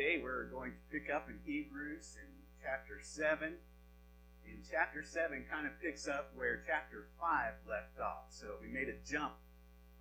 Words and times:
today 0.00 0.16
we're 0.16 0.48
going 0.48 0.72
to 0.72 0.84
pick 0.88 1.12
up 1.12 1.28
in 1.28 1.36
Hebrews 1.44 2.16
in 2.16 2.28
chapter 2.56 3.04
7. 3.04 3.52
And 4.48 4.64
chapter 4.64 5.04
7 5.04 5.44
kind 5.44 5.66
of 5.66 5.76
picks 5.76 6.08
up 6.08 6.32
where 6.34 6.64
chapter 6.64 7.12
5 7.20 7.68
left 7.68 8.00
off. 8.00 8.32
So 8.32 8.56
we 8.64 8.68
made 8.72 8.88
a 8.88 8.96
jump. 9.04 9.36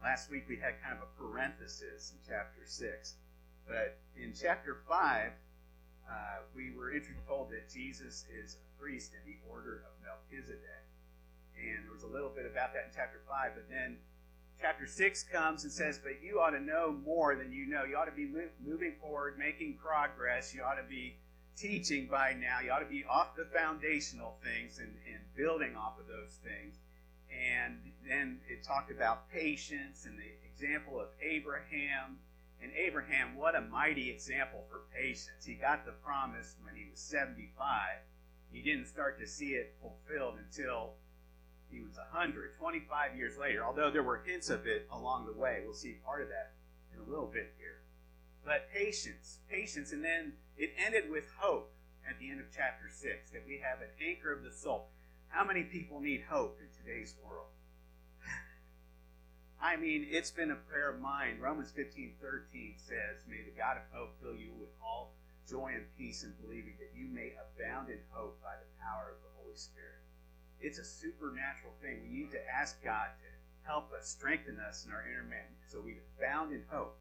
Last 0.02 0.32
week 0.32 0.48
we 0.48 0.56
had 0.56 0.80
kind 0.80 0.96
of 0.96 1.04
a 1.04 1.12
parenthesis 1.20 2.16
in 2.16 2.20
chapter 2.24 2.64
6. 2.64 3.16
But 3.68 4.00
in 4.16 4.32
chapter 4.32 4.80
5, 4.88 5.36
uh, 6.08 6.48
we 6.56 6.72
were 6.72 6.96
told 7.28 7.52
that 7.52 7.68
Jesus 7.68 8.24
is 8.32 8.56
a 8.56 8.64
priest 8.80 9.12
in 9.20 9.28
the 9.28 9.36
order 9.52 9.84
of 9.84 9.92
Melchizedek. 10.00 10.88
And 11.60 11.84
there 11.84 11.92
was 11.92 12.08
a 12.08 12.14
little 12.16 12.32
bit 12.32 12.48
about 12.48 12.72
that 12.72 12.88
in 12.88 12.96
chapter 12.96 13.20
5, 13.28 13.52
but 13.52 13.68
then 13.68 14.00
chapter 14.62 14.86
6 14.86 15.24
comes 15.32 15.64
and 15.64 15.72
says, 15.72 16.00
But 16.02 16.22
you 16.24 16.40
ought 16.40 16.52
to 16.52 16.60
know 16.60 16.96
more 17.06 17.36
than 17.36 17.52
you 17.52 17.66
know. 17.68 17.84
You 17.84 17.98
ought 17.98 18.06
to 18.06 18.12
be 18.12 18.30
moving 18.66 18.94
forward, 19.02 19.38
making 19.38 19.76
progress. 19.76 20.54
You 20.54 20.64
ought 20.64 20.82
to 20.82 20.88
be 20.88 21.16
teaching 21.56 22.08
by 22.08 22.34
now. 22.40 22.60
You 22.64 22.72
ought 22.72 22.80
to 22.80 22.86
be 22.86 23.06
off 23.10 23.36
the 23.36 23.46
foundational 23.46 24.38
things 24.44 24.80
and, 24.80 24.94
and 25.08 25.20
building 25.36 25.76
off 25.76 26.00
of 26.00 26.08
those 26.08 26.38
things. 26.44 26.76
And 27.30 27.78
then 28.08 28.40
it 28.50 28.64
talked 28.64 28.92
about 28.92 29.30
patience 29.32 30.06
and 30.06 30.18
the 30.18 30.32
example 30.52 31.00
of 31.00 31.08
Abraham. 31.22 32.18
And 32.62 32.72
Abraham, 32.74 33.36
what 33.36 33.56
a 33.56 33.62
mighty 33.62 34.10
example 34.10 34.66
for 34.70 34.82
patience. 34.94 35.46
He 35.46 35.54
got 35.54 35.86
the 35.86 35.94
promise 36.04 36.56
when 36.64 36.76
he 36.76 36.90
was 36.90 37.00
75. 37.00 37.72
He 38.52 38.62
didn't 38.62 38.88
start 38.88 39.20
to 39.20 39.28
see 39.28 39.52
it 39.52 39.76
fulfilled 39.80 40.36
until 40.46 40.96
he 41.72 41.82
was 41.82 41.98
100, 41.98 42.58
25 42.58 43.16
years 43.16 43.38
later, 43.38 43.64
although 43.64 43.92
there 43.92 44.04
were 44.04 44.24
hints 44.26 44.50
of 44.50 44.66
it 44.66 44.88
along 44.92 45.26
the 45.26 45.40
way. 45.40 45.62
We'll 45.64 45.74
see 45.74 45.98
part 46.04 46.22
of 46.22 46.30
that 46.30 46.54
in 46.94 47.00
a 47.00 47.10
little 47.10 47.28
bit 47.28 47.54
here. 47.58 47.82
But 48.44 48.72
patience, 48.74 49.40
patience, 49.50 49.92
and 49.92 50.04
then 50.04 50.34
it 50.58 50.74
ended 50.78 51.10
with 51.10 51.26
hope 51.38 51.72
at 52.10 52.18
the 52.20 52.30
end 52.30 52.40
of 52.40 52.48
chapter 52.56 52.90
6 52.90 53.32
that 53.32 53.44
we 53.46 53.62
have 53.62 53.82
an 53.82 53.94
anchor 54.02 54.34
of 54.34 54.44
the 54.44 54.52
soul. 54.52 54.90
How 55.28 55.46
many 55.46 55.64
people 55.64 56.00
need 56.00 56.24
hope 56.28 56.60
in 56.60 56.68
today's 56.74 57.14
world? 57.24 57.54
I 59.62 59.78
mean, 59.78 60.08
it's 60.10 60.32
been 60.32 60.52
a 60.52 60.56
prayer 60.56 60.90
of 60.90 61.00
mine. 61.00 61.38
Romans 61.40 61.72
15 61.72 62.14
13 62.20 62.74
says, 62.78 63.22
May 63.30 63.44
the 63.46 63.56
God 63.56 63.78
of 63.78 63.84
hope 63.94 64.18
fill 64.22 64.36
you 64.36 64.50
with 64.60 64.74
all 64.82 65.14
joy 65.48 65.74
and 65.76 65.86
peace 65.98 66.24
in 66.24 66.34
believing 66.42 66.74
that 66.80 66.98
you 66.98 67.08
may 67.08 67.34
abound 67.38 67.90
in 67.90 68.00
hope 68.10 68.42
by 68.42 68.58
the 68.58 68.70
power 68.82 69.14
of 69.14 69.22
the 69.22 69.30
Holy 69.38 69.56
Spirit. 69.56 70.02
It's 70.62 70.80
a 70.80 70.86
supernatural 70.86 71.74
thing. 71.82 72.02
We 72.04 72.10
need 72.10 72.32
to 72.32 72.50
ask 72.50 72.84
God 72.84 73.08
to 73.22 73.68
help 73.68 73.92
us, 73.94 74.08
strengthen 74.08 74.58
us 74.60 74.86
in 74.86 74.92
our 74.92 75.06
inner 75.08 75.24
man, 75.24 75.46
so 75.68 75.80
we 75.80 75.98
abound 76.18 76.52
in 76.54 76.64
hope. 76.70 76.98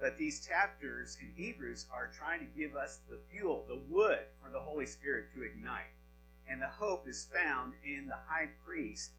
But 0.00 0.18
these 0.18 0.46
chapters 0.46 1.16
in 1.20 1.32
Hebrews 1.36 1.86
are 1.92 2.10
trying 2.16 2.40
to 2.40 2.58
give 2.58 2.74
us 2.74 3.00
the 3.08 3.18
fuel, 3.30 3.64
the 3.68 3.80
wood 3.88 4.18
for 4.42 4.50
the 4.50 4.60
Holy 4.60 4.86
Spirit 4.86 5.26
to 5.34 5.42
ignite. 5.42 5.92
And 6.48 6.60
the 6.60 6.68
hope 6.68 7.06
is 7.06 7.28
found 7.32 7.74
in 7.84 8.06
the 8.08 8.18
high 8.26 8.48
priest 8.66 9.12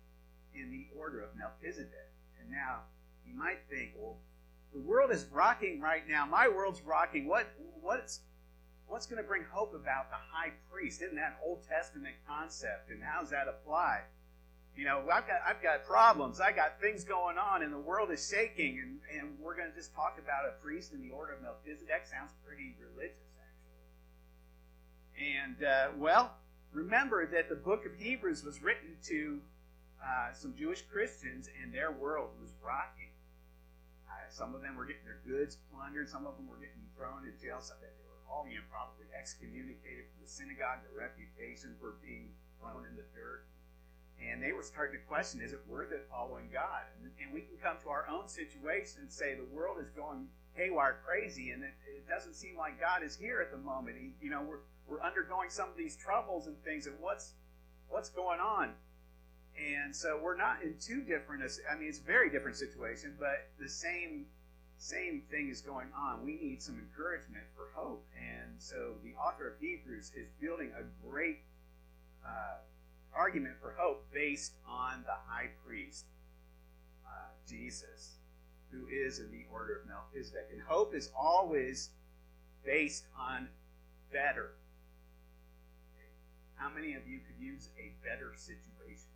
in 0.54 0.72
the 0.72 0.88
order 0.98 1.22
of 1.22 1.36
Melchizedek. 1.38 2.12
And 2.42 2.52
now 2.52 2.80
you 3.26 3.34
might 3.34 3.60
think, 3.70 3.94
well, 3.98 4.18
the 4.74 4.82
world 4.82 5.12
is 5.12 5.26
rocking 5.32 5.80
right 5.80 6.08
now. 6.08 6.26
My 6.26 6.48
world's 6.48 6.82
rocking. 6.82 7.28
What 7.28 7.48
what's 7.80 8.22
what's 8.94 9.08
going 9.08 9.18
to 9.18 9.28
bring 9.28 9.42
hope 9.50 9.74
about 9.74 10.12
the 10.12 10.22
high 10.30 10.52
priest? 10.72 11.02
Isn't 11.02 11.16
that 11.16 11.40
Old 11.44 11.66
Testament 11.68 12.14
concept? 12.28 12.92
And 12.92 13.02
how's 13.02 13.32
that 13.32 13.48
apply? 13.48 14.02
You 14.78 14.86
know, 14.86 15.02
I've 15.12 15.26
got 15.26 15.42
I've 15.44 15.64
got 15.64 15.84
problems. 15.84 16.40
I 16.40 16.52
got 16.52 16.80
things 16.80 17.04
going 17.04 17.40
on, 17.40 17.64
and 17.64 17.74
the 17.74 17.80
world 17.80 18.12
is 18.12 18.30
shaking. 18.30 18.78
And, 18.78 19.00
and 19.18 19.40
we're 19.40 19.58
going 19.58 19.70
to 19.70 19.76
just 19.76 19.96
talk 19.96 20.20
about 20.22 20.46
a 20.48 20.62
priest 20.64 20.94
in 20.94 21.02
the 21.02 21.10
order 21.10 21.34
of 21.34 21.42
Melchizedek. 21.42 22.06
Sounds 22.06 22.34
pretty 22.46 22.76
religious, 22.78 23.34
actually. 23.42 23.90
And 25.42 25.64
uh, 25.66 25.88
well, 25.98 26.38
remember 26.72 27.26
that 27.26 27.50
the 27.50 27.56
book 27.56 27.88
of 27.88 27.96
Hebrews 27.98 28.44
was 28.44 28.62
written 28.62 28.98
to 29.10 29.42
uh, 30.06 30.34
some 30.34 30.54
Jewish 30.56 30.84
Christians, 30.84 31.50
and 31.64 31.74
their 31.74 31.92
world 31.92 32.30
was 32.40 32.52
rocking. 32.64 33.10
Uh, 34.08 34.14
some 34.30 34.54
of 34.54 34.62
them 34.62 34.76
were 34.76 34.86
getting 34.86 35.06
their 35.06 35.22
goods 35.26 35.58
plundered. 35.74 36.08
Some 36.10 36.28
of 36.28 36.38
them 36.38 36.48
were 36.48 36.58
getting 36.58 36.86
thrown 36.96 37.26
in 37.26 37.34
jail. 37.42 37.58
Some 37.60 37.78
were 38.34 38.50
all 38.50 38.70
probably 38.74 39.06
excommunicated 39.14 40.10
from 40.10 40.26
the 40.26 40.30
synagogue. 40.30 40.82
Their 40.82 41.06
reputation 41.06 41.78
for 41.78 42.02
being 42.02 42.34
thrown 42.58 42.86
in 42.90 42.98
the 42.98 43.06
dirt 43.14 43.46
and 44.18 44.42
they 44.42 44.54
were 44.54 44.64
starting 44.64 45.00
to 45.00 45.06
question 45.06 45.42
is 45.42 45.54
it 45.54 45.62
worth 45.68 45.92
it 45.92 46.08
following 46.10 46.50
God? 46.52 46.84
And, 47.02 47.34
we 47.34 47.42
can 47.42 47.58
come 47.58 47.78
to 47.82 47.90
our 47.90 48.06
own 48.08 48.28
situation 48.28 49.02
and 49.02 49.12
say 49.12 49.34
the 49.34 49.56
world 49.56 49.78
is 49.82 49.90
going 49.90 50.28
haywire 50.54 51.00
crazy 51.04 51.50
and 51.50 51.64
it, 51.64 51.74
it 51.90 52.08
doesn't 52.08 52.36
seem 52.36 52.56
like 52.56 52.80
God 52.80 53.02
is 53.02 53.16
here 53.16 53.42
at 53.42 53.50
the 53.50 53.58
moment. 53.58 53.98
He, 54.00 54.14
you 54.22 54.30
know, 54.30 54.44
we're, 54.44 54.62
we're 54.88 55.02
undergoing 55.02 55.50
some 55.50 55.68
of 55.68 55.76
these 55.76 55.96
troubles 55.96 56.46
and 56.46 56.56
things 56.64 56.86
and 56.86 56.96
what's, 57.00 57.34
what's 57.90 58.10
going 58.10 58.40
on? 58.40 58.74
And 59.58 59.96
so 59.96 60.20
we're 60.22 60.38
not 60.38 60.62
in 60.62 60.76
too 60.80 61.02
different, 61.02 61.42
I 61.72 61.76
mean, 61.76 61.90
it's 61.90 61.98
a 61.98 62.04
very 62.04 62.30
different 62.30 62.56
situation, 62.56 63.16
but 63.20 63.50
the 63.60 63.68
same 63.68 64.28
same 64.84 65.22
thing 65.32 65.48
is 65.50 65.62
going 65.62 65.88
on. 65.98 66.26
We 66.26 66.38
need 66.42 66.62
some 66.62 66.78
encouragement 66.78 67.46
for 67.56 67.70
hope. 67.74 68.06
And 68.20 68.52
so 68.58 68.96
the 69.02 69.14
author 69.16 69.48
of 69.48 69.54
Hebrews 69.62 70.12
is 70.14 70.28
building 70.42 70.72
a 70.78 70.84
great 71.08 71.40
uh, 72.26 72.58
argument 73.16 73.56
for 73.62 73.76
hope 73.78 74.06
based 74.14 74.56
on 74.68 75.04
the 75.06 75.16
high 75.26 75.52
priest, 75.66 76.04
uh, 77.08 77.32
Jesus, 77.48 78.16
who 78.72 78.86
is 78.92 79.20
in 79.20 79.32
the 79.32 79.46
order 79.54 79.80
of 79.80 79.88
Melchizedek. 79.88 80.50
And 80.52 80.62
hope 80.62 80.94
is 80.94 81.10
always 81.18 81.92
based 82.66 83.06
on 83.18 83.48
better. 84.12 84.52
How 86.56 86.70
many 86.70 86.96
of 86.96 87.08
you 87.08 87.20
could 87.20 87.42
use 87.42 87.70
a 87.80 87.94
better 88.04 88.34
situation? 88.36 89.08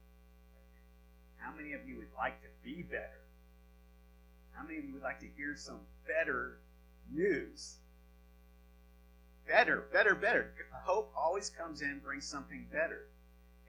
How 1.35 1.53
many 1.53 1.73
of 1.73 1.81
you 1.85 1.97
would 1.97 2.13
like 2.17 2.41
to 2.41 2.47
be 2.63 2.83
better? 2.83 3.26
How 4.57 4.65
many 4.65 4.81
would 4.91 5.03
like 5.03 5.19
to 5.19 5.27
hear 5.37 5.55
some 5.55 5.79
better 6.07 6.57
news? 7.13 7.75
Better, 9.47 9.85
better, 9.93 10.15
better. 10.15 10.53
Hope 10.83 11.13
always 11.15 11.49
comes 11.49 11.81
in, 11.81 11.99
brings 12.03 12.27
something 12.27 12.65
better. 12.71 13.07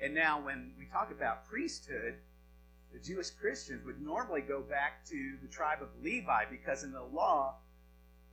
And 0.00 0.14
now, 0.14 0.40
when 0.40 0.72
we 0.78 0.86
talk 0.86 1.10
about 1.10 1.46
priesthood, 1.46 2.14
the 2.92 2.98
Jewish 2.98 3.30
Christians 3.30 3.84
would 3.84 4.00
normally 4.00 4.40
go 4.40 4.62
back 4.62 5.04
to 5.06 5.36
the 5.42 5.48
tribe 5.48 5.82
of 5.82 5.88
Levi 6.02 6.44
because 6.50 6.84
in 6.84 6.92
the 6.92 7.02
law, 7.02 7.56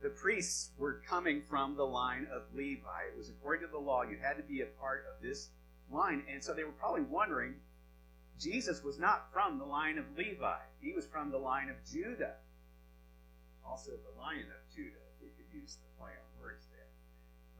the 0.02 0.08
priests 0.08 0.70
were 0.78 1.02
coming 1.06 1.42
from 1.42 1.76
the 1.76 1.86
line 1.86 2.26
of 2.32 2.42
Levi. 2.54 3.02
It 3.12 3.18
was 3.18 3.28
according 3.28 3.66
to 3.66 3.72
the 3.72 3.78
law, 3.78 4.02
you 4.02 4.16
had 4.20 4.36
to 4.38 4.42
be 4.42 4.62
a 4.62 4.66
part 4.66 5.04
of 5.14 5.22
this 5.22 5.50
line. 5.90 6.22
And 6.32 6.42
so 6.42 6.54
they 6.54 6.64
were 6.64 6.72
probably 6.72 7.02
wondering 7.02 7.56
Jesus 8.38 8.82
was 8.82 8.98
not 8.98 9.32
from 9.32 9.58
the 9.58 9.64
line 9.64 9.98
of 9.98 10.04
Levi, 10.16 10.58
he 10.80 10.92
was 10.92 11.06
from 11.06 11.30
the 11.30 11.38
line 11.38 11.68
of 11.68 11.76
Judah. 11.90 12.34
Also, 13.68 13.90
the 13.92 14.14
lion 14.20 14.46
of 14.48 14.62
Judah, 14.74 15.02
we 15.20 15.28
could 15.34 15.50
use 15.52 15.76
the 15.76 15.88
play 15.98 16.12
on 16.14 16.42
words 16.42 16.66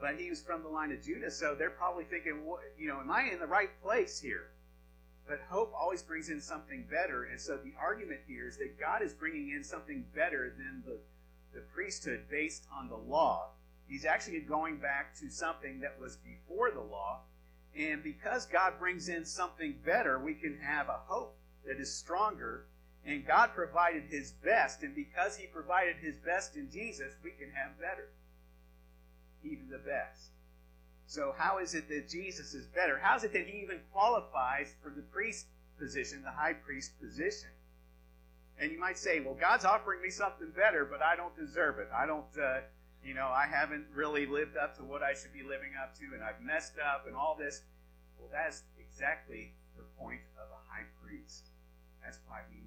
but 0.00 0.18
he 0.18 0.30
was 0.30 0.42
from 0.42 0.62
the 0.62 0.68
line 0.68 0.92
of 0.92 1.02
Judah, 1.02 1.30
so 1.30 1.54
they're 1.54 1.70
probably 1.70 2.04
thinking, 2.04 2.42
you 2.78 2.88
know, 2.88 3.00
am 3.00 3.10
I 3.10 3.30
in 3.32 3.38
the 3.38 3.46
right 3.46 3.70
place 3.82 4.20
here? 4.20 4.50
But 5.26 5.40
hope 5.48 5.72
always 5.74 6.02
brings 6.02 6.28
in 6.28 6.40
something 6.40 6.86
better, 6.88 7.24
and 7.24 7.40
so 7.40 7.56
the 7.56 7.72
argument 7.80 8.20
here 8.28 8.46
is 8.46 8.58
that 8.58 8.78
God 8.78 9.02
is 9.02 9.12
bringing 9.12 9.50
in 9.50 9.64
something 9.64 10.04
better 10.14 10.52
than 10.56 10.82
the, 10.84 10.98
the 11.54 11.64
priesthood 11.74 12.24
based 12.30 12.66
on 12.72 12.88
the 12.88 12.96
law. 12.96 13.48
He's 13.88 14.04
actually 14.04 14.40
going 14.40 14.76
back 14.76 15.14
to 15.20 15.30
something 15.30 15.80
that 15.80 15.98
was 15.98 16.16
before 16.16 16.70
the 16.70 16.80
law, 16.80 17.20
and 17.76 18.02
because 18.02 18.46
God 18.46 18.74
brings 18.78 19.08
in 19.08 19.24
something 19.24 19.76
better, 19.84 20.18
we 20.18 20.34
can 20.34 20.58
have 20.60 20.88
a 20.88 21.00
hope 21.06 21.36
that 21.66 21.80
is 21.80 21.92
stronger. 21.92 22.66
And 23.06 23.24
God 23.24 23.50
provided 23.54 24.04
His 24.10 24.32
best, 24.32 24.82
and 24.82 24.94
because 24.94 25.36
He 25.36 25.46
provided 25.46 25.96
His 25.96 26.16
best 26.18 26.56
in 26.56 26.70
Jesus, 26.70 27.14
we 27.22 27.30
can 27.30 27.50
have 27.54 27.78
better 27.78 28.08
even 29.44 29.68
the 29.70 29.78
best. 29.78 30.30
So, 31.06 31.34
how 31.38 31.58
is 31.58 31.74
it 31.74 31.88
that 31.88 32.08
Jesus 32.08 32.52
is 32.52 32.66
better? 32.66 32.98
How 32.98 33.16
is 33.16 33.22
it 33.22 33.32
that 33.32 33.46
he 33.46 33.62
even 33.62 33.78
qualifies 33.92 34.74
for 34.82 34.90
the 34.90 35.02
priest 35.02 35.46
position, 35.78 36.22
the 36.22 36.32
high 36.32 36.54
priest 36.54 37.00
position? 37.00 37.50
And 38.58 38.72
you 38.72 38.80
might 38.80 38.98
say, 38.98 39.20
well, 39.20 39.36
God's 39.38 39.64
offering 39.64 40.02
me 40.02 40.10
something 40.10 40.50
better, 40.56 40.84
but 40.84 41.02
I 41.02 41.14
don't 41.14 41.36
deserve 41.36 41.78
it. 41.78 41.88
I 41.94 42.06
don't, 42.06 42.26
uh, 42.42 42.60
you 43.04 43.14
know, 43.14 43.28
I 43.28 43.46
haven't 43.46 43.86
really 43.94 44.26
lived 44.26 44.56
up 44.56 44.76
to 44.78 44.82
what 44.82 45.02
I 45.02 45.14
should 45.14 45.32
be 45.32 45.42
living 45.42 45.78
up 45.80 45.94
to, 45.98 46.04
and 46.14 46.24
I've 46.24 46.42
messed 46.42 46.74
up 46.80 47.06
and 47.06 47.14
all 47.14 47.36
this. 47.38 47.62
Well, 48.18 48.28
that's 48.32 48.62
exactly 48.80 49.52
the 49.76 49.84
point 50.00 50.22
of 50.42 50.48
a 50.50 50.60
high 50.72 50.86
priest. 51.04 51.50
That's 52.02 52.18
why 52.26 52.40
we 52.50 52.65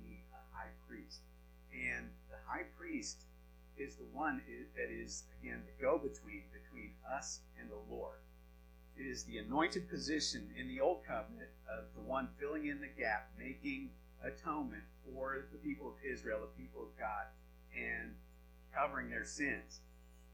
high 2.49 2.65
priest 2.77 3.25
is 3.77 3.95
the 3.95 4.09
one 4.11 4.41
that 4.75 4.89
is, 4.91 5.23
again, 5.39 5.61
the 5.65 5.81
go 5.81 5.97
between 5.97 6.43
between 6.51 6.91
us 7.09 7.41
and 7.59 7.69
the 7.69 7.93
Lord. 7.93 8.17
It 8.97 9.05
is 9.05 9.23
the 9.23 9.37
anointed 9.37 9.87
position 9.89 10.49
in 10.59 10.67
the 10.67 10.81
Old 10.81 11.05
Covenant 11.05 11.51
of 11.69 11.85
the 11.95 12.01
one 12.01 12.27
filling 12.39 12.65
in 12.65 12.81
the 12.81 12.91
gap, 12.99 13.29
making 13.37 13.91
atonement 14.23 14.83
for 15.05 15.45
the 15.53 15.57
people 15.59 15.87
of 15.87 15.93
Israel, 16.03 16.41
the 16.41 16.61
people 16.61 16.81
of 16.81 16.97
God, 16.99 17.27
and 17.73 18.15
covering 18.73 19.09
their 19.09 19.23
sins. 19.23 19.79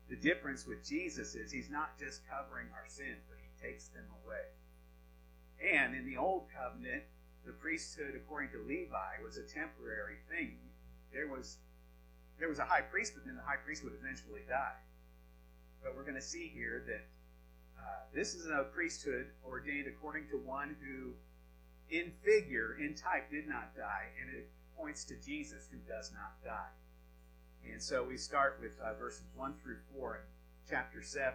the 0.09 0.15
difference 0.15 0.65
with 0.67 0.85
Jesus 0.85 1.35
is 1.35 1.51
he's 1.51 1.69
not 1.69 1.97
just 1.97 2.21
covering 2.29 2.67
our 2.73 2.87
sins, 2.87 3.25
but 3.27 3.37
he 3.41 3.49
takes 3.61 3.87
them 3.87 4.05
away. 4.23 4.53
And 5.73 5.95
in 5.95 6.05
the 6.05 6.17
old 6.17 6.45
covenant, 6.53 7.03
the 7.45 7.53
priesthood 7.53 8.13
according 8.15 8.51
to 8.51 8.67
Levi 8.67 9.21
was 9.23 9.37
a 9.37 9.43
temporary 9.43 10.17
thing. 10.29 10.57
There 11.11 11.27
was 11.27 11.57
there 12.39 12.49
was 12.49 12.59
a 12.59 12.65
high 12.65 12.81
priest, 12.81 13.13
but 13.15 13.25
then 13.25 13.35
the 13.35 13.41
high 13.41 13.59
priest 13.63 13.83
would 13.83 13.93
eventually 13.93 14.41
die. 14.47 14.77
But 15.83 15.95
we're 15.95 16.03
going 16.03 16.15
to 16.15 16.21
see 16.21 16.51
here 16.53 16.83
that 16.87 17.05
uh, 17.79 18.03
this 18.13 18.35
is 18.35 18.47
a 18.47 18.63
priesthood 18.73 19.27
ordained 19.45 19.87
according 19.87 20.27
to 20.29 20.37
one 20.37 20.75
who, 20.81 21.13
in 21.89 22.11
figure, 22.23 22.77
in 22.79 22.95
type, 22.95 23.29
did 23.29 23.47
not 23.47 23.75
die, 23.75 24.07
and 24.21 24.35
it 24.35 24.49
points 24.77 25.03
to 25.05 25.15
Jesus 25.15 25.67
who 25.71 25.77
does 25.87 26.11
not 26.11 26.43
die. 26.43 26.73
And 27.71 27.81
so 27.81 28.03
we 28.03 28.17
start 28.17 28.59
with 28.61 28.79
uh, 28.79 28.93
verses 28.99 29.25
1 29.35 29.53
through 29.63 29.77
4 29.95 30.15
in 30.15 30.21
chapter 30.69 31.01
7. 31.01 31.33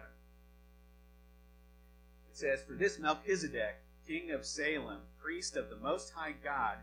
It 2.29 2.37
says, 2.37 2.61
For 2.63 2.73
this 2.73 2.99
Melchizedek, 2.99 3.75
king 4.07 4.31
of 4.31 4.45
Salem, 4.45 4.99
priest 5.21 5.57
of 5.57 5.69
the 5.69 5.75
Most 5.75 6.11
High 6.11 6.33
God, 6.43 6.77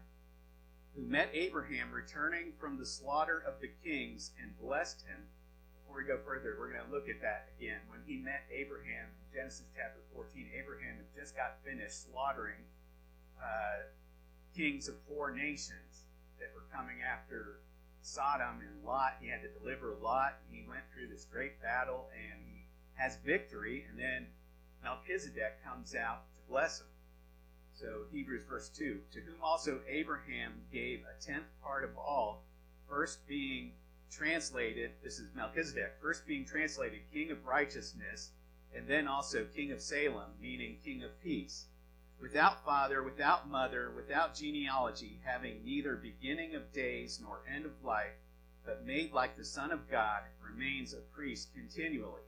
who 0.99 1.07
met 1.07 1.31
Abraham 1.33 1.93
returning 1.93 2.53
from 2.59 2.77
the 2.77 2.87
slaughter 2.87 3.43
of 3.47 3.61
the 3.61 3.71
kings 3.85 4.33
and 4.43 4.59
blessed 4.59 5.07
him. 5.07 5.23
Before 5.79 6.03
we 6.03 6.09
go 6.09 6.19
further, 6.19 6.57
we're 6.59 6.73
going 6.73 6.85
to 6.85 6.91
look 6.91 7.09
at 7.09 7.23
that 7.23 7.49
again. 7.57 7.79
When 7.89 8.01
he 8.05 8.17
met 8.17 8.43
Abraham 8.51 9.07
in 9.07 9.39
Genesis 9.39 9.67
chapter 9.77 10.01
14, 10.15 10.51
Abraham 10.59 10.97
had 10.97 11.07
just 11.15 11.37
got 11.37 11.63
finished 11.65 12.11
slaughtering 12.11 12.67
uh, 13.39 13.87
kings 14.57 14.89
of 14.89 14.97
four 15.07 15.31
nations 15.31 16.11
that 16.41 16.51
were 16.55 16.67
coming 16.75 16.99
after 17.01 17.61
Sodom 18.03 18.59
and 18.61 18.85
Lot. 18.85 19.17
He 19.21 19.29
had 19.29 19.43
to 19.43 19.51
deliver 19.61 19.95
Lot. 20.03 20.39
He 20.51 20.67
went 20.69 20.83
through 20.93 21.09
this 21.09 21.27
great 21.31 21.63
battle 21.63 22.09
and 22.11 22.43
he 22.45 22.67
has 22.95 23.19
victory. 23.25 23.87
And 23.89 23.99
then 23.99 24.27
Melchizedek 24.83 25.63
comes 25.65 25.95
out 25.95 26.27
to 26.35 26.51
bless 26.51 26.81
him. 26.81 26.87
So 27.81 28.07
Hebrews 28.11 28.43
verse 28.43 28.69
2 28.71 29.01
To 29.13 29.21
whom 29.21 29.41
also 29.41 29.81
Abraham 29.89 30.63
gave 30.73 31.05
a 31.05 31.23
tenth 31.23 31.47
part 31.63 31.85
of 31.85 31.97
all, 31.97 32.43
first 32.89 33.25
being 33.29 33.73
translated, 34.11 34.91
this 35.05 35.21
is 35.21 35.33
Melchizedek, 35.33 35.95
first 36.01 36.27
being 36.27 36.45
translated 36.45 37.01
king 37.13 37.31
of 37.31 37.47
righteousness, 37.47 38.33
and 38.75 38.89
then 38.89 39.07
also 39.07 39.45
king 39.45 39.71
of 39.71 39.81
Salem, 39.81 40.33
meaning 40.41 40.79
king 40.83 41.05
of 41.05 41.23
peace 41.23 41.67
without 42.21 42.65
father, 42.65 43.01
without 43.05 43.49
mother, 43.49 43.93
without 43.95 44.35
genealogy, 44.35 45.21
having 45.23 45.65
neither 45.65 45.95
beginning 45.95 46.57
of 46.57 46.73
days 46.73 47.21
nor 47.23 47.43
end 47.49 47.65
of 47.65 47.85
life, 47.85 48.17
but 48.65 48.85
made 48.85 49.13
like 49.13 49.37
the 49.37 49.45
Son 49.45 49.71
of 49.71 49.89
God, 49.89 50.23
remains 50.43 50.95
a 50.95 51.01
priest 51.15 51.55
continually. 51.55 52.23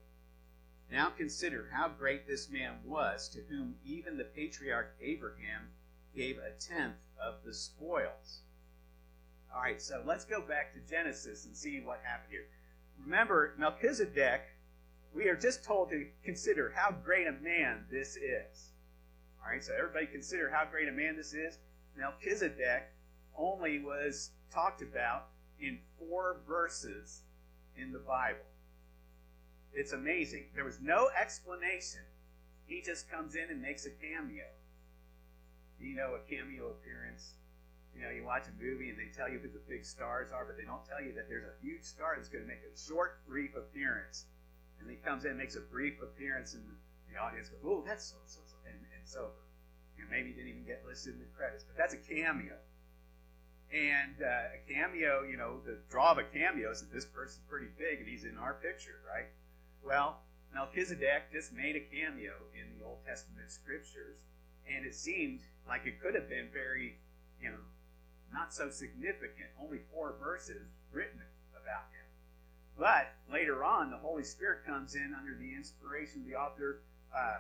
Now 0.90 1.10
consider 1.10 1.69
how 1.72 1.88
great 1.88 2.26
this 2.26 2.50
man 2.50 2.78
was, 2.84 3.28
to 3.31 3.40
whom 3.48 3.76
even 3.84 4.16
the 4.16 4.25
patriarch 4.25 4.96
Abraham 5.00 5.70
gave 6.14 6.38
a 6.38 6.50
tenth 6.58 6.96
of 7.20 7.44
the 7.44 7.54
spoils. 7.54 8.40
All 9.54 9.62
right, 9.62 9.81
so 9.81 10.02
let's 10.04 10.25
go 10.25 10.40
back 10.40 10.75
to 10.75 10.90
Genesis 10.90 11.44
and 11.44 11.56
see 11.56 11.81
what 11.81 12.00
happened 12.02 12.32
here. 12.32 12.46
Remember, 13.04 13.54
Melchizedek, 13.58 14.42
we 15.14 15.28
are 15.28 15.37
just 15.37 15.64
told 15.64 15.90
to 15.90 16.06
consider 16.25 16.72
how 16.75 16.92
great 16.92 17.26
a 17.26 17.32
man 17.32 17.84
this 17.90 18.16
is. 18.16 18.72
All 19.42 19.50
right, 19.50 19.62
so 19.62 19.72
everybody 19.76 20.06
consider 20.06 20.50
how 20.50 20.64
great 20.70 20.88
a 20.88 20.92
man 20.92 21.16
this 21.16 21.34
is. 21.34 21.58
Melchizedek 21.96 22.92
only 23.37 23.78
was 23.81 24.31
talked 24.52 24.82
about 24.82 25.28
in 25.58 25.78
four 25.98 26.40
verses 26.46 27.22
in 27.76 27.92
the 27.92 27.98
Bible. 27.98 28.50
It's 29.72 29.93
amazing. 29.93 30.46
There 30.55 30.64
was 30.64 30.81
no 30.81 31.08
explanation. 31.20 32.00
He 32.67 32.82
just 32.82 33.11
comes 33.11 33.34
in 33.34 33.50
and 33.50 33.62
makes 33.62 33.87
a 33.87 33.90
cameo. 33.90 34.46
You 35.81 35.96
know, 35.96 36.14
a 36.14 36.22
cameo 36.28 36.69
appearance. 36.70 37.34
You 37.94 38.02
know, 38.02 38.11
you 38.11 38.25
watch 38.25 38.44
a 38.46 38.62
movie 38.62 38.90
and 38.90 38.99
they 38.99 39.11
tell 39.17 39.28
you 39.28 39.38
who 39.38 39.49
the 39.49 39.62
big 39.69 39.84
stars 39.84 40.31
are, 40.32 40.44
but 40.44 40.56
they 40.56 40.64
don't 40.64 40.84
tell 40.84 41.02
you 41.02 41.12
that 41.14 41.28
there's 41.28 41.44
a 41.44 41.56
huge 41.62 41.82
star 41.82 42.14
that's 42.17 42.28
going 42.28 42.44
to 42.44 42.49
make 42.49 42.62
a 42.62 42.78
short, 42.78 43.26
brief 43.26 43.56
appearance. 43.56 44.26
And 44.81 44.88
he 44.88 44.96
comes 44.96 45.25
in 45.25 45.31
and 45.31 45.38
makes 45.38 45.56
a 45.56 45.61
brief 45.61 46.00
appearance, 46.00 46.55
and 46.55 46.64
the 47.12 47.19
audience 47.20 47.49
goes, 47.49 47.61
"Oh, 47.64 47.82
that's 47.84 48.05
so 48.05 48.16
so 48.25 48.40
so," 48.46 48.56
and, 48.64 48.81
over. 49.19 49.43
You 49.99 50.05
know, 50.05 50.11
maybe 50.11 50.31
didn't 50.31 50.49
even 50.49 50.64
get 50.64 50.84
listed 50.87 51.14
in 51.14 51.20
the 51.20 51.26
credits, 51.37 51.64
but 51.64 51.76
that's 51.76 51.94
a 51.94 51.99
cameo. 51.99 52.56
And 53.73 54.23
uh, 54.23 54.56
a 54.56 54.61
cameo, 54.66 55.23
you 55.23 55.37
know, 55.37 55.61
the 55.66 55.78
draw 55.90 56.12
of 56.12 56.19
a 56.19 56.25
cameo 56.25 56.70
is 56.70 56.81
that 56.81 56.93
this 56.93 57.05
person's 57.05 57.43
pretty 57.49 57.69
big 57.78 58.00
and 58.00 58.08
he's 58.08 58.25
in 58.25 58.38
our 58.38 58.55
picture, 58.55 59.02
right? 59.06 59.26
Well, 59.85 60.21
Melchizedek 60.55 61.32
just 61.32 61.53
made 61.53 61.77
a 61.77 61.81
cameo 61.81 62.35
in 62.55 62.79
the 62.79 62.85
Old 62.85 62.99
Testament 63.06 63.50
scriptures, 63.50 64.19
and 64.69 64.85
it 64.85 64.94
seemed 64.94 65.41
like 65.67 65.87
it 65.87 66.00
could 66.00 66.15
have 66.15 66.29
been 66.29 66.49
very, 66.53 66.99
you 67.41 67.50
know, 67.50 67.65
not 68.32 68.53
so 68.55 68.71
significant. 68.71 69.49
Only 69.61 69.81
four 69.93 70.15
verses 70.21 70.69
written 70.93 71.21
about 71.53 71.87
him. 71.91 72.06
But 72.79 73.12
later 73.31 73.65
on, 73.65 73.91
the 73.91 73.97
Holy 73.97 74.25
Spirit 74.25 74.65
comes 74.65 74.94
in 74.94 75.15
under 75.19 75.35
the 75.35 75.55
inspiration 75.55 76.23
of 76.23 76.26
the 76.26 76.35
author, 76.35 76.81
uh, 77.15 77.38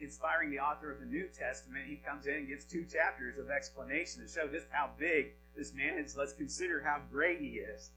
inspiring 0.00 0.50
the 0.50 0.58
author 0.58 0.90
of 0.90 1.00
the 1.00 1.06
New 1.06 1.28
Testament. 1.28 1.86
He 1.86 1.96
comes 1.96 2.26
in 2.26 2.34
and 2.34 2.48
gives 2.48 2.64
two 2.64 2.84
chapters 2.84 3.38
of 3.38 3.50
explanation 3.50 4.22
to 4.22 4.28
show 4.28 4.48
just 4.48 4.66
how 4.70 4.90
big 4.98 5.32
this 5.56 5.72
man 5.74 5.98
is. 5.98 6.16
Let's 6.16 6.32
consider 6.32 6.82
how 6.82 7.00
great 7.10 7.40
he 7.40 7.58
is. 7.58 7.90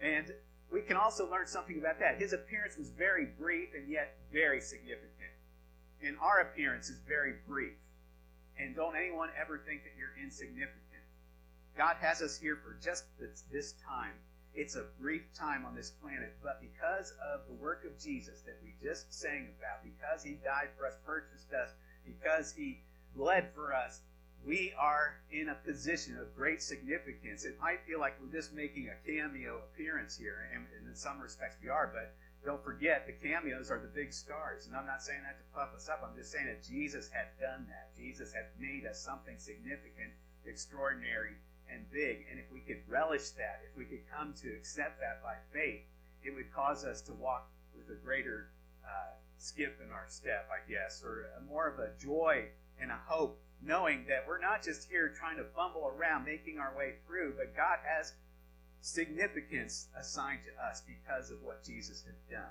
And 0.00 0.32
we 0.72 0.80
can 0.80 0.96
also 0.96 1.30
learn 1.30 1.46
something 1.46 1.78
about 1.78 1.98
that. 2.00 2.18
His 2.18 2.32
appearance 2.32 2.76
was 2.76 2.90
very 2.90 3.26
brief 3.38 3.70
and 3.74 3.88
yet 3.88 4.16
very 4.32 4.60
significant. 4.60 5.32
And 6.02 6.16
our 6.20 6.40
appearance 6.40 6.88
is 6.88 6.98
very 7.06 7.34
brief. 7.46 7.74
And 8.58 8.74
don't 8.74 8.96
anyone 8.96 9.28
ever 9.40 9.58
think 9.58 9.84
that 9.84 9.92
you're 9.98 10.16
insignificant. 10.22 10.78
God 11.76 11.96
has 12.00 12.20
us 12.22 12.36
here 12.38 12.56
for 12.56 12.76
just 12.82 13.04
this, 13.18 13.44
this 13.50 13.74
time 13.86 14.12
it's 14.54 14.76
a 14.76 14.84
brief 15.00 15.22
time 15.34 15.64
on 15.64 15.74
this 15.74 15.90
planet, 15.90 16.36
but 16.42 16.60
because 16.60 17.14
of 17.32 17.40
the 17.48 17.54
work 17.54 17.84
of 17.84 17.98
Jesus 17.98 18.40
that 18.42 18.58
we 18.62 18.74
just 18.86 19.12
sang 19.12 19.48
about, 19.58 19.82
because 19.82 20.22
he 20.22 20.32
died 20.44 20.68
for 20.76 20.86
us, 20.86 20.94
purchased 21.06 21.52
us, 21.52 21.70
because 22.04 22.52
he 22.52 22.80
bled 23.16 23.48
for 23.54 23.74
us, 23.74 24.00
we 24.46 24.72
are 24.78 25.20
in 25.30 25.48
a 25.50 25.54
position 25.54 26.18
of 26.18 26.34
great 26.34 26.62
significance. 26.62 27.44
It 27.44 27.60
might 27.60 27.80
feel 27.86 28.00
like 28.00 28.18
we're 28.20 28.32
just 28.32 28.52
making 28.52 28.88
a 28.88 29.06
cameo 29.06 29.58
appearance 29.58 30.16
here, 30.16 30.48
and, 30.54 30.66
in 30.88 30.94
some 30.96 31.20
respects 31.20 31.56
we 31.62 31.68
are, 31.68 31.90
but 31.92 32.14
don't 32.44 32.62
forget 32.62 33.06
the 33.06 33.12
cameos 33.12 33.70
are 33.70 33.78
the 33.78 33.88
big 33.94 34.12
stars. 34.12 34.66
And 34.66 34.76
I'm 34.76 34.86
not 34.86 35.02
saying 35.02 35.22
that 35.22 35.38
to 35.38 35.44
puff 35.54 35.74
us 35.74 35.88
up, 35.88 36.02
I'm 36.04 36.16
just 36.16 36.32
saying 36.32 36.46
that 36.46 36.62
Jesus 36.62 37.08
had 37.08 37.28
done 37.40 37.66
that. 37.68 37.96
Jesus 37.96 38.32
had 38.32 38.46
made 38.58 38.84
us 38.84 38.98
something 38.98 39.38
significant, 39.38 40.10
extraordinary, 40.44 41.36
and 41.72 41.88
big. 41.90 42.26
And 42.30 42.40
if 42.40 42.50
we 42.52 42.60
could 42.60 42.82
relish 42.88 43.30
that, 43.30 43.62
if 43.70 43.76
we 43.76 43.84
could 43.84 44.02
come 44.10 44.34
to 44.42 44.48
accept 44.50 45.00
that 45.00 45.22
by 45.22 45.36
faith, 45.52 45.82
it 46.24 46.34
would 46.34 46.52
cause 46.52 46.84
us 46.84 47.00
to 47.02 47.12
walk 47.14 47.48
with 47.76 47.88
a 47.96 47.98
greater 48.04 48.50
uh, 48.84 49.14
skip 49.38 49.80
in 49.84 49.90
our 49.92 50.06
step, 50.08 50.48
I 50.50 50.68
guess, 50.70 51.02
or 51.04 51.26
more 51.48 51.68
of 51.68 51.78
a 51.78 51.90
joy 51.98 52.46
and 52.80 52.90
a 52.90 52.98
hope, 53.06 53.40
knowing 53.64 54.04
that 54.08 54.24
we're 54.26 54.40
not 54.40 54.62
just 54.62 54.88
here 54.88 55.08
trying 55.08 55.36
to 55.36 55.44
fumble 55.44 55.92
around, 55.96 56.24
making 56.24 56.58
our 56.58 56.76
way 56.76 56.94
through, 57.06 57.34
but 57.36 57.56
God 57.56 57.78
has 57.84 58.14
significance 58.80 59.88
assigned 59.98 60.40
to 60.44 60.64
us 60.64 60.82
because 60.82 61.30
of 61.30 61.42
what 61.42 61.64
Jesus 61.64 62.04
had 62.04 62.34
done. 62.34 62.50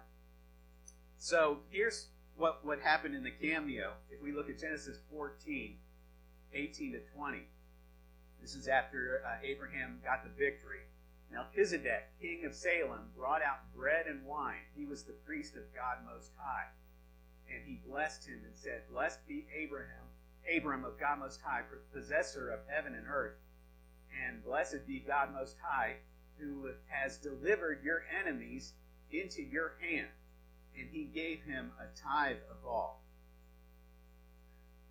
So 1.17 1.59
here's 1.69 2.07
what, 2.37 2.65
what 2.65 2.79
happened 2.79 3.15
in 3.15 3.23
the 3.23 3.31
cameo. 3.31 3.91
If 4.09 4.21
we 4.21 4.31
look 4.31 4.49
at 4.49 4.59
Genesis 4.59 4.97
14, 5.11 5.75
18 6.53 6.91
to 6.93 6.99
20. 7.15 7.39
This 8.41 8.55
is 8.55 8.67
after 8.67 9.21
uh, 9.25 9.37
Abraham 9.43 9.99
got 10.03 10.23
the 10.23 10.29
victory. 10.29 10.81
Melchizedek, 11.31 12.09
king 12.19 12.43
of 12.45 12.53
Salem, 12.53 13.07
brought 13.15 13.41
out 13.41 13.71
bread 13.75 14.07
and 14.07 14.25
wine. 14.25 14.67
He 14.75 14.85
was 14.85 15.03
the 15.03 15.13
priest 15.25 15.55
of 15.55 15.73
God 15.73 15.97
Most 16.05 16.31
High. 16.37 16.67
And 17.47 17.63
he 17.65 17.79
blessed 17.87 18.27
him 18.27 18.41
and 18.45 18.55
said, 18.55 18.83
Blessed 18.91 19.25
be 19.27 19.45
Abraham, 19.55 20.10
Abram 20.55 20.85
of 20.85 20.99
God 20.99 21.19
Most 21.19 21.41
High, 21.41 21.61
possessor 21.93 22.49
of 22.49 22.59
heaven 22.67 22.95
and 22.95 23.07
earth. 23.07 23.35
And 24.25 24.43
blessed 24.43 24.85
be 24.87 24.99
God 24.99 25.33
Most 25.33 25.55
High, 25.61 25.95
who 26.37 26.69
has 26.87 27.17
delivered 27.17 27.83
your 27.83 28.03
enemies 28.19 28.73
into 29.11 29.41
your 29.41 29.73
hand. 29.81 30.07
And 30.77 30.89
he 30.91 31.05
gave 31.05 31.43
him 31.43 31.71
a 31.79 31.97
tithe 31.97 32.37
of 32.49 32.65
all. 32.65 33.03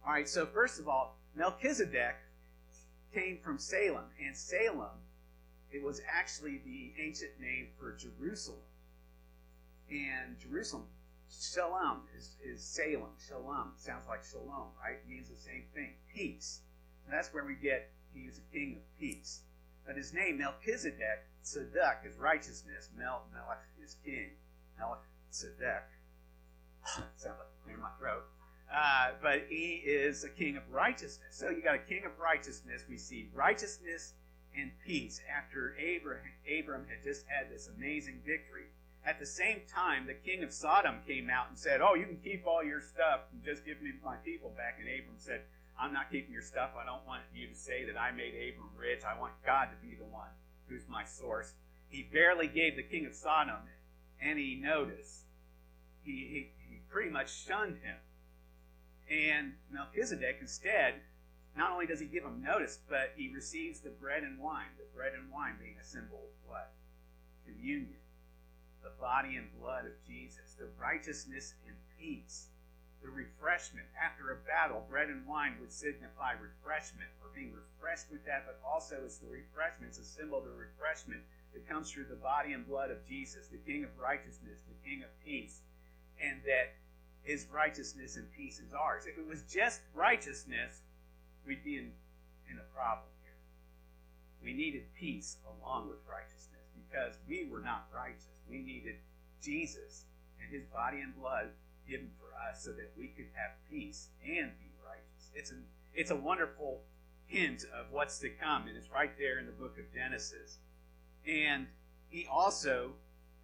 All 0.06 0.12
right, 0.12 0.28
so 0.28 0.46
first 0.46 0.78
of 0.78 0.88
all, 0.88 1.16
Melchizedek 1.34 2.16
came 3.12 3.38
from 3.42 3.58
Salem, 3.58 4.04
and 4.24 4.36
Salem, 4.36 4.90
it 5.70 5.82
was 5.82 6.00
actually 6.10 6.60
the 6.64 6.92
ancient 7.02 7.38
name 7.40 7.68
for 7.78 7.92
Jerusalem. 7.92 8.60
And 9.90 10.38
Jerusalem, 10.38 10.84
Shalom 11.30 12.02
is, 12.16 12.36
is 12.44 12.62
Salem. 12.62 13.10
Shalom 13.24 13.72
sounds 13.76 14.06
like 14.08 14.24
shalom, 14.24 14.68
right? 14.82 14.96
It 14.96 15.08
means 15.08 15.28
the 15.28 15.36
same 15.36 15.64
thing, 15.72 15.94
peace. 16.12 16.60
And 17.04 17.14
that's 17.14 17.32
where 17.32 17.44
we 17.44 17.54
get 17.54 17.90
he 18.12 18.22
is 18.22 18.38
a 18.38 18.52
king 18.52 18.76
of 18.76 18.98
peace. 18.98 19.42
But 19.86 19.96
his 19.96 20.12
name, 20.12 20.38
Melchizedek, 20.38 21.24
Tzedek 21.44 22.04
is 22.06 22.18
righteousness. 22.18 22.90
Mel, 22.96 23.22
Melech 23.32 23.62
is 23.82 23.96
king. 24.04 24.30
Melech, 24.78 24.98
Melchizedek. 25.28 25.88
Sounds 26.84 27.06
like 27.24 27.64
clear 27.64 27.76
my 27.76 27.90
throat. 27.98 28.24
Uh, 28.72 29.12
but 29.22 29.46
he 29.48 29.82
is 29.84 30.24
a 30.24 30.28
king 30.28 30.56
of 30.56 30.62
righteousness. 30.70 31.30
So 31.30 31.50
you 31.50 31.62
got 31.62 31.74
a 31.74 31.78
king 31.78 32.04
of 32.04 32.18
righteousness. 32.18 32.84
We 32.88 32.96
see 32.96 33.28
righteousness 33.34 34.14
and 34.56 34.70
peace 34.84 35.20
after 35.30 35.76
Abraham, 35.78 36.32
Abram 36.58 36.86
had 36.88 37.04
just 37.04 37.24
had 37.28 37.50
this 37.50 37.68
amazing 37.68 38.20
victory. 38.26 38.66
At 39.04 39.18
the 39.18 39.26
same 39.26 39.62
time, 39.66 40.06
the 40.06 40.14
king 40.14 40.42
of 40.42 40.52
Sodom 40.52 40.96
came 41.06 41.30
out 41.30 41.48
and 41.48 41.58
said, 41.58 41.80
Oh, 41.80 41.94
you 41.94 42.04
can 42.04 42.18
keep 42.22 42.46
all 42.46 42.62
your 42.62 42.80
stuff 42.80 43.20
and 43.32 43.42
just 43.42 43.64
give 43.64 43.80
me 43.80 43.92
my 44.04 44.16
people 44.16 44.50
back. 44.56 44.78
And 44.78 44.88
Abram 44.88 45.16
said, 45.16 45.42
I'm 45.78 45.92
not 45.92 46.10
keeping 46.12 46.32
your 46.32 46.42
stuff. 46.42 46.70
I 46.76 46.84
don't 46.84 47.06
want 47.06 47.22
you 47.34 47.48
to 47.48 47.54
say 47.54 47.84
that 47.86 47.98
I 47.98 48.10
made 48.12 48.34
Abram 48.34 48.70
rich. 48.76 49.02
I 49.04 49.18
want 49.18 49.32
God 49.44 49.68
to 49.72 49.86
be 49.86 49.94
the 49.94 50.04
one 50.04 50.28
who's 50.68 50.86
my 50.88 51.04
source. 51.04 51.54
He 51.88 52.08
barely 52.12 52.46
gave 52.46 52.76
the 52.76 52.82
king 52.82 53.06
of 53.06 53.14
Sodom 53.14 53.56
any 54.22 54.54
notice. 54.54 55.24
He, 56.02 56.12
he, 56.12 56.50
he 56.68 56.80
pretty 56.90 57.10
much 57.10 57.32
shunned 57.32 57.78
him. 57.82 57.96
And 59.10 59.54
Melchizedek, 59.72 60.38
instead, 60.40 60.94
not 61.56 61.72
only 61.72 61.86
does 61.86 61.98
he 61.98 62.06
give 62.06 62.22
him 62.22 62.42
notice, 62.42 62.78
but 62.88 63.12
he 63.16 63.32
receives 63.34 63.80
the 63.80 63.90
bread 63.90 64.22
and 64.22 64.38
wine. 64.38 64.70
The 64.78 64.84
bread 64.94 65.12
and 65.18 65.32
wine 65.32 65.56
being 65.58 65.76
a 65.80 65.84
symbol 65.84 66.18
of 66.18 66.48
what? 66.48 66.72
Communion. 67.44 67.99
Body 69.00 69.36
and 69.36 69.48
blood 69.58 69.86
of 69.86 69.96
Jesus. 70.06 70.54
The 70.58 70.68
righteousness 70.78 71.54
and 71.66 71.74
peace. 71.98 72.48
The 73.02 73.08
refreshment. 73.08 73.86
After 73.96 74.30
a 74.30 74.36
battle, 74.44 74.84
bread 74.88 75.08
and 75.08 75.26
wine 75.26 75.56
would 75.60 75.72
signify 75.72 76.36
refreshment, 76.36 77.08
or 77.24 77.32
being 77.34 77.56
refreshed 77.56 78.12
with 78.12 78.24
that, 78.26 78.44
but 78.44 78.60
also 78.60 79.00
it's 79.04 79.16
the 79.16 79.32
refreshment. 79.32 79.96
It's 79.96 79.98
a 79.98 80.04
symbol 80.04 80.38
of 80.38 80.44
the 80.44 80.52
refreshment 80.52 81.22
that 81.54 81.66
comes 81.66 81.90
through 81.90 82.12
the 82.12 82.20
body 82.20 82.52
and 82.52 82.68
blood 82.68 82.90
of 82.90 83.00
Jesus, 83.08 83.48
the 83.48 83.56
King 83.56 83.84
of 83.84 83.90
righteousness, 83.96 84.60
the 84.68 84.76
King 84.84 85.02
of 85.02 85.08
peace. 85.24 85.62
And 86.20 86.44
that 86.44 86.76
his 87.22 87.46
righteousness 87.52 88.16
and 88.16 88.30
peace 88.32 88.60
is 88.60 88.74
ours. 88.74 89.06
If 89.06 89.16
it 89.16 89.26
was 89.26 89.42
just 89.48 89.80
righteousness, 89.94 90.82
we'd 91.46 91.64
be 91.64 91.76
in, 91.76 91.92
in 92.50 92.58
a 92.58 92.66
problem 92.74 93.08
here. 93.22 93.40
We 94.42 94.52
needed 94.52 94.84
peace 94.94 95.38
along 95.48 95.88
with 95.88 95.98
righteousness 96.08 96.68
because 96.76 97.16
we 97.28 97.48
were 97.50 97.60
not 97.60 97.88
righteous. 97.94 98.39
We 98.50 98.58
needed 98.58 98.96
Jesus 99.42 100.04
and 100.42 100.52
his 100.52 100.64
body 100.66 101.00
and 101.00 101.14
blood 101.16 101.50
given 101.88 102.10
for 102.18 102.30
us 102.48 102.62
so 102.62 102.70
that 102.72 102.92
we 102.96 103.08
could 103.08 103.28
have 103.34 103.52
peace 103.70 104.08
and 104.24 104.50
be 104.58 104.70
righteous. 104.84 105.30
It's 105.34 105.50
a, 105.50 105.56
it's 105.94 106.10
a 106.10 106.16
wonderful 106.16 106.80
hint 107.26 107.64
of 107.74 107.86
what's 107.92 108.18
to 108.18 108.28
come, 108.28 108.66
and 108.66 108.76
it's 108.76 108.90
right 108.90 109.16
there 109.18 109.38
in 109.38 109.46
the 109.46 109.52
book 109.52 109.78
of 109.78 109.92
Genesis. 109.94 110.58
And 111.26 111.66
he 112.08 112.26
also 112.30 112.92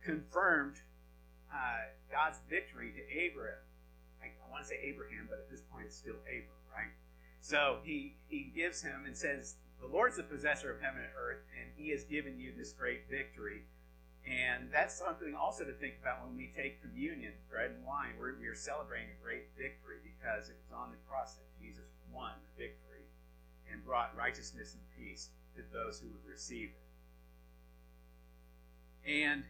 confirmed 0.02 0.76
uh, 1.52 1.86
God's 2.10 2.38
victory 2.50 2.92
to 2.92 3.18
Abraham. 3.18 3.62
I, 4.22 4.26
I 4.26 4.50
want 4.50 4.64
to 4.64 4.68
say 4.68 4.80
Abraham, 4.82 5.26
but 5.28 5.38
at 5.38 5.50
this 5.50 5.62
point 5.72 5.86
it's 5.86 5.96
still 5.96 6.18
Abram, 6.26 6.62
right? 6.74 6.90
So 7.40 7.78
he, 7.84 8.16
he 8.28 8.50
gives 8.54 8.82
him 8.82 9.04
and 9.06 9.16
says, 9.16 9.54
The 9.80 9.86
Lord's 9.86 10.16
the 10.16 10.24
possessor 10.24 10.72
of 10.72 10.80
heaven 10.80 11.00
and 11.00 11.10
earth, 11.16 11.42
and 11.60 11.70
he 11.76 11.90
has 11.90 12.04
given 12.04 12.38
you 12.38 12.52
this 12.56 12.72
great 12.72 13.08
victory. 13.08 13.62
And 14.26 14.68
that's 14.72 14.98
something 14.98 15.34
also 15.38 15.64
to 15.64 15.72
think 15.72 15.94
about 16.02 16.26
when 16.26 16.36
we 16.36 16.50
take 16.50 16.82
communion, 16.82 17.32
bread 17.48 17.70
and 17.70 17.84
wine. 17.86 18.18
We're, 18.18 18.34
we 18.38 18.48
are 18.48 18.58
celebrating 18.58 19.14
a 19.14 19.22
great 19.22 19.54
victory 19.56 20.02
because 20.02 20.50
it 20.50 20.58
was 20.66 20.74
on 20.74 20.90
the 20.90 20.98
cross 21.08 21.34
that 21.38 21.46
Jesus 21.62 21.86
won 22.12 22.32
the 22.42 22.64
victory 22.66 23.06
and 23.70 23.84
brought 23.84 24.16
righteousness 24.16 24.74
and 24.74 24.82
peace 24.98 25.30
to 25.54 25.62
those 25.72 26.00
who 26.00 26.08
would 26.08 26.26
receive 26.28 26.70
it. 26.74 26.82
And 29.08 29.44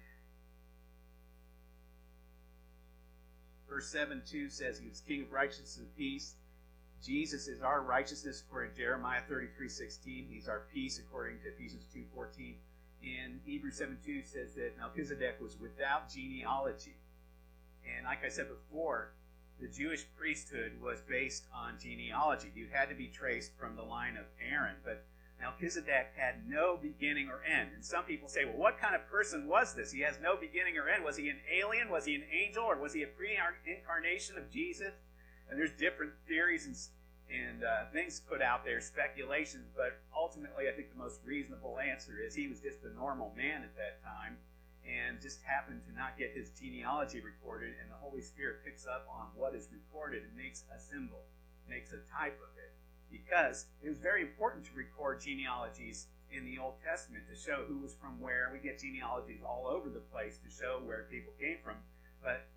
verse 3.66 3.88
7 3.88 4.20
2 4.28 4.50
says 4.50 4.78
he 4.78 4.88
was 4.88 5.00
king 5.00 5.22
of 5.22 5.32
righteousness 5.32 5.78
and 5.78 5.96
peace. 5.96 6.34
Jesus 7.02 7.48
is 7.48 7.62
our 7.62 7.80
righteousness 7.82 8.42
according 8.46 8.72
to 8.72 8.76
Jeremiah 8.76 9.22
33 9.26 9.68
16. 9.70 10.26
He's 10.28 10.48
our 10.48 10.64
peace 10.72 10.98
according 10.98 11.38
to 11.40 11.48
Ephesians 11.48 11.86
2 11.94 12.04
14. 12.14 12.56
And 13.06 13.40
Hebrews 13.44 13.76
7 13.76 13.98
2 14.04 14.22
says 14.24 14.54
that 14.54 14.76
Melchizedek 14.78 15.40
was 15.40 15.56
without 15.60 16.10
genealogy. 16.10 16.96
And 17.96 18.04
like 18.04 18.24
I 18.24 18.28
said 18.28 18.48
before, 18.48 19.12
the 19.60 19.68
Jewish 19.68 20.04
priesthood 20.18 20.72
was 20.82 21.00
based 21.08 21.44
on 21.54 21.78
genealogy. 21.80 22.50
You 22.54 22.66
had 22.70 22.88
to 22.88 22.94
be 22.94 23.06
traced 23.06 23.52
from 23.58 23.76
the 23.76 23.82
line 23.82 24.16
of 24.16 24.24
Aaron. 24.50 24.76
But 24.84 25.04
Melchizedek 25.40 26.12
had 26.16 26.48
no 26.48 26.76
beginning 26.76 27.28
or 27.28 27.40
end. 27.44 27.70
And 27.74 27.84
some 27.84 28.04
people 28.04 28.28
say, 28.28 28.44
well, 28.44 28.56
what 28.56 28.78
kind 28.78 28.94
of 28.94 29.06
person 29.08 29.46
was 29.46 29.74
this? 29.74 29.92
He 29.92 30.00
has 30.00 30.18
no 30.20 30.36
beginning 30.36 30.76
or 30.76 30.88
end. 30.88 31.04
Was 31.04 31.16
he 31.16 31.28
an 31.28 31.38
alien? 31.52 31.90
Was 31.90 32.04
he 32.04 32.14
an 32.14 32.24
angel? 32.32 32.64
Or 32.64 32.76
was 32.76 32.92
he 32.92 33.02
a 33.02 33.06
pre 33.06 33.38
incarnation 33.66 34.36
of 34.36 34.50
Jesus? 34.50 34.92
And 35.48 35.58
there's 35.58 35.72
different 35.72 36.12
theories 36.26 36.66
and, 36.66 36.76
and 37.26 37.64
uh, 37.64 37.90
things 37.92 38.20
put 38.20 38.40
out 38.40 38.64
there, 38.64 38.80
speculations, 38.80 39.66
but 39.74 39.98
ultimately 40.14 40.68
I 40.68 40.72
think 40.72 40.92
the 40.92 40.98
most 40.98 41.20
reasonable 41.24 41.78
answer 41.78 42.18
is 42.22 42.34
he 42.34 42.48
was 42.48 42.60
just 42.60 42.84
a 42.84 42.94
normal 42.94 43.32
man 43.36 43.62
at 43.62 43.74
that 43.76 44.02
time 44.02 44.36
and 44.86 45.20
just 45.20 45.42
happened 45.42 45.82
to 45.82 45.92
not 45.94 46.16
get 46.16 46.30
his 46.30 46.50
genealogy 46.50 47.20
recorded, 47.20 47.74
and 47.82 47.90
the 47.90 47.98
Holy 47.98 48.22
Spirit 48.22 48.62
picks 48.64 48.86
up 48.86 49.06
on 49.10 49.26
what 49.34 49.54
is 49.54 49.66
recorded 49.74 50.22
and 50.22 50.36
makes 50.36 50.62
a 50.70 50.78
symbol, 50.78 51.26
makes 51.68 51.90
a 51.90 51.98
type 52.14 52.38
of 52.38 52.54
it 52.54 52.70
because 53.10 53.66
it 53.82 53.88
was 53.88 53.98
very 53.98 54.22
important 54.22 54.64
to 54.64 54.70
record 54.74 55.20
genealogies 55.20 56.06
in 56.30 56.44
the 56.44 56.58
Old 56.58 56.74
Testament 56.84 57.24
to 57.30 57.36
show 57.38 57.64
who 57.66 57.78
was 57.78 57.94
from 57.94 58.20
where. 58.20 58.50
We 58.52 58.58
get 58.58 58.80
genealogies 58.80 59.42
all 59.46 59.66
over 59.66 59.88
the 59.88 60.02
place 60.12 60.38
to 60.38 60.50
show 60.50 60.80
where 60.84 61.06
people 61.10 61.32
came 61.38 61.58
from. 61.62 61.76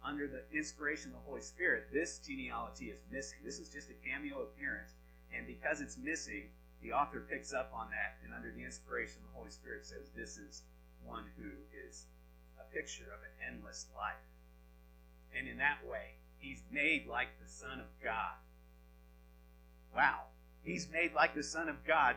Under 0.10 0.28
the 0.28 0.42
inspiration 0.58 1.12
of 1.12 1.22
the 1.22 1.30
Holy 1.30 1.42
Spirit, 1.42 1.94
this 1.94 2.18
genealogy 2.18 2.86
is 2.86 2.98
missing. 3.12 3.38
This 3.46 3.60
is 3.60 3.70
just 3.70 3.92
a 3.92 3.94
cameo 3.94 4.42
appearance. 4.42 4.96
And 5.32 5.46
because 5.46 5.82
it's 5.82 5.98
missing, 5.98 6.50
the 6.82 6.94
author 6.94 7.20
picks 7.30 7.54
up 7.54 7.72
on 7.76 7.92
that. 7.92 8.18
And 8.26 8.34
under 8.34 8.52
the 8.52 8.66
inspiration 8.66 9.18
of 9.22 9.32
the 9.32 9.38
Holy 9.38 9.52
Spirit 9.52 9.86
says, 9.86 10.10
this 10.18 10.38
is 10.38 10.64
one 11.06 11.26
who 11.38 11.50
is 11.88 12.08
a 12.60 12.74
picture 12.74 13.06
of 13.14 13.22
an 13.22 13.54
endless 13.54 13.86
life. 13.96 14.26
And 15.38 15.48
in 15.48 15.58
that 15.58 15.78
way, 15.88 16.16
he's 16.40 16.64
made 16.72 17.06
like 17.08 17.28
the 17.40 17.48
Son 17.48 17.80
of 17.80 17.86
God. 18.04 18.34
Wow. 19.96 20.22
He's 20.64 20.90
made 20.92 21.14
like 21.14 21.36
the 21.36 21.44
Son 21.44 21.70
of 21.70 21.86
God. 21.86 22.16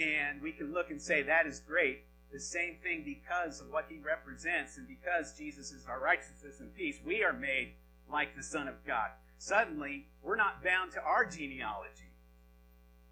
And 0.00 0.40
we 0.40 0.52
can 0.52 0.72
look 0.72 0.90
and 0.90 1.02
say, 1.02 1.20
that 1.24 1.46
is 1.46 1.60
great. 1.60 2.04
The 2.32 2.40
same 2.40 2.76
thing 2.82 3.02
because 3.04 3.60
of 3.60 3.70
what 3.70 3.86
he 3.88 3.98
represents 3.98 4.76
and 4.76 4.86
because 4.86 5.36
Jesus 5.38 5.72
is 5.72 5.86
our 5.86 6.00
righteousness 6.00 6.60
and 6.60 6.74
peace, 6.74 6.98
we 7.04 7.22
are 7.22 7.32
made 7.32 7.72
like 8.10 8.36
the 8.36 8.42
Son 8.42 8.68
of 8.68 8.74
God. 8.86 9.10
Suddenly, 9.38 10.06
we're 10.22 10.36
not 10.36 10.62
bound 10.62 10.92
to 10.92 11.02
our 11.02 11.24
genealogy. 11.24 12.10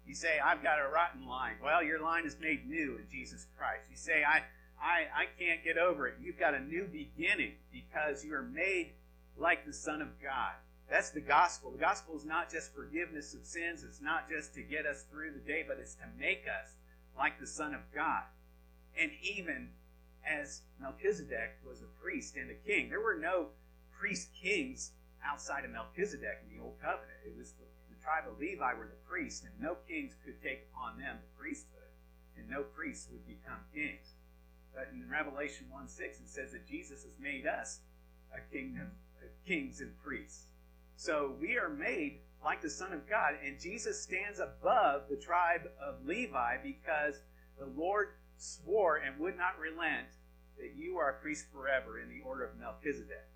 You 0.05 0.13
say, 0.13 0.37
I've 0.43 0.61
got 0.61 0.79
a 0.79 0.87
rotten 0.87 1.27
line. 1.27 1.55
Well, 1.63 1.83
your 1.83 2.01
line 2.01 2.25
is 2.25 2.37
made 2.39 2.67
new 2.67 2.97
in 2.97 3.05
Jesus 3.11 3.47
Christ. 3.57 3.83
You 3.89 3.97
say, 3.97 4.23
I, 4.23 4.43
I, 4.79 5.07
I 5.15 5.25
can't 5.39 5.63
get 5.63 5.77
over 5.77 6.07
it. 6.07 6.15
You've 6.21 6.39
got 6.39 6.53
a 6.53 6.59
new 6.59 6.85
beginning 6.85 7.53
because 7.71 8.23
you 8.23 8.35
are 8.35 8.43
made 8.43 8.91
like 9.37 9.65
the 9.65 9.73
Son 9.73 10.01
of 10.01 10.09
God. 10.21 10.53
That's 10.89 11.09
the 11.09 11.21
gospel. 11.21 11.71
The 11.71 11.79
gospel 11.79 12.15
is 12.15 12.25
not 12.25 12.51
just 12.51 12.75
forgiveness 12.75 13.33
of 13.33 13.45
sins, 13.45 13.83
it's 13.83 14.01
not 14.01 14.29
just 14.29 14.53
to 14.53 14.61
get 14.61 14.85
us 14.85 15.03
through 15.09 15.31
the 15.31 15.39
day, 15.39 15.65
but 15.67 15.77
it's 15.79 15.95
to 15.95 16.05
make 16.19 16.45
us 16.47 16.75
like 17.17 17.39
the 17.39 17.47
Son 17.47 17.73
of 17.73 17.81
God. 17.93 18.23
And 18.99 19.11
even 19.21 19.69
as 20.25 20.61
Melchizedek 20.79 21.59
was 21.67 21.81
a 21.81 22.01
priest 22.01 22.35
and 22.35 22.49
a 22.49 22.55
king, 22.55 22.89
there 22.89 23.01
were 23.01 23.17
no 23.19 23.47
priest 23.91 24.29
kings 24.33 24.91
outside 25.23 25.65
of 25.65 25.71
Melchizedek 25.71 26.43
in 26.43 26.57
the 26.57 26.63
Old 26.63 26.79
Covenant. 26.81 27.19
It 27.25 27.37
was 27.37 27.51
the, 27.53 27.65
the 27.89 28.01
tribe 28.01 28.25
of 28.29 28.39
Levi 28.39 28.73
were 28.73 28.87
the 28.87 29.09
priests, 29.09 29.43
and 29.43 29.53
no 29.59 29.77
kings 29.87 30.13
could 30.23 30.41
take 30.41 30.67
upon 30.71 30.99
them 30.99 31.17
the 31.21 31.39
priesthood, 31.39 31.89
and 32.37 32.49
no 32.49 32.63
priests 32.63 33.07
would 33.11 33.25
become 33.27 33.59
kings. 33.73 34.13
But 34.73 34.89
in 34.93 35.09
Revelation 35.09 35.67
1 35.69 35.87
6, 35.87 36.19
it 36.19 36.29
says 36.29 36.51
that 36.51 36.67
Jesus 36.67 37.03
has 37.03 37.13
made 37.19 37.47
us 37.47 37.79
a 38.33 38.41
kingdom 38.53 38.91
of 39.23 39.29
kings 39.47 39.81
and 39.81 39.97
priests. 40.03 40.47
So 40.97 41.35
we 41.39 41.57
are 41.57 41.69
made 41.69 42.19
like 42.43 42.61
the 42.61 42.69
Son 42.69 42.93
of 42.93 43.09
God, 43.09 43.35
and 43.43 43.59
Jesus 43.59 44.01
stands 44.01 44.39
above 44.39 45.03
the 45.09 45.15
tribe 45.15 45.69
of 45.81 46.05
Levi 46.05 46.57
because 46.61 47.15
the 47.57 47.65
Lord 47.65 48.09
swore 48.37 48.97
and 48.97 49.19
would 49.19 49.37
not 49.37 49.59
relent 49.59 50.07
that 50.57 50.75
you 50.75 50.97
are 50.97 51.09
a 51.09 51.21
priest 51.21 51.45
forever 51.51 51.99
in 51.99 52.09
the 52.09 52.21
order 52.25 52.43
of 52.43 52.57
Melchizedek. 52.59 53.27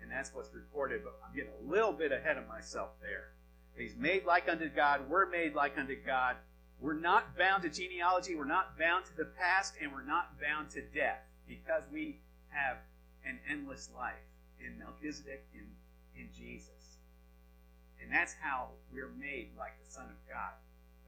And 0.00 0.10
that's 0.10 0.34
what's 0.34 0.54
recorded, 0.54 1.02
but 1.04 1.18
I'm 1.26 1.34
getting 1.34 1.52
a 1.66 1.70
little 1.70 1.92
bit 1.92 2.12
ahead 2.12 2.36
of 2.36 2.48
myself 2.48 2.90
there. 3.00 3.32
He's 3.76 3.96
made 3.96 4.24
like 4.24 4.48
unto 4.48 4.68
God. 4.68 5.08
We're 5.08 5.28
made 5.28 5.54
like 5.54 5.78
unto 5.78 5.94
God. 5.94 6.36
We're 6.80 6.98
not 6.98 7.36
bound 7.36 7.62
to 7.64 7.68
genealogy. 7.68 8.34
We're 8.34 8.44
not 8.44 8.78
bound 8.78 9.04
to 9.06 9.16
the 9.16 9.26
past, 9.38 9.74
and 9.80 9.92
we're 9.92 10.04
not 10.04 10.40
bound 10.40 10.70
to 10.70 10.80
death 10.80 11.20
because 11.46 11.82
we 11.92 12.20
have 12.48 12.78
an 13.24 13.38
endless 13.48 13.90
life 13.94 14.14
in 14.64 14.78
Melchizedek, 14.78 15.44
in, 15.54 15.66
in 16.18 16.28
Jesus. 16.34 16.98
And 18.02 18.10
that's 18.10 18.34
how 18.40 18.68
we're 18.92 19.12
made 19.18 19.50
like 19.58 19.72
the 19.84 19.90
Son 19.90 20.04
of 20.04 20.16
God. 20.28 20.52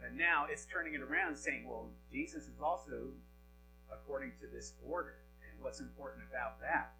But 0.00 0.14
now 0.14 0.46
it's 0.50 0.66
turning 0.66 0.94
it 0.94 1.00
around 1.00 1.36
saying, 1.36 1.66
well, 1.66 1.88
Jesus 2.10 2.44
is 2.44 2.60
also 2.62 3.08
according 3.92 4.32
to 4.40 4.46
this 4.46 4.72
order. 4.86 5.14
And 5.42 5.62
what's 5.62 5.80
important 5.80 6.24
about 6.28 6.60
that? 6.60 6.94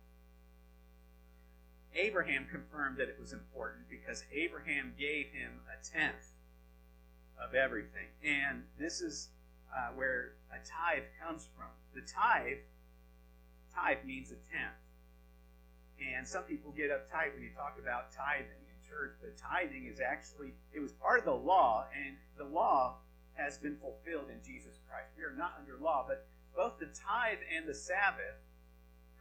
Abraham 1.94 2.46
confirmed 2.50 2.96
that 2.98 3.08
it 3.08 3.18
was 3.20 3.32
important 3.32 3.88
because 3.88 4.24
Abraham 4.32 4.94
gave 4.98 5.26
him 5.26 5.60
a 5.68 5.76
tenth 5.84 6.32
of 7.38 7.54
everything. 7.54 8.08
And 8.24 8.62
this 8.78 9.00
is 9.00 9.28
uh, 9.74 9.88
where 9.94 10.32
a 10.50 10.56
tithe 10.64 11.04
comes 11.20 11.48
from. 11.56 11.68
The 11.94 12.00
tithe, 12.00 12.64
tithe 13.74 14.04
means 14.06 14.30
a 14.30 14.40
tenth. 14.50 14.80
And 16.00 16.26
some 16.26 16.42
people 16.44 16.72
get 16.72 16.90
uptight 16.90 17.34
when 17.34 17.42
you 17.42 17.50
talk 17.54 17.76
about 17.80 18.12
tithing 18.12 18.46
in 18.46 18.88
church, 18.88 19.14
but 19.20 19.36
tithing 19.36 19.86
is 19.86 20.00
actually, 20.00 20.52
it 20.72 20.80
was 20.80 20.92
part 20.92 21.18
of 21.18 21.24
the 21.24 21.34
law, 21.34 21.86
and 21.94 22.16
the 22.36 22.44
law 22.44 22.96
has 23.34 23.58
been 23.58 23.76
fulfilled 23.76 24.28
in 24.28 24.40
Jesus 24.44 24.80
Christ. 24.88 25.12
We 25.16 25.24
are 25.24 25.36
not 25.36 25.54
under 25.58 25.76
law, 25.82 26.04
but 26.06 26.26
both 26.54 26.78
the 26.78 26.86
tithe 26.86 27.38
and 27.54 27.68
the 27.68 27.74
Sabbath 27.74 28.40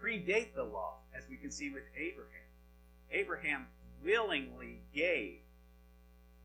predate 0.01 0.53
the 0.55 0.63
law, 0.63 0.97
as 1.15 1.23
we 1.29 1.37
can 1.37 1.51
see 1.51 1.69
with 1.69 1.83
Abraham. 1.95 2.47
Abraham 3.11 3.67
willingly 4.03 4.81
gave. 4.93 5.39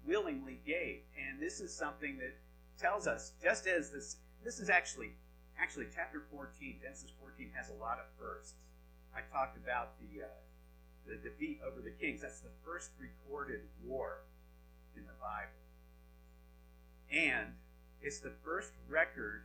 Willingly 0.07 0.61
gave. 0.67 1.01
And 1.17 1.41
this 1.41 1.61
is 1.61 1.75
something 1.75 2.19
that 2.19 2.35
tells 2.79 3.07
us, 3.07 3.33
just 3.43 3.67
as 3.67 3.91
this, 3.91 4.17
this 4.45 4.61
is 4.61 4.69
actually, 4.69 5.13
actually 5.59 5.87
chapter 5.95 6.25
14, 6.31 6.79
Genesis 6.83 7.11
14 7.21 7.51
has 7.55 7.71
a 7.71 7.75
lot 7.75 7.99
of 7.99 8.07
firsts. 8.19 8.55
I 9.15 9.21
talked 9.33 9.57
about 9.57 9.93
the, 9.99 10.25
uh, 10.25 10.29
the 11.07 11.17
defeat 11.17 11.61
over 11.67 11.81
the 11.81 11.91
kings. 11.91 12.21
That's 12.21 12.41
the 12.41 12.53
first 12.65 12.91
recorded 12.99 13.63
war 13.83 14.25
in 14.97 15.05
the 15.05 15.17
Bible. 15.21 15.65
And 17.11 17.55
it's 18.03 18.21
the 18.21 18.33
first 18.45 18.73
record 18.89 19.45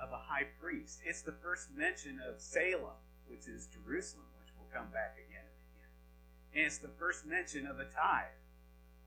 of 0.00 0.12
a 0.12 0.16
high 0.16 0.46
priest. 0.60 1.00
It's 1.04 1.22
the 1.22 1.32
first 1.32 1.68
mention 1.74 2.20
of 2.28 2.40
Salem, 2.40 2.96
which 3.28 3.46
is 3.48 3.68
Jerusalem, 3.68 4.26
which 4.40 4.52
will 4.56 4.68
come 4.72 4.90
back 4.92 5.16
again 5.16 5.44
and 5.44 5.60
again. 5.74 5.90
And 6.54 6.66
it's 6.66 6.78
the 6.78 6.88
first 6.98 7.26
mention 7.26 7.66
of 7.66 7.78
a 7.78 7.84
tithe. 7.84 8.36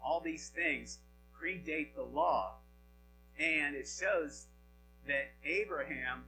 All 0.03 0.19
these 0.19 0.49
things 0.49 0.99
predate 1.39 1.95
the 1.95 2.03
law, 2.03 2.55
and 3.39 3.75
it 3.75 3.87
shows 3.87 4.47
that 5.07 5.31
Abraham 5.43 6.23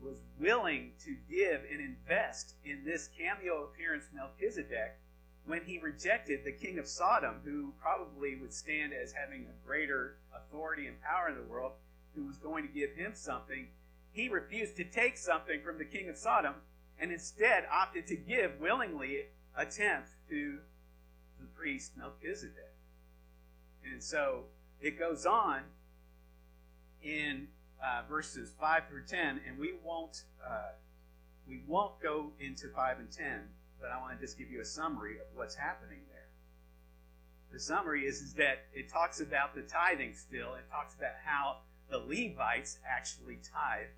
was 0.00 0.18
willing 0.38 0.92
to 1.04 1.16
give 1.30 1.62
and 1.70 1.80
invest 1.80 2.54
in 2.64 2.84
this 2.84 3.08
cameo 3.18 3.64
appearance 3.64 4.04
Melchizedek 4.14 4.98
when 5.46 5.62
he 5.64 5.78
rejected 5.78 6.44
the 6.44 6.52
king 6.52 6.78
of 6.78 6.86
Sodom, 6.86 7.36
who 7.44 7.72
probably 7.80 8.36
would 8.36 8.52
stand 8.52 8.92
as 8.92 9.12
having 9.12 9.46
a 9.46 9.66
greater 9.66 10.16
authority 10.34 10.86
and 10.86 11.00
power 11.02 11.28
in 11.28 11.36
the 11.36 11.42
world, 11.42 11.72
who 12.14 12.24
was 12.24 12.36
going 12.36 12.66
to 12.66 12.72
give 12.72 12.92
him 12.92 13.12
something. 13.14 13.68
He 14.16 14.30
refused 14.30 14.76
to 14.78 14.84
take 14.84 15.18
something 15.18 15.60
from 15.60 15.76
the 15.76 15.84
king 15.84 16.08
of 16.08 16.16
Sodom 16.16 16.54
and 16.98 17.12
instead 17.12 17.66
opted 17.70 18.06
to 18.06 18.16
give 18.16 18.58
willingly 18.58 19.26
a 19.54 19.66
tenth 19.66 20.08
to 20.30 20.56
the 21.38 21.44
priest 21.54 21.92
Melchizedek. 21.98 22.72
And 23.84 24.02
so 24.02 24.44
it 24.80 24.98
goes 24.98 25.26
on 25.26 25.60
in 27.02 27.48
uh, 27.84 28.04
verses 28.08 28.54
5 28.58 28.84
through 28.88 29.04
10, 29.04 29.42
and 29.46 29.58
we 29.58 29.74
won't, 29.84 30.24
uh, 30.42 30.72
we 31.46 31.60
won't 31.66 32.00
go 32.02 32.32
into 32.40 32.70
5 32.70 32.98
and 32.98 33.12
10, 33.12 33.42
but 33.78 33.90
I 33.90 34.00
want 34.00 34.18
to 34.18 34.18
just 34.18 34.38
give 34.38 34.50
you 34.50 34.62
a 34.62 34.64
summary 34.64 35.16
of 35.18 35.26
what's 35.34 35.54
happening 35.54 36.00
there. 36.08 36.28
The 37.52 37.60
summary 37.60 38.06
is, 38.06 38.22
is 38.22 38.32
that 38.36 38.64
it 38.72 38.90
talks 38.90 39.20
about 39.20 39.54
the 39.54 39.60
tithing 39.60 40.14
still. 40.14 40.54
It 40.54 40.70
talks 40.70 40.94
about 40.94 41.12
how 41.22 41.58
the 41.90 41.98
Levites 41.98 42.78
actually 42.88 43.40
tithe 43.52 43.88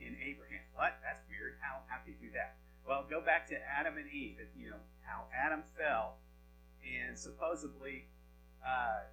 in 0.00 0.16
Abraham. 0.16 0.64
What? 0.74 0.98
That's 1.04 1.22
weird. 1.28 1.60
How, 1.60 1.84
how 1.86 2.00
do 2.04 2.10
you 2.10 2.16
do 2.20 2.32
that? 2.34 2.56
Well, 2.86 3.04
go 3.08 3.20
back 3.20 3.46
to 3.48 3.56
Adam 3.60 3.96
and 3.96 4.08
Eve. 4.10 4.36
You 4.56 4.70
know, 4.70 4.82
how 5.02 5.24
Adam 5.36 5.62
fell, 5.76 6.16
and 6.82 7.18
supposedly, 7.18 8.06
uh, 8.64 9.06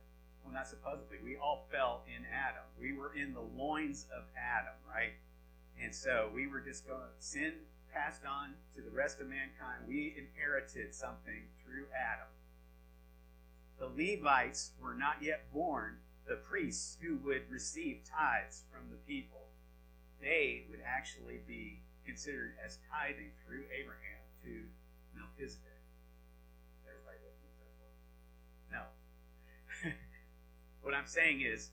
well, 0.43 0.53
not 0.53 0.67
supposedly, 0.67 1.17
we 1.23 1.37
all 1.37 1.67
fell 1.71 2.03
in 2.07 2.23
Adam. 2.25 2.63
We 2.79 2.93
were 2.93 3.13
in 3.13 3.33
the 3.33 3.43
loins 3.43 4.07
of 4.15 4.23
Adam, 4.37 4.73
right? 4.87 5.13
And 5.81 5.93
so 5.93 6.29
we 6.33 6.47
were 6.47 6.59
just 6.59 6.87
going, 6.87 7.11
sin 7.19 7.53
passed 7.93 8.25
on 8.25 8.53
to 8.75 8.81
the 8.81 8.91
rest 8.91 9.19
of 9.19 9.27
mankind. 9.27 9.85
We 9.87 10.15
inherited 10.17 10.93
something 10.93 11.43
through 11.63 11.85
Adam. 11.93 12.27
The 13.79 13.87
Levites 13.87 14.71
were 14.81 14.95
not 14.95 15.21
yet 15.21 15.51
born, 15.53 15.97
the 16.27 16.35
priests 16.35 16.97
who 17.01 17.17
would 17.25 17.43
receive 17.49 18.01
tithes 18.03 18.63
from 18.71 18.89
the 18.89 18.97
people. 18.97 19.46
They 20.21 20.65
would 20.69 20.81
actually 20.85 21.39
be 21.47 21.79
considered 22.05 22.55
as 22.63 22.79
tithing 22.91 23.31
through 23.45 23.63
Abraham 23.71 24.23
to 24.43 24.63
Melchizedek. 25.15 25.63
No. 28.71 28.81
what 30.81 30.93
I'm 30.93 31.07
saying 31.07 31.41
is, 31.41 31.69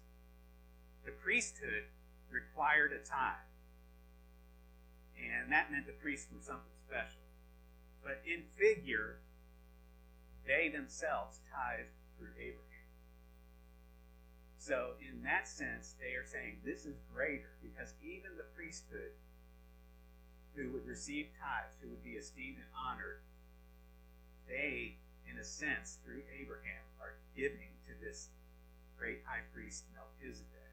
the 1.04 1.12
priesthood 1.12 1.84
required 2.30 2.92
a 2.92 2.98
tithe. 2.98 3.46
And 5.16 5.52
that 5.52 5.70
meant 5.70 5.86
the 5.86 5.92
priests 5.92 6.28
were 6.32 6.42
something 6.42 6.74
special. 6.86 7.22
But 8.02 8.20
in 8.26 8.42
figure, 8.58 9.20
they 10.46 10.68
themselves 10.68 11.40
tithed 11.52 11.94
through 12.18 12.34
Abraham. 12.38 12.63
So, 14.64 14.96
in 15.04 15.20
that 15.24 15.46
sense, 15.46 15.92
they 16.00 16.16
are 16.16 16.24
saying 16.24 16.64
this 16.64 16.86
is 16.86 16.96
greater 17.12 17.52
because 17.60 17.92
even 18.00 18.32
the 18.40 18.48
priesthood 18.56 19.12
who 20.56 20.72
would 20.72 20.86
receive 20.88 21.28
tithes, 21.36 21.76
who 21.82 21.90
would 21.90 22.02
be 22.02 22.16
esteemed 22.16 22.56
and 22.56 22.72
honored, 22.72 23.20
they, 24.48 24.96
in 25.28 25.36
a 25.36 25.44
sense, 25.44 25.98
through 26.00 26.22
Abraham, 26.40 26.80
are 26.98 27.20
giving 27.36 27.76
to 27.84 27.92
this 28.00 28.32
great 28.96 29.20
high 29.28 29.44
priest 29.52 29.84
Melchizedek. 29.92 30.72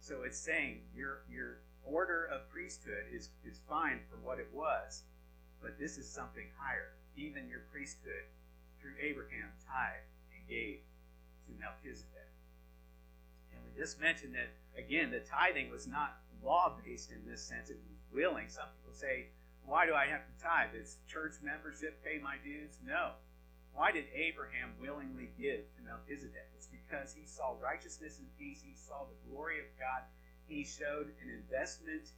So 0.00 0.22
it's 0.22 0.40
saying 0.40 0.80
your 0.96 1.20
your 1.28 1.60
order 1.84 2.24
of 2.24 2.48
priesthood 2.48 3.04
is, 3.12 3.28
is 3.44 3.60
fine 3.68 4.00
for 4.08 4.16
what 4.24 4.38
it 4.38 4.48
was, 4.50 5.02
but 5.60 5.78
this 5.78 5.98
is 5.98 6.08
something 6.08 6.48
higher. 6.56 6.96
Even 7.16 7.50
your 7.50 7.68
priesthood, 7.70 8.24
through 8.80 8.96
Abraham, 8.98 9.52
tithe 9.68 10.08
and 10.32 10.48
gave 10.48 10.80
to 11.44 11.52
Melchizedek. 11.60 12.20
And 13.52 13.60
we 13.64 13.78
just 13.78 14.00
mentioned 14.00 14.34
that, 14.34 14.50
again, 14.78 15.10
the 15.10 15.20
tithing 15.20 15.70
was 15.70 15.86
not 15.86 16.18
law 16.42 16.76
based 16.84 17.12
in 17.12 17.20
this 17.28 17.42
sense, 17.42 17.70
it 17.70 17.78
was 17.78 17.98
willing. 18.12 18.48
Some 18.48 18.68
people 18.78 18.94
say, 18.94 19.28
why 19.64 19.86
do 19.86 19.94
I 19.94 20.06
have 20.06 20.26
to 20.26 20.34
tithe? 20.42 20.74
Is 20.74 20.98
church 21.06 21.34
membership 21.42 22.02
pay 22.02 22.18
my 22.18 22.36
dues? 22.42 22.78
No. 22.84 23.12
Why 23.72 23.92
did 23.92 24.10
Abraham 24.10 24.74
willingly 24.80 25.30
give 25.38 25.62
to 25.76 25.80
Melchizedek? 25.86 26.50
It's 26.56 26.66
because 26.66 27.14
he 27.14 27.24
saw 27.24 27.54
righteousness 27.62 28.18
and 28.18 28.26
peace. 28.34 28.60
He 28.64 28.74
saw 28.74 29.06
the 29.06 29.18
glory 29.30 29.60
of 29.60 29.70
God. 29.78 30.02
He 30.48 30.64
showed 30.64 31.14
an 31.22 31.30
investment 31.30 32.10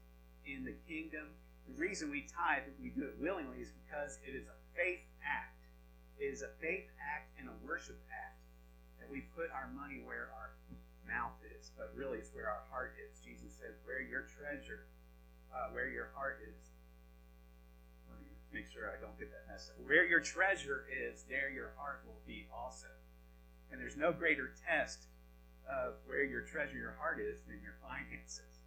in 0.46 0.64
the 0.64 0.74
kingdom. 0.88 1.28
The 1.68 1.76
reason 1.76 2.10
we 2.10 2.24
tithe, 2.24 2.64
if 2.66 2.80
we 2.80 2.88
do 2.88 3.04
it 3.04 3.20
willingly, 3.20 3.60
is 3.60 3.70
because 3.84 4.18
it 4.24 4.32
is 4.34 4.48
a 4.48 4.58
faith 4.72 5.04
act. 5.20 5.60
It 6.18 6.32
is 6.32 6.40
a 6.40 6.56
faith 6.56 6.88
act 6.98 7.36
and 7.38 7.52
a 7.52 7.56
worship 7.66 8.00
act 8.08 8.40
that 8.98 9.10
we 9.10 9.28
put 9.36 9.52
our 9.52 9.68
money 9.76 10.00
where 10.00 10.32
our 10.32 10.56
mouth 11.12 11.36
is, 11.44 11.68
but 11.76 11.92
really 11.92 12.16
it's 12.16 12.32
where 12.32 12.48
our 12.48 12.64
heart 12.72 12.96
is. 12.96 13.20
Jesus 13.20 13.52
says, 13.52 13.76
where 13.84 14.00
your 14.00 14.24
treasure 14.24 14.88
uh, 15.52 15.68
where 15.72 15.88
your 15.88 16.08
heart 16.16 16.40
is. 16.40 16.72
Let 18.08 18.20
me 18.20 18.32
make 18.52 18.68
sure 18.72 18.88
I 18.88 18.96
don't 19.00 19.16
get 19.20 19.30
that 19.30 19.44
messed 19.48 19.70
up. 19.70 19.76
Where 19.84 20.04
your 20.04 20.20
treasure 20.20 20.88
is, 20.88 21.24
there 21.28 21.52
your 21.52 21.76
heart 21.76 22.02
will 22.08 22.20
be 22.26 22.48
also. 22.48 22.88
And 23.70 23.80
there's 23.80 23.96
no 23.96 24.12
greater 24.12 24.52
test 24.56 25.08
of 25.68 26.00
where 26.04 26.24
your 26.24 26.42
treasure, 26.42 26.76
your 26.76 26.96
heart 26.98 27.20
is, 27.20 27.40
than 27.44 27.60
your 27.62 27.76
finances. 27.80 28.64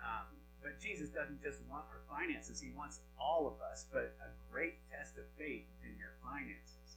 Um, 0.00 0.28
but 0.60 0.80
Jesus 0.80 1.08
doesn't 1.08 1.42
just 1.42 1.60
want 1.68 1.84
our 1.92 2.02
finances, 2.08 2.60
He 2.60 2.72
wants 2.76 3.00
all 3.20 3.46
of 3.46 3.60
us. 3.60 3.86
But 3.92 4.16
a 4.20 4.32
great 4.50 4.80
test 4.90 5.16
of 5.16 5.24
faith 5.38 5.68
in 5.84 5.96
your 6.00 6.16
finances. 6.24 6.96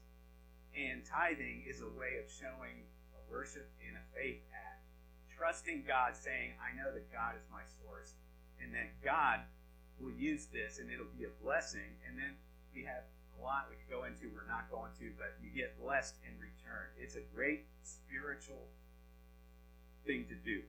And 0.76 1.06
tithing 1.06 1.64
is 1.68 1.80
a 1.80 1.92
way 1.96 2.20
of 2.20 2.28
showing 2.28 2.84
worship 3.30 3.70
in 3.82 3.96
a 3.96 4.04
faith 4.16 4.42
act. 4.54 4.84
Trusting 5.36 5.84
God, 5.88 6.16
saying, 6.16 6.56
I 6.62 6.76
know 6.76 6.94
that 6.94 7.12
God 7.12 7.36
is 7.36 7.44
my 7.52 7.64
source 7.84 8.16
and 8.62 8.74
that 8.74 8.96
God 9.04 9.42
will 10.00 10.16
use 10.16 10.48
this 10.48 10.80
and 10.80 10.90
it'll 10.92 11.12
be 11.18 11.26
a 11.26 11.34
blessing. 11.44 12.00
And 12.08 12.18
then 12.18 12.36
we 12.74 12.84
have 12.84 13.04
a 13.40 13.44
lot 13.44 13.68
we 13.70 13.76
could 13.76 13.92
go 13.92 14.06
into, 14.06 14.32
we're 14.34 14.48
not 14.48 14.72
going 14.72 14.92
to, 15.00 15.12
but 15.18 15.36
you 15.44 15.52
get 15.52 15.80
blessed 15.82 16.16
in 16.24 16.34
return. 16.40 16.88
It's 16.98 17.16
a 17.16 17.26
great 17.36 17.66
spiritual 17.84 18.68
thing 20.06 20.26
to 20.30 20.36
do. 20.36 20.62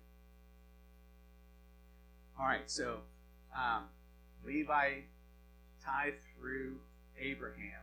All 2.38 2.46
right, 2.46 2.68
so 2.70 2.98
um, 3.54 3.84
Levi 4.44 5.00
tithe 5.82 6.20
through 6.36 6.76
Abraham, 7.18 7.80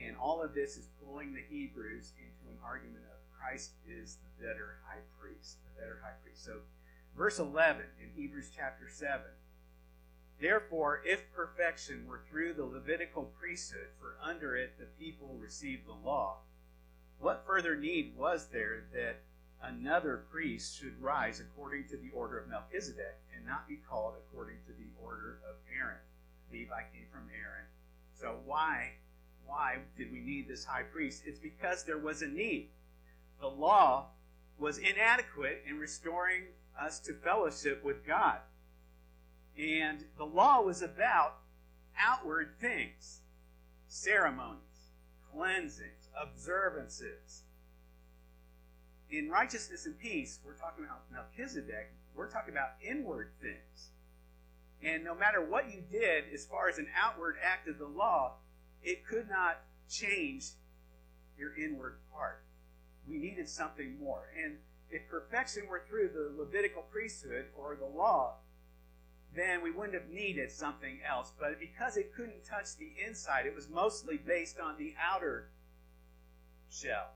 and 0.00 0.16
all 0.16 0.42
of 0.42 0.54
this 0.54 0.76
is 0.76 0.88
pulling 1.04 1.34
the 1.34 1.42
Hebrews 1.48 2.12
into 2.16 2.52
an 2.52 2.58
argument 2.64 3.04
of 3.04 3.18
Christ 3.46 3.72
is 3.88 4.16
the 4.16 4.44
better 4.44 4.78
high 4.86 5.02
priest, 5.20 5.58
the 5.62 5.80
better 5.80 6.00
high 6.02 6.14
priest. 6.22 6.44
So 6.44 6.58
verse 7.16 7.38
11 7.38 7.84
in 8.02 8.10
Hebrews 8.20 8.50
chapter 8.54 8.88
7. 8.88 9.20
Therefore, 10.40 11.00
if 11.04 11.32
perfection 11.32 12.06
were 12.08 12.22
through 12.28 12.54
the 12.54 12.64
Levitical 12.64 13.32
priesthood, 13.38 13.88
for 14.00 14.16
under 14.22 14.56
it 14.56 14.78
the 14.78 14.86
people 14.98 15.36
received 15.40 15.86
the 15.86 15.92
law, 15.92 16.38
what 17.20 17.44
further 17.46 17.76
need 17.76 18.16
was 18.16 18.48
there 18.48 18.84
that 18.92 19.22
another 19.62 20.24
priest 20.30 20.78
should 20.78 21.00
rise 21.00 21.40
according 21.40 21.86
to 21.88 21.96
the 21.96 22.10
order 22.12 22.38
of 22.38 22.48
Melchizedek 22.48 23.16
and 23.34 23.46
not 23.46 23.68
be 23.68 23.78
called 23.88 24.14
according 24.18 24.56
to 24.66 24.72
the 24.72 24.90
order 25.02 25.38
of 25.48 25.54
Aaron? 25.72 26.02
Levi 26.52 26.82
came 26.92 27.06
from 27.12 27.28
Aaron. 27.32 27.66
So 28.12 28.38
why 28.44 28.94
why 29.46 29.78
did 29.96 30.10
we 30.10 30.20
need 30.20 30.48
this 30.48 30.64
high 30.64 30.82
priest? 30.82 31.22
It's 31.24 31.38
because 31.38 31.84
there 31.84 31.98
was 31.98 32.22
a 32.22 32.26
need. 32.26 32.70
The 33.40 33.48
law 33.48 34.06
was 34.58 34.78
inadequate 34.78 35.64
in 35.68 35.78
restoring 35.78 36.44
us 36.80 36.98
to 37.00 37.14
fellowship 37.14 37.84
with 37.84 38.06
God. 38.06 38.38
And 39.58 40.04
the 40.16 40.24
law 40.24 40.62
was 40.62 40.82
about 40.82 41.38
outward 41.98 42.54
things 42.60 43.20
ceremonies, 43.88 44.90
cleansings, 45.32 46.08
observances. 46.20 47.42
In 49.10 49.30
righteousness 49.30 49.86
and 49.86 49.98
peace, 49.98 50.40
we're 50.44 50.56
talking 50.56 50.84
about 50.84 51.02
Melchizedek, 51.12 51.92
we're 52.14 52.30
talking 52.30 52.52
about 52.52 52.70
inward 52.82 53.30
things. 53.40 53.90
And 54.82 55.04
no 55.04 55.14
matter 55.14 55.40
what 55.44 55.72
you 55.72 55.82
did 55.90 56.24
as 56.34 56.44
far 56.44 56.68
as 56.68 56.78
an 56.78 56.88
outward 56.96 57.36
act 57.42 57.68
of 57.68 57.78
the 57.78 57.86
law, 57.86 58.34
it 58.82 59.06
could 59.06 59.28
not 59.28 59.62
change 59.88 60.50
your 61.38 61.56
inward 61.56 61.98
part. 62.12 62.42
We 63.08 63.18
needed 63.18 63.48
something 63.48 63.98
more. 63.98 64.28
And 64.42 64.56
if 64.90 65.08
perfection 65.08 65.64
were 65.68 65.82
through 65.88 66.10
the 66.10 66.32
Levitical 66.36 66.82
priesthood 66.82 67.46
or 67.56 67.76
the 67.76 67.86
law, 67.86 68.36
then 69.34 69.62
we 69.62 69.70
wouldn't 69.70 69.94
have 69.94 70.10
needed 70.10 70.50
something 70.50 71.00
else. 71.08 71.32
But 71.38 71.60
because 71.60 71.96
it 71.96 72.14
couldn't 72.14 72.44
touch 72.44 72.76
the 72.76 72.92
inside, 73.06 73.46
it 73.46 73.54
was 73.54 73.68
mostly 73.68 74.16
based 74.16 74.58
on 74.58 74.76
the 74.78 74.94
outer 75.00 75.50
shell. 76.70 77.10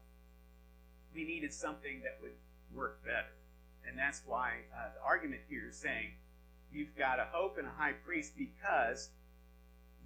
We 1.14 1.24
needed 1.24 1.52
something 1.52 2.02
that 2.02 2.18
would 2.20 2.34
work 2.72 3.02
better. 3.04 3.34
And 3.88 3.98
that's 3.98 4.22
why 4.26 4.52
uh, 4.74 4.90
the 4.94 5.02
argument 5.04 5.40
here 5.48 5.68
is 5.68 5.76
saying 5.76 6.10
you've 6.72 6.96
got 6.96 7.18
a 7.18 7.26
hope 7.32 7.58
and 7.58 7.66
a 7.66 7.70
high 7.70 7.92
priest 7.92 8.34
because 8.36 9.10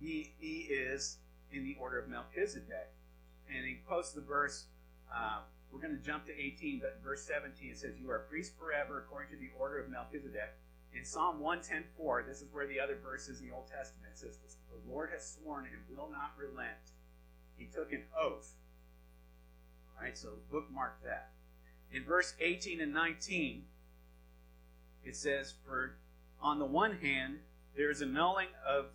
he, 0.01 0.33
he 0.39 0.61
is 0.73 1.19
in 1.53 1.65
the 1.65 1.77
order 1.81 1.99
of 1.99 2.09
Melchizedek. 2.09 2.93
And 3.55 3.67
he 3.67 3.81
quotes 3.87 4.13
the 4.13 4.23
verse, 4.23 4.67
uh, 5.15 5.41
we're 5.75 5.81
going 5.81 5.99
to 5.99 6.07
jump 6.07 6.25
to 6.27 6.33
18, 6.33 6.79
but 6.81 7.01
verse 7.03 7.27
17 7.27 7.71
it 7.71 7.79
says, 7.79 7.95
You 8.01 8.09
are 8.11 8.17
a 8.17 8.29
priest 8.29 8.53
forever 8.57 8.99
according 8.99 9.31
to 9.33 9.37
the 9.37 9.51
order 9.59 9.83
of 9.83 9.91
Melchizedek. 9.91 10.55
In 10.95 11.05
Psalm 11.05 11.41
110.4, 11.41 12.25
this 12.25 12.41
is 12.41 12.47
where 12.53 12.69
the 12.69 12.79
other 12.79 12.97
verses 13.03 13.41
in 13.41 13.49
the 13.49 13.55
Old 13.55 13.67
Testament 13.67 14.13
says 14.15 14.39
this, 14.39 14.57
The 14.71 14.91
Lord 14.91 15.11
has 15.13 15.37
sworn 15.37 15.65
and 15.67 15.83
will 15.91 16.09
not 16.09 16.33
relent. 16.39 16.95
He 17.57 17.67
took 17.67 17.93
an 17.93 18.05
oath. 18.17 18.55
All 19.97 20.05
right, 20.05 20.17
so 20.17 20.35
bookmark 20.53 21.03
that. 21.03 21.33
In 21.93 22.05
verse 22.05 22.35
18 22.41 22.81
and 22.81 22.95
19, 22.95 23.65
it 25.05 25.17
says, 25.17 25.55
For 25.67 25.97
on 26.41 26.61
the 26.61 26.65
one 26.65 26.99
hand, 26.99 27.39
there 27.77 27.91
is 27.91 28.01
a 28.01 28.07
nulling 28.07 28.49
of 28.67 28.87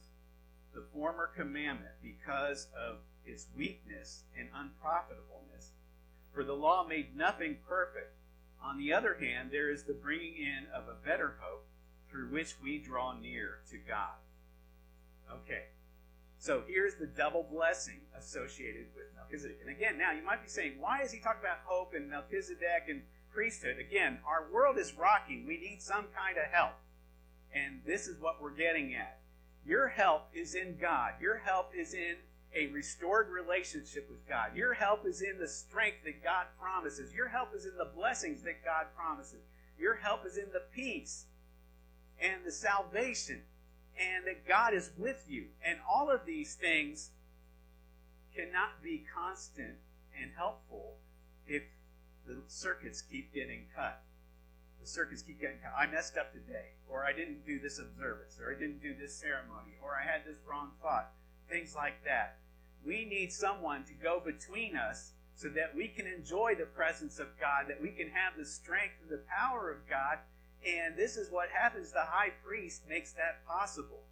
the 0.74 0.86
former 0.94 1.30
commandment 1.36 1.92
because 2.02 2.68
of 2.78 3.00
its 3.26 3.48
weakness 3.58 4.24
and 4.38 4.48
unprofitableness. 4.56 5.38
For 6.39 6.45
the 6.45 6.54
law 6.54 6.86
made 6.88 7.17
nothing 7.17 7.58
perfect. 7.67 8.15
On 8.63 8.78
the 8.78 8.93
other 8.93 9.17
hand, 9.19 9.49
there 9.52 9.69
is 9.69 9.84
the 9.84 9.91
bringing 9.91 10.38
in 10.38 10.67
of 10.73 10.88
a 10.88 10.95
better 11.06 11.36
hope 11.41 11.65
through 12.10 12.30
which 12.30 12.56
we 12.63 12.78
draw 12.78 13.12
near 13.12 13.60
to 13.69 13.78
God. 13.78 14.15
Okay, 15.30 15.63
so 16.38 16.63
here's 16.65 16.95
the 16.95 17.08
double 17.08 17.43
blessing 17.43 17.99
associated 18.17 18.86
with 18.95 19.08
Melchizedek. 19.17 19.58
And 19.60 19.69
again, 19.69 19.97
now 19.97 20.13
you 20.13 20.23
might 20.23 20.41
be 20.41 20.47
saying, 20.47 20.75
why 20.80 21.02
is 21.02 21.12
he 21.12 21.19
talking 21.19 21.41
about 21.41 21.58
hope 21.65 21.93
and 21.93 22.10
Melchizedek 22.10 22.88
and 22.88 23.02
priesthood? 23.34 23.78
Again, 23.78 24.19
our 24.25 24.47
world 24.49 24.78
is 24.78 24.97
rocking. 24.97 25.45
We 25.45 25.58
need 25.58 25.82
some 25.82 26.06
kind 26.15 26.38
of 26.38 26.45
help. 26.54 26.75
And 27.54 27.82
this 27.86 28.08
is 28.08 28.17
what 28.17 28.41
we're 28.41 28.56
getting 28.56 28.95
at. 28.95 29.19
Your 29.65 29.89
help 29.89 30.30
is 30.34 30.56
in 30.56 30.78
God. 30.80 31.15
Your 31.19 31.39
help 31.39 31.73
is 31.75 31.93
in 31.93 32.15
a 32.56 32.68
restored 32.68 33.30
relationship 33.30 34.10
with 34.10 34.28
God. 34.28 34.56
Your 34.56 34.74
help 34.74 35.06
is 35.06 35.22
in 35.22 35.38
the 35.40 35.48
strength 35.48 36.04
that 36.06 36.24
God 36.24 36.48
promises. 36.60 37.14
Your 37.14 37.28
help 37.28 37.54
is 37.56 37.66
in 37.66 37.78
the 37.78 37.92
blessings 37.96 38.42
that 38.44 38.64
God 38.66 38.88
promises. 38.96 39.42
Your 39.78 39.96
help 39.96 40.26
is 40.26 40.38
in 40.38 40.48
the 40.52 40.64
peace 40.74 41.26
and 42.20 42.44
the 42.46 42.52
salvation 42.52 43.42
and 44.00 44.26
that 44.26 44.48
God 44.48 44.74
is 44.74 44.92
with 44.98 45.26
you. 45.28 45.46
And 45.66 45.80
all 45.90 46.10
of 46.10 46.26
these 46.26 46.56
things 46.56 47.12
cannot 48.36 48.82
be 48.82 49.06
constant 49.14 49.76
and 50.20 50.32
helpful 50.36 50.96
if 51.48 51.64
the 52.26 52.38
circuits 52.48 53.02
keep 53.02 53.34
getting 53.34 53.66
cut 53.76 54.02
the 54.80 54.88
circuits 54.88 55.22
keep 55.22 55.42
getting 55.42 55.60
cut. 55.60 55.74
I 55.78 55.88
messed 55.88 56.18
up 56.18 56.32
today, 56.32 56.76
or 56.88 57.06
I 57.06 57.12
didn't 57.12 57.46
do 57.46 57.60
this 57.60 57.80
observance, 57.80 58.40
or 58.40 58.56
I 58.56 58.60
didn't 58.60 58.82
do 58.82 58.96
this 58.96 59.14
ceremony, 59.16 59.76
or 59.84 59.96
I 59.96 60.06
had 60.06 60.26
this 60.26 60.38
wrong 60.48 60.72
thought, 60.82 61.12
things 61.50 61.76
like 61.76 62.04
that. 62.06 62.38
We 62.86 63.06
need 63.06 63.32
someone 63.32 63.84
to 63.86 63.94
go 63.94 64.22
between 64.24 64.76
us 64.76 65.12
so 65.36 65.50
that 65.50 65.76
we 65.76 65.88
can 65.88 66.06
enjoy 66.06 66.56
the 66.56 66.65
presence 66.65 67.20
of 67.20 67.28
God, 67.39 67.65
that 67.68 67.82
we 67.82 67.92
can 67.92 68.10
have 68.10 68.34
the 68.38 68.46
strength 68.46 68.96
and 69.02 69.10
the 69.10 69.24
power 69.30 69.72
of 69.72 69.88
God. 69.89 70.18
And 70.68 70.98
this 70.98 71.15
is 71.15 71.32
what 71.32 71.50
happens. 71.50 71.92
The 71.92 72.02
high 72.02 72.32
priest 72.46 72.84
makes 72.89 73.13
that 73.13 73.46
possible. 73.48 74.04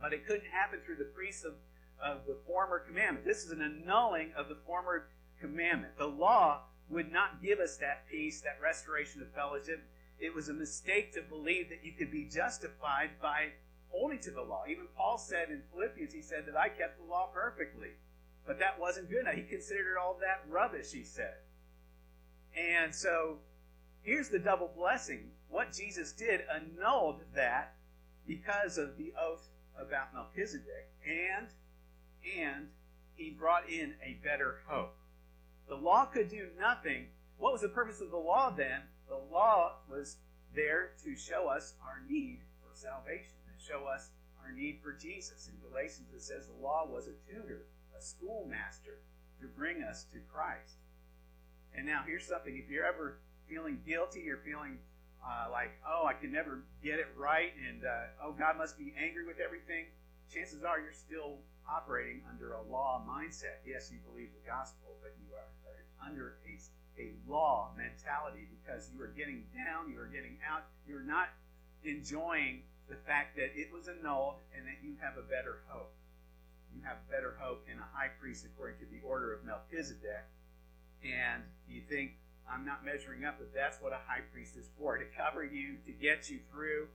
But 0.00 0.12
it 0.12 0.26
couldn't 0.26 0.50
happen 0.50 0.80
through 0.84 0.96
the 0.96 1.12
priests 1.14 1.44
of, 1.44 1.54
of 2.02 2.26
the 2.26 2.38
former 2.46 2.78
commandment. 2.78 3.26
This 3.26 3.44
is 3.44 3.50
an 3.50 3.60
annulling 3.60 4.32
of 4.36 4.48
the 4.48 4.58
former 4.66 5.08
commandment. 5.38 5.98
The 5.98 6.06
law 6.06 6.62
would 6.88 7.12
not 7.12 7.42
give 7.42 7.58
us 7.58 7.76
that 7.78 8.08
peace, 8.10 8.40
that 8.40 8.58
restoration 8.62 9.22
of 9.22 9.30
fellowship. 9.32 9.82
It 10.18 10.34
was 10.34 10.48
a 10.48 10.54
mistake 10.54 11.12
to 11.14 11.22
believe 11.22 11.68
that 11.68 11.84
you 11.84 11.92
could 11.92 12.10
be 12.10 12.24
justified 12.24 13.10
by 13.20 13.48
holding 13.92 14.18
to 14.20 14.30
the 14.30 14.42
law. 14.42 14.64
Even 14.68 14.86
Paul 14.96 15.18
said 15.18 15.50
in 15.50 15.62
Philippians, 15.72 16.12
he 16.12 16.22
said 16.22 16.46
that 16.46 16.56
I 16.56 16.68
kept 16.68 16.98
the 16.98 17.04
law 17.08 17.28
perfectly. 17.32 17.90
But 18.46 18.58
that 18.58 18.80
wasn't 18.80 19.10
good 19.10 19.20
enough. 19.20 19.34
He 19.34 19.42
considered 19.42 19.96
all 20.02 20.18
that 20.20 20.42
rubbish, 20.50 20.90
he 20.90 21.04
said. 21.04 21.34
And 22.56 22.94
so 22.94 23.38
here's 24.02 24.28
the 24.28 24.38
double 24.38 24.72
blessing. 24.76 25.30
What 25.48 25.72
Jesus 25.72 26.12
did 26.12 26.40
annulled 26.52 27.20
that 27.34 27.74
because 28.26 28.78
of 28.78 28.96
the 28.96 29.12
oath 29.20 29.48
about 29.78 30.14
Melchizedek, 30.14 30.90
and 31.06 31.48
and 32.38 32.68
he 33.14 33.30
brought 33.30 33.68
in 33.68 33.94
a 34.02 34.18
better 34.24 34.60
hope. 34.66 34.96
The 35.68 35.74
law 35.74 36.06
could 36.06 36.28
do 36.28 36.48
nothing. 36.58 37.06
What 37.38 37.52
was 37.52 37.62
the 37.62 37.68
purpose 37.68 38.00
of 38.00 38.10
the 38.10 38.16
law 38.16 38.50
then? 38.50 38.80
The 39.08 39.20
law 39.32 39.76
was 39.90 40.16
there 40.54 40.90
to 41.04 41.16
show 41.16 41.48
us 41.48 41.74
our 41.82 42.02
need 42.08 42.40
for 42.60 42.74
salvation, 42.76 43.32
show 43.66 43.86
us 43.86 44.10
our 44.42 44.52
need 44.52 44.80
for 44.82 44.92
Jesus. 44.92 45.48
In 45.48 45.70
Galatians, 45.70 46.08
it 46.14 46.22
says 46.22 46.46
the 46.46 46.62
law 46.62 46.86
was 46.86 47.06
a 47.06 47.16
tutor, 47.30 47.66
a 47.96 48.02
schoolmaster 48.02 48.98
to 49.40 49.46
bring 49.46 49.82
us 49.82 50.04
to 50.12 50.18
Christ. 50.32 50.78
And 51.74 51.86
now, 51.86 52.02
here's 52.06 52.26
something 52.26 52.56
if 52.56 52.70
you're 52.70 52.84
ever 52.84 53.18
feeling 53.48 53.80
guilty 53.86 54.28
or 54.28 54.38
feeling 54.44 54.78
uh, 55.24 55.46
like, 55.50 55.70
oh, 55.86 56.06
I 56.06 56.14
can 56.14 56.32
never 56.32 56.64
get 56.82 56.98
it 56.98 57.06
right, 57.16 57.52
and 57.68 57.84
uh, 57.84 58.26
oh, 58.26 58.32
God 58.32 58.58
must 58.58 58.76
be 58.76 58.92
angry 58.98 59.24
with 59.24 59.38
everything, 59.38 59.86
chances 60.32 60.64
are 60.64 60.80
you're 60.80 60.92
still 60.92 61.38
operating 61.68 62.22
under 62.28 62.54
a 62.54 62.62
law 62.62 63.02
mindset. 63.06 63.62
Yes, 63.64 63.90
you 63.92 63.98
believe 64.10 64.30
the 64.34 64.48
gospel, 64.48 64.98
but 65.00 65.14
you 65.22 65.34
are, 65.34 65.46
under 66.04 66.34
a, 66.42 67.00
a 67.00 67.14
law 67.30 67.70
mentality 67.76 68.48
because 68.50 68.90
you 68.92 69.00
are 69.00 69.14
getting 69.14 69.44
down, 69.54 69.88
you 69.88 69.98
are 70.00 70.10
getting 70.10 70.36
out, 70.42 70.64
you're 70.84 71.06
not 71.06 71.28
enjoying 71.84 72.62
the 72.92 73.00
fact 73.08 73.36
that 73.36 73.56
it 73.56 73.72
was 73.72 73.88
annulled 73.88 74.36
and 74.52 74.68
that 74.68 74.84
you 74.84 74.92
have 75.00 75.16
a 75.16 75.24
better 75.24 75.64
hope. 75.66 75.92
You 76.76 76.84
have 76.84 77.08
better 77.10 77.36
hope 77.40 77.64
in 77.72 77.78
a 77.78 77.88
high 77.96 78.12
priest 78.20 78.44
according 78.44 78.78
to 78.80 78.86
the 78.92 79.00
order 79.00 79.32
of 79.32 79.44
Melchizedek. 79.44 80.28
And 81.02 81.42
you 81.66 81.80
think, 81.88 82.12
I'm 82.44 82.66
not 82.66 82.84
measuring 82.84 83.24
up, 83.24 83.36
but 83.38 83.54
that's 83.54 83.80
what 83.80 83.92
a 83.92 84.04
high 84.06 84.20
priest 84.32 84.56
is 84.56 84.68
for 84.78 84.98
to 84.98 85.04
cover 85.16 85.42
you, 85.42 85.76
to 85.86 85.92
get 85.92 86.28
you 86.28 86.40
through. 86.52 86.88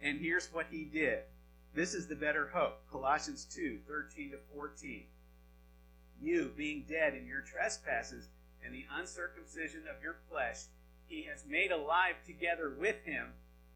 And 0.00 0.20
here's 0.20 0.52
what 0.52 0.66
he 0.70 0.84
did 0.84 1.26
this 1.74 1.94
is 1.94 2.06
the 2.06 2.14
better 2.14 2.50
hope. 2.54 2.88
Colossians 2.90 3.44
2 3.44 3.80
13 3.88 4.30
to 4.30 4.38
14. 4.54 5.02
You, 6.22 6.52
being 6.56 6.84
dead 6.88 7.14
in 7.14 7.26
your 7.26 7.40
trespasses 7.40 8.28
and 8.64 8.72
the 8.72 8.86
uncircumcision 8.96 9.82
of 9.90 10.00
your 10.00 10.16
flesh, 10.30 10.66
he 11.06 11.24
has 11.24 11.44
made 11.44 11.72
alive 11.72 12.14
together 12.24 12.72
with 12.78 13.02
him, 13.04 13.32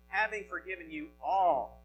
having 0.09 0.45
forgiven 0.49 0.91
you 0.91 1.09
all. 1.23 1.85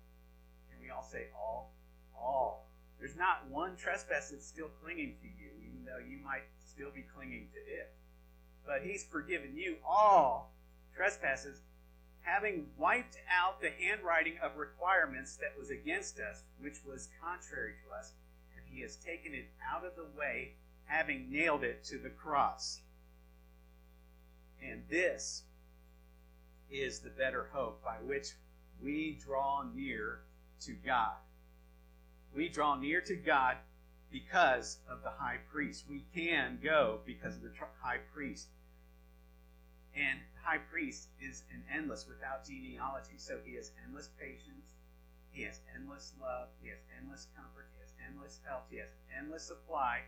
Can 0.70 0.82
we 0.82 0.90
all 0.90 1.04
say 1.04 1.28
all? 1.36 1.74
All. 2.18 2.68
There's 3.00 3.16
not 3.18 3.46
one 3.50 3.76
trespass 3.76 4.30
that's 4.30 4.48
still 4.48 4.70
clinging 4.82 5.16
to 5.22 5.28
you, 5.28 5.52
even 5.62 5.86
though 5.86 6.00
you 6.00 6.18
might 6.24 6.44
still 6.66 6.90
be 6.94 7.04
clinging 7.16 7.48
to 7.54 7.60
it. 7.60 7.94
But 8.66 8.82
he's 8.84 9.04
forgiven 9.04 9.58
you 9.58 9.76
all 9.88 10.54
trespasses, 10.96 11.60
having 12.22 12.68
wiped 12.78 13.18
out 13.30 13.60
the 13.62 13.72
handwriting 13.72 14.36
of 14.42 14.58
requirements 14.58 15.36
that 15.38 15.58
was 15.58 15.70
against 15.70 16.20
us, 16.20 16.44
which 16.60 16.86
was 16.86 17.10
contrary 17.22 17.74
to 17.84 17.96
us, 17.98 18.14
and 18.56 18.64
he 18.74 18.82
has 18.82 18.96
taken 18.96 19.34
it 19.34 19.50
out 19.70 19.86
of 19.86 19.96
the 19.96 20.08
way, 20.18 20.54
having 20.86 21.30
nailed 21.30 21.64
it 21.64 21.84
to 21.84 21.98
the 21.98 22.10
cross. 22.10 22.80
And 24.62 24.84
this 24.90 25.44
is 26.74 27.00
the 27.00 27.10
better 27.10 27.50
hope 27.54 27.84
by 27.84 27.98
which 28.06 28.34
we 28.82 29.20
draw 29.24 29.64
near 29.74 30.22
to 30.62 30.74
God. 30.74 31.16
We 32.36 32.50
draw 32.50 32.76
near 32.76 33.00
to 33.02 33.16
God 33.16 33.58
because 34.12 34.80
of 34.90 35.04
the 35.04 35.12
high 35.12 35.38
priest. 35.52 35.86
We 35.90 36.04
can 36.16 36.60
go 36.64 37.00
because 37.06 37.36
of 37.36 37.44
the 37.44 37.52
high 37.82 38.00
priest. 38.14 38.48
And 39.96 40.20
high 40.42 40.58
priest 40.58 41.10
is 41.22 41.44
an 41.54 41.64
endless 41.72 42.08
without 42.08 42.46
genealogy. 42.46 43.18
So 43.18 43.38
he 43.46 43.56
has 43.56 43.72
endless 43.86 44.10
patience, 44.20 44.74
he 45.30 45.44
has 45.44 45.60
endless 45.76 46.14
love, 46.20 46.48
he 46.62 46.70
has 46.70 46.80
endless 47.00 47.28
comfort, 47.36 47.68
he 47.76 47.82
has 47.82 47.94
endless 48.10 48.40
health, 48.46 48.64
he 48.70 48.78
has 48.78 48.90
endless 49.16 49.44
supply, 49.44 50.02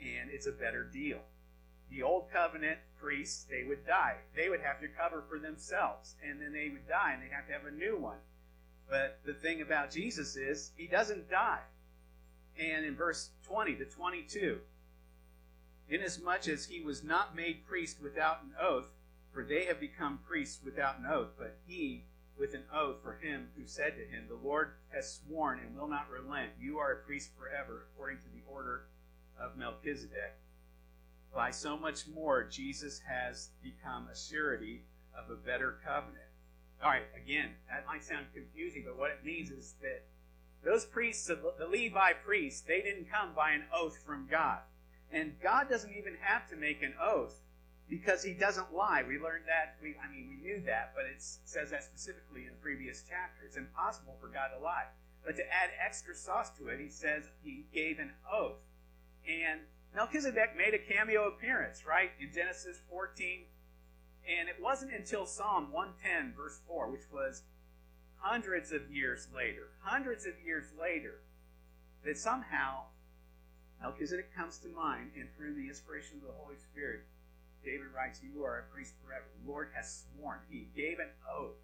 and 0.00 0.30
it's 0.30 0.46
a 0.46 0.52
better 0.52 0.84
deal. 0.84 1.20
The 1.90 2.02
old 2.02 2.30
covenant 2.32 2.78
priests, 3.00 3.44
they 3.44 3.64
would 3.64 3.86
die. 3.86 4.16
They 4.34 4.48
would 4.48 4.60
have 4.60 4.80
to 4.80 4.88
cover 4.88 5.22
for 5.28 5.38
themselves, 5.38 6.14
and 6.26 6.40
then 6.40 6.52
they 6.52 6.70
would 6.70 6.88
die, 6.88 7.12
and 7.12 7.22
they'd 7.22 7.34
have 7.34 7.46
to 7.46 7.52
have 7.52 7.66
a 7.66 7.70
new 7.70 7.96
one. 7.96 8.18
But 8.88 9.20
the 9.24 9.34
thing 9.34 9.62
about 9.62 9.90
Jesus 9.90 10.36
is, 10.36 10.72
he 10.76 10.86
doesn't 10.86 11.30
die. 11.30 11.62
And 12.58 12.84
in 12.84 12.96
verse 12.96 13.30
20 13.46 13.76
to 13.76 13.84
22, 13.84 14.60
inasmuch 15.88 16.48
as 16.48 16.66
he 16.66 16.80
was 16.80 17.02
not 17.02 17.36
made 17.36 17.66
priest 17.66 18.00
without 18.02 18.42
an 18.42 18.52
oath, 18.60 18.88
for 19.32 19.44
they 19.44 19.64
have 19.64 19.80
become 19.80 20.20
priests 20.26 20.60
without 20.64 20.98
an 20.98 21.06
oath, 21.06 21.30
but 21.36 21.56
he 21.66 22.04
with 22.38 22.54
an 22.54 22.64
oath 22.72 22.96
for 23.02 23.14
him 23.14 23.48
who 23.56 23.66
said 23.66 23.94
to 23.96 24.04
him, 24.04 24.26
The 24.28 24.48
Lord 24.48 24.72
has 24.92 25.20
sworn 25.20 25.60
and 25.60 25.76
will 25.76 25.88
not 25.88 26.10
relent. 26.10 26.50
You 26.58 26.78
are 26.78 26.92
a 26.92 27.04
priest 27.04 27.30
forever, 27.38 27.86
according 27.92 28.18
to 28.18 28.28
the 28.28 28.42
order 28.50 28.86
of 29.38 29.56
Melchizedek. 29.56 30.34
By 31.34 31.50
so 31.50 31.76
much 31.76 32.06
more, 32.06 32.44
Jesus 32.44 33.00
has 33.08 33.50
become 33.62 34.08
a 34.08 34.16
surety 34.16 34.82
of 35.16 35.30
a 35.30 35.36
better 35.36 35.78
covenant. 35.84 36.30
All 36.82 36.90
right, 36.90 37.02
again, 37.16 37.50
that 37.68 37.86
might 37.86 38.04
sound 38.04 38.26
confusing, 38.32 38.84
but 38.86 38.98
what 38.98 39.10
it 39.10 39.24
means 39.24 39.50
is 39.50 39.74
that 39.82 40.04
those 40.64 40.84
priests, 40.84 41.26
the 41.26 41.66
Levi 41.66 42.12
priests, 42.24 42.60
they 42.60 42.80
didn't 42.80 43.10
come 43.10 43.34
by 43.34 43.50
an 43.50 43.64
oath 43.74 43.98
from 44.04 44.28
God. 44.30 44.60
And 45.12 45.34
God 45.42 45.68
doesn't 45.68 45.94
even 45.96 46.16
have 46.20 46.48
to 46.50 46.56
make 46.56 46.82
an 46.82 46.94
oath 47.00 47.40
because 47.88 48.22
he 48.22 48.32
doesn't 48.32 48.74
lie. 48.74 49.02
We 49.06 49.18
learned 49.18 49.44
that. 49.46 49.76
We, 49.82 49.94
I 50.02 50.10
mean, 50.10 50.28
we 50.28 50.36
knew 50.36 50.62
that, 50.66 50.92
but 50.94 51.04
it 51.04 51.20
says 51.20 51.70
that 51.70 51.84
specifically 51.84 52.42
in 52.42 52.50
the 52.50 52.62
previous 52.62 53.02
chapter. 53.08 53.44
It's 53.44 53.56
impossible 53.56 54.16
for 54.20 54.28
God 54.28 54.48
to 54.56 54.62
lie. 54.62 54.86
But 55.24 55.36
to 55.36 55.42
add 55.42 55.70
extra 55.84 56.14
sauce 56.14 56.50
to 56.58 56.68
it, 56.68 56.80
he 56.80 56.88
says 56.88 57.24
he 57.42 57.66
gave 57.72 57.98
an 57.98 58.12
oath. 58.30 58.60
And 59.28 59.60
Melchizedek 59.94 60.56
made 60.56 60.74
a 60.74 60.78
cameo 60.78 61.28
appearance, 61.28 61.86
right, 61.86 62.10
in 62.20 62.32
Genesis 62.32 62.80
14. 62.90 63.44
And 64.26 64.48
it 64.48 64.56
wasn't 64.60 64.92
until 64.92 65.26
Psalm 65.26 65.70
110, 65.70 66.34
verse 66.36 66.60
4, 66.66 66.90
which 66.90 67.10
was 67.12 67.42
hundreds 68.16 68.72
of 68.72 68.90
years 68.90 69.28
later, 69.34 69.68
hundreds 69.80 70.26
of 70.26 70.32
years 70.44 70.72
later, 70.80 71.20
that 72.04 72.18
somehow 72.18 72.84
Melchizedek 73.80 74.34
comes 74.34 74.58
to 74.58 74.68
mind, 74.68 75.10
and 75.14 75.28
through 75.36 75.54
the 75.54 75.68
inspiration 75.68 76.16
of 76.16 76.26
the 76.26 76.42
Holy 76.42 76.56
Spirit, 76.56 77.04
David 77.62 77.88
writes, 77.94 78.20
You 78.22 78.42
are 78.44 78.58
a 78.58 78.74
priest 78.74 78.94
forever. 79.04 79.24
The 79.44 79.50
Lord 79.50 79.68
has 79.74 80.04
sworn. 80.16 80.38
He 80.48 80.68
gave 80.74 80.98
an 80.98 81.10
oath. 81.30 81.60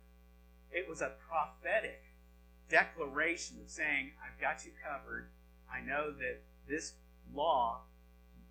It 0.71 0.89
was 0.89 1.01
a 1.01 1.13
prophetic 1.29 2.03
declaration 2.69 3.57
of 3.63 3.69
saying, 3.69 4.13
I've 4.23 4.41
got 4.41 4.65
you 4.65 4.71
covered. 4.85 5.31
I 5.73 5.81
know 5.81 6.13
that 6.13 6.43
this 6.69 6.93
law 7.35 7.81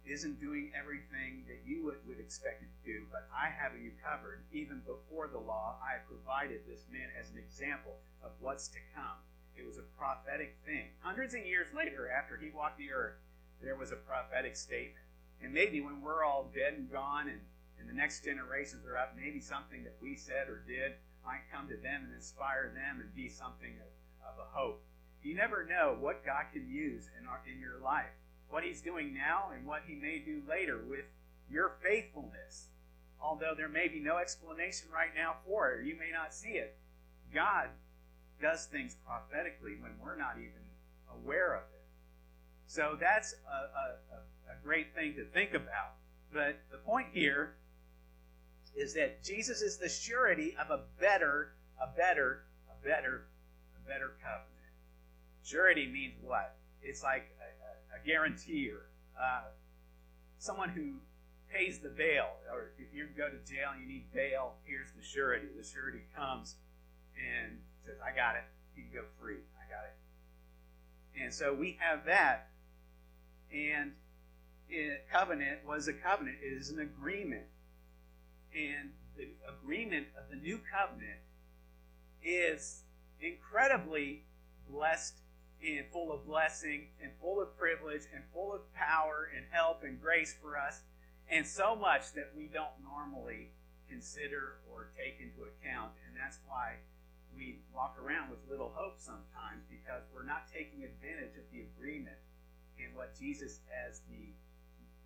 isn't 0.09 0.41
doing 0.41 0.71
everything 0.73 1.45
that 1.47 1.61
you 1.65 1.85
would, 1.85 1.97
would 2.07 2.19
expect 2.19 2.63
it 2.63 2.69
to 2.69 2.81
do, 2.85 3.05
but 3.11 3.29
I 3.29 3.49
have 3.49 3.77
you 3.77 3.91
covered. 4.03 4.41
Even 4.51 4.81
before 4.85 5.27
the 5.27 5.39
law, 5.39 5.77
I 5.81 6.01
provided 6.05 6.61
this 6.65 6.85
man 6.91 7.09
as 7.19 7.29
an 7.29 7.37
example 7.37 7.97
of 8.23 8.31
what's 8.39 8.67
to 8.69 8.79
come. 8.95 9.21
It 9.55 9.65
was 9.65 9.77
a 9.77 9.87
prophetic 9.97 10.57
thing. 10.65 10.89
Hundreds 10.99 11.33
of 11.33 11.45
years 11.45 11.67
later, 11.75 12.09
after 12.09 12.37
he 12.37 12.49
walked 12.49 12.77
the 12.77 12.91
earth, 12.91 13.19
there 13.61 13.75
was 13.75 13.91
a 13.91 13.97
prophetic 13.97 14.55
statement. 14.55 15.05
And 15.41 15.53
maybe 15.53 15.81
when 15.81 16.01
we're 16.01 16.23
all 16.23 16.51
dead 16.53 16.73
and 16.73 16.91
gone 16.91 17.29
and, 17.29 17.39
and 17.79 17.87
the 17.87 17.93
next 17.93 18.23
generations 18.23 18.85
are 18.85 18.97
up, 18.97 19.15
maybe 19.15 19.39
something 19.39 19.83
that 19.83 19.95
we 20.01 20.15
said 20.15 20.47
or 20.47 20.63
did 20.67 20.93
might 21.25 21.47
come 21.51 21.67
to 21.67 21.77
them 21.77 22.05
and 22.05 22.13
inspire 22.13 22.71
them 22.73 23.01
and 23.01 23.15
be 23.15 23.27
something 23.27 23.75
of, 23.79 24.33
of 24.33 24.39
a 24.39 24.49
hope. 24.57 24.81
You 25.21 25.35
never 25.35 25.65
know 25.65 25.97
what 25.99 26.25
God 26.25 26.45
can 26.53 26.69
use 26.69 27.09
in, 27.19 27.27
our, 27.27 27.41
in 27.45 27.59
your 27.59 27.79
life, 27.83 28.15
what 28.49 28.63
He's 28.63 28.81
doing 28.81 29.13
now 29.13 29.51
and 29.55 29.65
what 29.65 29.83
He 29.87 29.95
may 29.95 30.19
do 30.19 30.41
later 30.47 30.79
with 30.89 31.05
your 31.49 31.73
faithfulness. 31.81 32.67
Although 33.21 33.53
there 33.55 33.69
may 33.69 33.87
be 33.87 33.99
no 33.99 34.17
explanation 34.17 34.87
right 34.93 35.09
now 35.15 35.35
for 35.45 35.71
it, 35.71 35.79
or 35.79 35.81
you 35.81 35.97
may 35.97 36.11
not 36.11 36.33
see 36.33 36.51
it, 36.51 36.77
God 37.33 37.67
does 38.41 38.65
things 38.65 38.95
prophetically 39.05 39.75
when 39.81 39.91
we're 40.01 40.17
not 40.17 40.35
even 40.37 40.63
aware 41.13 41.55
of 41.55 41.63
it. 41.73 41.85
So 42.67 42.97
that's 42.99 43.35
a, 43.47 44.15
a, 44.15 44.53
a 44.53 44.63
great 44.63 44.95
thing 44.95 45.15
to 45.15 45.25
think 45.25 45.53
about. 45.53 45.95
But 46.31 46.59
the 46.71 46.77
point 46.77 47.07
here 47.11 47.55
is 48.75 48.93
that 48.93 49.23
Jesus 49.23 49.61
is 49.61 49.77
the 49.77 49.89
surety 49.89 50.55
of 50.59 50.69
a 50.69 50.81
better, 50.99 51.53
a 51.81 51.87
better, 51.97 52.43
a 52.69 52.85
better, 52.85 53.25
a 53.75 53.87
better 53.87 54.13
covenant. 54.21 54.47
Surety 55.43 55.87
means 55.87 56.13
what? 56.21 56.55
It's 56.81 57.03
like 57.03 57.25
a 58.01 58.07
guarantor, 58.07 58.85
uh, 59.19 59.43
someone 60.37 60.69
who 60.69 60.93
pays 61.51 61.79
the 61.79 61.89
bail. 61.89 62.27
Or 62.51 62.71
if 62.77 62.93
you 62.93 63.07
go 63.17 63.29
to 63.29 63.37
jail 63.51 63.69
and 63.73 63.81
you 63.81 63.87
need 63.87 64.13
bail, 64.13 64.55
here's 64.65 64.91
the 64.91 65.03
surety. 65.03 65.47
The 65.57 65.63
surety 65.63 66.03
comes 66.15 66.55
and 67.15 67.59
says, 67.81 67.99
"I 68.01 68.15
got 68.15 68.35
it. 68.35 68.43
You 68.75 68.83
can 68.83 68.93
go 68.93 69.05
free. 69.19 69.39
I 69.57 69.69
got 69.69 69.85
it." 69.85 71.21
And 71.21 71.33
so 71.33 71.53
we 71.53 71.77
have 71.79 72.05
that, 72.05 72.49
and 73.51 73.93
covenant 75.11 75.65
was 75.65 75.87
a 75.87 75.93
covenant. 75.93 76.37
It 76.41 76.53
is 76.53 76.69
an 76.69 76.79
agreement. 76.79 77.47
And 78.53 78.93
the 79.17 79.27
agreement 79.47 80.07
of 80.17 80.29
the 80.29 80.35
new 80.35 80.59
covenant 80.59 81.19
is 82.23 82.83
incredibly 83.19 84.23
blessed 84.69 85.17
and 85.65 85.85
full 85.91 86.11
of 86.11 86.25
blessing 86.25 86.87
and 87.01 87.11
full 87.19 87.41
of 87.41 87.57
privilege 87.57 88.03
and 88.13 88.23
full 88.33 88.53
of 88.53 88.61
power 88.73 89.29
and 89.35 89.45
help 89.51 89.83
and 89.83 90.01
grace 90.01 90.33
for 90.41 90.57
us, 90.57 90.81
and 91.29 91.45
so 91.45 91.75
much 91.75 92.13
that 92.13 92.31
we 92.35 92.47
don't 92.47 92.79
normally 92.81 93.51
consider 93.89 94.61
or 94.71 94.89
take 94.95 95.19
into 95.19 95.43
account. 95.43 95.91
And 96.07 96.15
that's 96.15 96.39
why 96.47 96.79
we 97.35 97.59
walk 97.73 97.97
around 97.99 98.29
with 98.29 98.39
little 98.49 98.71
hope 98.73 98.97
sometimes 98.97 99.65
because 99.69 100.03
we're 100.13 100.25
not 100.25 100.47
taking 100.47 100.83
advantage 100.83 101.35
of 101.37 101.45
the 101.51 101.65
agreement 101.75 102.17
and 102.79 102.95
what 102.95 103.17
Jesus 103.17 103.59
as 103.67 104.01
the 104.07 104.31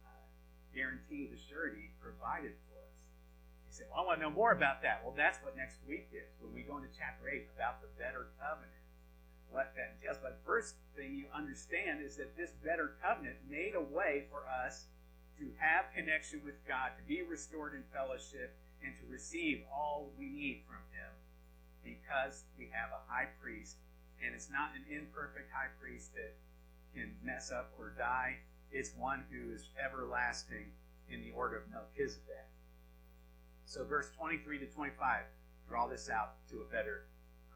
uh, 0.06 0.28
guarantee 0.76 1.28
the 1.28 1.40
surety 1.50 1.90
provided 1.98 2.54
for 2.70 2.78
us. 2.78 2.98
You 3.66 3.74
say, 3.74 3.86
Well, 3.90 4.02
I 4.02 4.06
want 4.06 4.22
to 4.22 4.30
know 4.30 4.36
more 4.36 4.54
about 4.54 4.86
that. 4.86 5.02
Well, 5.02 5.16
that's 5.18 5.42
what 5.42 5.58
next 5.58 5.82
week 5.88 6.14
is 6.14 6.30
when 6.40 6.54
we 6.54 6.62
go 6.62 6.78
into 6.78 6.94
chapter 6.94 7.26
8 7.26 7.50
about 7.56 7.82
the 7.82 7.90
better 7.98 8.30
covenant. 8.38 8.83
Entails. 9.56 10.18
But 10.22 10.40
first 10.46 10.76
thing 10.96 11.16
you 11.16 11.26
understand 11.34 12.02
is 12.04 12.18
that 12.18 12.36
this 12.38 12.52
better 12.64 12.96
covenant 13.02 13.38
made 13.50 13.74
a 13.76 13.82
way 13.82 14.26
for 14.30 14.44
us 14.48 14.86
to 15.40 15.50
have 15.58 15.86
connection 15.96 16.42
with 16.46 16.56
God, 16.68 16.92
to 16.98 17.04
be 17.08 17.22
restored 17.22 17.74
in 17.74 17.84
fellowship, 17.94 18.56
and 18.84 18.94
to 19.00 19.12
receive 19.12 19.64
all 19.72 20.10
we 20.18 20.30
need 20.30 20.62
from 20.68 20.82
Him 20.92 21.12
because 21.84 22.44
we 22.58 22.70
have 22.72 22.90
a 22.92 23.02
high 23.12 23.28
priest. 23.42 23.78
And 24.24 24.34
it's 24.34 24.50
not 24.50 24.72
an 24.76 24.86
imperfect 24.90 25.52
high 25.52 25.72
priest 25.82 26.14
that 26.16 26.34
can 26.94 27.16
mess 27.24 27.52
up 27.52 27.74
or 27.78 27.94
die 27.98 28.38
it's 28.74 28.92
one 28.98 29.24
who 29.30 29.54
is 29.54 29.70
everlasting 29.78 30.66
in 31.08 31.22
the 31.22 31.32
order 31.32 31.58
of 31.58 31.64
Melchizedek. 31.72 32.50
So, 33.66 33.86
verse 33.86 34.10
23 34.18 34.60
to 34.60 34.66
25 34.66 35.22
draw 35.70 35.88
this 35.88 36.10
out 36.10 36.34
to 36.50 36.62
a 36.62 36.66
better 36.66 37.06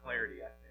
clarity, 0.02 0.36
I 0.42 0.54
think. 0.62 0.67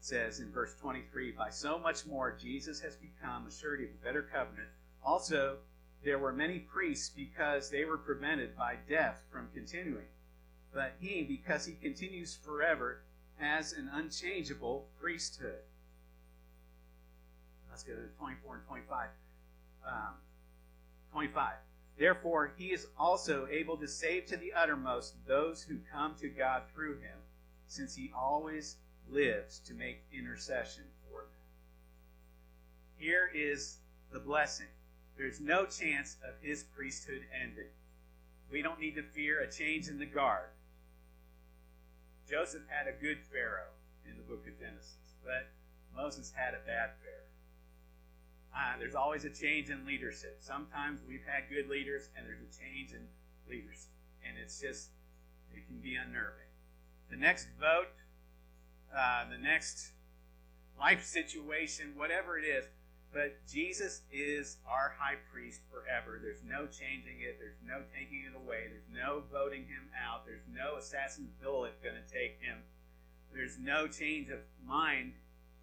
Says 0.00 0.40
in 0.40 0.52
verse 0.52 0.74
23 0.74 1.32
By 1.32 1.50
so 1.50 1.78
much 1.78 2.06
more, 2.06 2.32
Jesus 2.32 2.80
has 2.80 2.96
become 2.96 3.46
a 3.46 3.50
surety 3.50 3.84
of 3.84 3.90
a 3.90 4.04
better 4.04 4.22
covenant. 4.22 4.68
Also, 5.02 5.58
there 6.04 6.18
were 6.18 6.32
many 6.32 6.60
priests 6.60 7.08
because 7.08 7.70
they 7.70 7.84
were 7.84 7.98
prevented 7.98 8.56
by 8.56 8.76
death 8.88 9.22
from 9.30 9.48
continuing. 9.52 10.06
But 10.72 10.94
he, 11.00 11.24
because 11.24 11.64
he 11.64 11.74
continues 11.74 12.36
forever, 12.36 13.02
has 13.38 13.72
an 13.72 13.90
unchangeable 13.92 14.86
priesthood. 15.00 15.62
Let's 17.70 17.82
go 17.82 17.94
to 17.94 18.08
24 18.18 18.54
and 18.56 18.66
25. 18.66 19.08
Um, 19.86 20.14
25. 21.12 21.54
Therefore, 21.98 22.52
he 22.56 22.66
is 22.66 22.86
also 22.96 23.48
able 23.50 23.76
to 23.78 23.88
save 23.88 24.26
to 24.26 24.36
the 24.36 24.52
uttermost 24.52 25.14
those 25.26 25.62
who 25.62 25.78
come 25.92 26.14
to 26.20 26.28
God 26.28 26.62
through 26.72 26.98
him, 26.98 27.18
since 27.66 27.94
he 27.94 28.12
always 28.16 28.76
lives 29.10 29.58
to 29.66 29.74
make 29.74 30.04
intercession 30.12 30.84
for 31.08 31.20
them. 31.22 31.40
Here 32.96 33.30
is 33.34 33.78
the 34.12 34.20
blessing. 34.20 34.66
There's 35.16 35.40
no 35.40 35.66
chance 35.66 36.16
of 36.26 36.34
his 36.40 36.62
priesthood 36.62 37.22
ending. 37.42 37.70
We 38.50 38.62
don't 38.62 38.80
need 38.80 38.94
to 38.94 39.02
fear 39.02 39.40
a 39.40 39.50
change 39.50 39.88
in 39.88 39.98
the 39.98 40.06
guard. 40.06 40.50
Joseph 42.28 42.62
had 42.68 42.86
a 42.86 43.02
good 43.02 43.18
Pharaoh 43.32 43.72
in 44.08 44.16
the 44.16 44.22
book 44.22 44.46
of 44.46 44.58
Genesis, 44.58 45.16
but 45.24 45.48
Moses 45.94 46.32
had 46.34 46.54
a 46.54 46.66
bad 46.66 46.90
Pharaoh. 47.02 47.18
Uh, 48.54 48.78
there's 48.78 48.94
always 48.94 49.24
a 49.24 49.30
change 49.30 49.70
in 49.70 49.86
leadership. 49.86 50.38
Sometimes 50.40 51.00
we've 51.06 51.24
had 51.26 51.48
good 51.48 51.68
leaders, 51.68 52.10
and 52.16 52.26
there's 52.26 52.40
a 52.40 52.58
change 52.58 52.92
in 52.92 53.06
leadership. 53.48 53.90
And 54.26 54.36
it's 54.36 54.60
just, 54.60 54.90
it 55.54 55.66
can 55.66 55.78
be 55.80 55.96
unnerving. 55.96 56.48
The 57.10 57.16
next 57.16 57.48
vote, 57.60 57.88
uh, 58.96 59.24
the 59.30 59.38
next 59.38 59.92
life 60.78 61.04
situation, 61.04 61.92
whatever 61.96 62.38
it 62.38 62.44
is, 62.44 62.64
but 63.12 63.36
Jesus 63.50 64.02
is 64.12 64.58
our 64.68 64.94
high 64.98 65.16
priest 65.32 65.60
forever. 65.70 66.20
There's 66.22 66.42
no 66.44 66.66
changing 66.66 67.20
it. 67.20 67.38
There's 67.40 67.60
no 67.66 67.82
taking 67.94 68.24
it 68.28 68.36
away. 68.36 68.68
There's 68.68 68.90
no 68.92 69.22
voting 69.32 69.62
him 69.62 69.88
out. 69.96 70.26
There's 70.26 70.44
no 70.52 70.76
assassin's 70.76 71.30
bullet 71.42 71.82
going 71.82 71.96
to 71.96 72.12
take 72.12 72.40
him. 72.40 72.58
There's 73.32 73.58
no 73.58 73.86
change 73.86 74.28
of 74.30 74.40
mind 74.66 75.14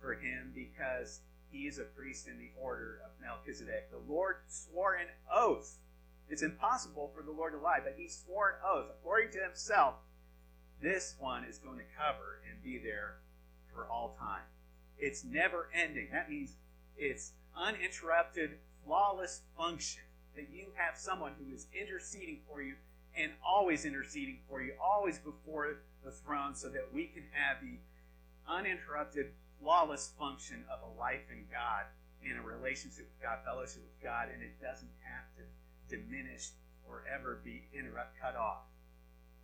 for 0.02 0.14
him 0.14 0.52
because 0.54 1.22
he 1.52 1.68
is 1.68 1.78
a 1.78 1.84
priest 1.84 2.28
in 2.28 2.38
the 2.38 2.50
order 2.60 3.00
of 3.06 3.12
Melchizedek. 3.22 3.92
The 3.92 4.12
Lord 4.12 4.38
swore 4.48 4.96
an 4.96 5.08
oath. 5.32 5.78
It's 6.28 6.42
impossible 6.42 7.12
for 7.16 7.22
the 7.22 7.32
Lord 7.32 7.54
to 7.54 7.60
lie, 7.60 7.80
but 7.84 7.96
he 7.96 8.08
swore 8.08 8.50
an 8.50 8.56
oath. 8.66 8.88
According 9.00 9.32
to 9.34 9.44
himself, 9.44 9.96
this 10.82 11.16
one 11.20 11.46
is 11.46 11.60
going 11.60 11.78
to 11.78 11.96
cover 11.96 12.42
be 12.66 12.80
there 12.84 13.18
for 13.74 13.86
all 13.86 14.18
time. 14.20 14.42
It's 14.98 15.24
never 15.24 15.70
ending. 15.74 16.08
That 16.12 16.30
means 16.30 16.56
it's 16.98 17.34
uninterrupted, 17.56 18.58
flawless 18.86 19.42
function. 19.58 20.02
That 20.36 20.50
you 20.52 20.68
have 20.76 20.98
someone 20.98 21.34
who 21.40 21.54
is 21.54 21.68
interceding 21.80 22.40
for 22.50 22.62
you 22.62 22.74
and 23.16 23.32
always 23.46 23.86
interceding 23.86 24.40
for 24.50 24.62
you, 24.62 24.74
always 24.84 25.18
before 25.18 25.78
the 26.04 26.12
throne, 26.12 26.56
so 26.56 26.68
that 26.70 26.90
we 26.94 27.06
can 27.06 27.24
have 27.32 27.58
the 27.62 27.78
uninterrupted, 28.52 29.28
flawless 29.62 30.12
function 30.20 30.66
of 30.70 30.80
a 30.84 31.00
life 31.00 31.24
in 31.32 31.46
God, 31.50 31.86
in 32.22 32.38
a 32.38 32.42
relationship 32.42 33.08
with 33.08 33.22
God, 33.24 33.40
fellowship 33.46 33.84
with 33.84 34.04
God, 34.04 34.28
and 34.34 34.44
it 34.44 34.60
doesn't 34.62 34.92
have 35.04 35.24
to 35.38 35.96
diminish 35.96 36.50
or 36.90 37.04
ever 37.08 37.40
be 37.44 37.64
interrupt, 37.74 38.20
cut 38.20 38.36
off. 38.36 38.68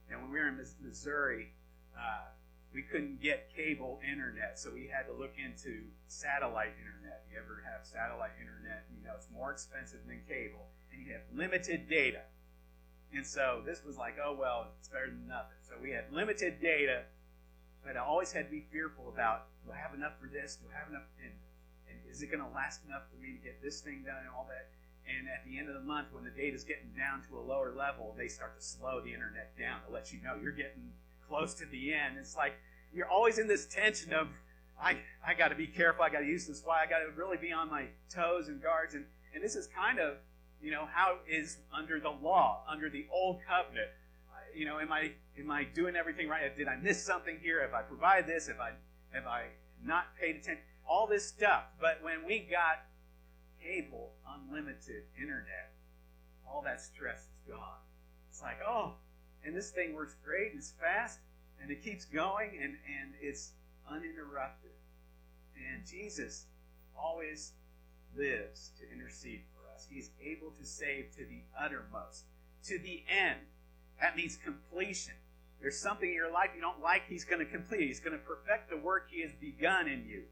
And 0.10 0.22
when 0.22 0.32
we 0.32 0.40
were 0.40 0.50
in 0.50 0.60
Missouri, 0.84 1.54
uh, 1.96 2.31
we 2.74 2.82
couldn't 2.82 3.22
get 3.22 3.52
cable 3.54 4.00
internet, 4.00 4.58
so 4.58 4.72
we 4.72 4.88
had 4.88 5.04
to 5.08 5.14
look 5.14 5.36
into 5.36 5.84
satellite 6.08 6.72
internet. 6.80 7.24
You 7.32 7.38
ever 7.38 7.64
have 7.68 7.86
satellite 7.86 8.32
internet? 8.40 8.88
You 8.96 9.04
know 9.04 9.14
it's 9.16 9.28
more 9.34 9.52
expensive 9.52 10.00
than 10.08 10.22
cable, 10.28 10.68
and 10.92 11.04
you 11.06 11.12
have 11.12 11.24
limited 11.36 11.90
data. 11.90 12.24
And 13.14 13.28
so 13.28 13.62
this 13.66 13.84
was 13.84 13.98
like, 13.98 14.16
oh 14.24 14.36
well, 14.40 14.72
it's 14.80 14.88
better 14.88 15.12
than 15.12 15.28
nothing. 15.28 15.60
So 15.68 15.76
we 15.82 15.92
had 15.92 16.08
limited 16.12 16.62
data, 16.62 17.04
but 17.84 17.98
I 17.98 18.00
always 18.00 18.32
had 18.32 18.48
to 18.48 18.52
be 18.52 18.64
fearful 18.72 19.12
about: 19.12 19.52
do 19.66 19.72
I 19.72 19.78
have 19.78 19.94
enough 19.94 20.16
for 20.20 20.28
this? 20.28 20.56
Do 20.56 20.72
I 20.72 20.80
have 20.80 20.88
enough? 20.88 21.08
And, 21.20 21.36
and 21.92 22.00
is 22.08 22.22
it 22.22 22.32
going 22.32 22.44
to 22.44 22.50
last 22.56 22.88
enough 22.88 23.04
for 23.12 23.20
me 23.20 23.36
to 23.36 23.42
get 23.44 23.62
this 23.62 23.82
thing 23.82 24.04
done 24.08 24.24
and 24.24 24.32
all 24.32 24.48
that? 24.48 24.72
And 25.04 25.28
at 25.28 25.44
the 25.44 25.60
end 25.60 25.68
of 25.68 25.76
the 25.76 25.84
month, 25.84 26.08
when 26.14 26.24
the 26.24 26.32
data's 26.32 26.64
getting 26.64 26.96
down 26.96 27.20
to 27.28 27.36
a 27.36 27.44
lower 27.44 27.74
level, 27.76 28.16
they 28.16 28.30
start 28.30 28.56
to 28.56 28.64
slow 28.64 29.02
the 29.02 29.12
internet 29.12 29.58
down 29.60 29.84
to 29.84 29.92
let 29.92 30.14
you 30.14 30.22
know 30.24 30.38
you're 30.40 30.56
getting 30.56 30.94
close 31.32 31.54
to 31.56 31.66
the 31.68 31.94
end. 31.94 32.18
It's 32.20 32.36
like 32.36 32.54
you're 32.94 33.08
always 33.08 33.40
in 33.40 33.48
this 33.48 33.66
tension 33.66 34.14
of, 34.14 34.28
I, 34.80 34.98
I 35.26 35.34
got 35.34 35.48
to 35.48 35.56
be 35.56 35.68
careful. 35.68 36.04
I 36.04 36.10
got 36.10 36.20
to 36.20 36.26
use 36.26 36.46
this 36.46 36.62
Why 36.66 36.84
I 36.84 36.90
got 36.90 37.00
to 37.00 37.12
really 37.16 37.38
be 37.38 37.54
on 37.54 37.70
my 37.70 37.86
toes 38.14 38.50
and 38.50 38.62
guards. 38.62 38.96
And, 38.96 39.06
and 39.34 39.42
this 39.42 39.56
is 39.56 39.68
kind 39.68 40.00
of, 40.00 40.16
you 40.62 40.72
know, 40.72 40.88
how 40.94 41.20
is 41.28 41.58
under 41.74 42.00
the 42.00 42.10
law, 42.10 42.64
under 42.70 42.90
the 42.90 43.06
old 43.12 43.40
covenant. 43.48 43.88
You 44.54 44.66
know, 44.66 44.80
am 44.80 44.92
I 44.92 45.12
am 45.40 45.50
I 45.50 45.64
doing 45.64 45.96
everything 45.96 46.28
right? 46.28 46.56
Did 46.58 46.68
I 46.68 46.76
miss 46.76 47.02
something 47.02 47.38
here? 47.42 47.62
Have 47.62 47.74
I 47.74 47.84
provided 47.84 48.28
this? 48.28 48.48
Have 48.48 48.60
I 48.60 48.72
have 49.12 49.26
I 49.26 49.46
not 49.82 50.08
paid 50.20 50.36
attention? 50.36 50.64
All 50.86 51.08
this 51.08 51.26
stuff. 51.26 51.64
But 51.80 52.00
when 52.04 52.26
we 52.28 52.40
got 52.52 52.84
cable, 53.64 54.12
unlimited 54.28 55.04
internet, 55.18 55.72
all 56.46 56.62
that 56.64 56.82
stress 56.82 57.20
is 57.20 57.54
gone. 57.54 57.80
It's 58.30 58.42
like, 58.42 58.58
oh, 58.68 58.96
and 59.44 59.56
this 59.56 59.72
thing 59.72 59.94
works 59.94 60.16
great, 60.24 60.52
it's 60.56 60.72
fast, 60.72 61.20
and 61.62 61.72
it 61.72 61.84
keeps 61.84 62.06
going, 62.06 62.52
and, 62.62 62.74
and 62.74 63.14
it's 63.22 63.52
uninterrupted. 63.90 64.72
And 65.56 65.86
Jesus 65.86 66.46
always 66.98 67.54
lives 68.16 68.72
to 68.80 68.92
intercede 68.92 69.42
for 69.54 69.74
us. 69.74 69.88
He's 69.90 70.12
able 70.24 70.52
to 70.52 70.66
save 70.66 71.12
to 71.18 71.26
the 71.26 71.42
uttermost, 71.60 72.26
to 72.66 72.78
the 72.80 73.04
end. 73.10 73.40
That 74.00 74.16
means 74.16 74.38
completion. 74.44 75.14
There's 75.62 75.78
something 75.78 76.10
in 76.10 76.16
your 76.16 76.32
life 76.32 76.50
you 76.56 76.62
don't 76.62 76.82
like, 76.82 77.04
He's 77.08 77.24
going 77.24 77.40
to 77.40 77.52
complete. 77.52 77.88
He's 77.88 78.00
going 78.00 78.18
to 78.18 78.24
perfect 78.24 78.70
the 78.70 78.78
work 78.78 79.10
He 79.12 79.22
has 79.22 79.32
begun 79.34 79.88
in 79.88 80.06
you. 80.08 80.24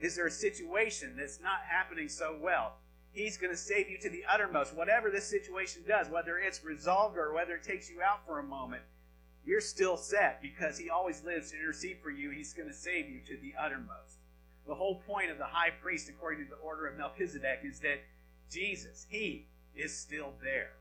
Is 0.00 0.16
there 0.16 0.26
a 0.26 0.30
situation 0.30 1.14
that's 1.16 1.40
not 1.40 1.60
happening 1.68 2.08
so 2.08 2.36
well? 2.40 2.74
He's 3.16 3.38
going 3.38 3.50
to 3.50 3.56
save 3.56 3.88
you 3.88 3.96
to 4.00 4.10
the 4.10 4.24
uttermost. 4.30 4.76
Whatever 4.76 5.10
this 5.10 5.26
situation 5.26 5.82
does, 5.88 6.10
whether 6.10 6.36
it's 6.36 6.62
resolved 6.62 7.16
or 7.16 7.32
whether 7.32 7.54
it 7.54 7.62
takes 7.62 7.88
you 7.88 8.02
out 8.02 8.26
for 8.26 8.40
a 8.40 8.42
moment, 8.42 8.82
you're 9.46 9.62
still 9.62 9.96
set 9.96 10.42
because 10.42 10.76
He 10.76 10.90
always 10.90 11.24
lives 11.24 11.50
to 11.50 11.56
intercede 11.56 11.96
for 12.02 12.10
you. 12.10 12.28
He's 12.30 12.52
going 12.52 12.68
to 12.68 12.74
save 12.74 13.08
you 13.08 13.20
to 13.20 13.38
the 13.40 13.54
uttermost. 13.58 14.18
The 14.66 14.74
whole 14.74 15.00
point 15.06 15.30
of 15.30 15.38
the 15.38 15.46
high 15.46 15.70
priest, 15.70 16.10
according 16.10 16.44
to 16.44 16.50
the 16.50 16.60
order 16.60 16.88
of 16.88 16.98
Melchizedek, 16.98 17.60
is 17.64 17.80
that 17.80 18.04
Jesus, 18.50 19.06
He 19.08 19.46
is 19.74 19.96
still 19.96 20.34
there. 20.42 20.72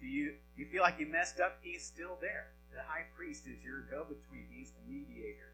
Do 0.00 0.06
you, 0.06 0.34
you 0.56 0.66
feel 0.66 0.82
like 0.82 1.00
you 1.00 1.06
messed 1.06 1.40
up? 1.40 1.58
He's 1.62 1.84
still 1.84 2.16
there. 2.20 2.52
The 2.72 2.82
high 2.86 3.06
priest 3.16 3.48
is 3.48 3.64
your 3.64 3.80
go 3.90 4.04
between, 4.04 4.46
He's 4.52 4.70
the 4.70 4.92
mediator. 4.92 5.50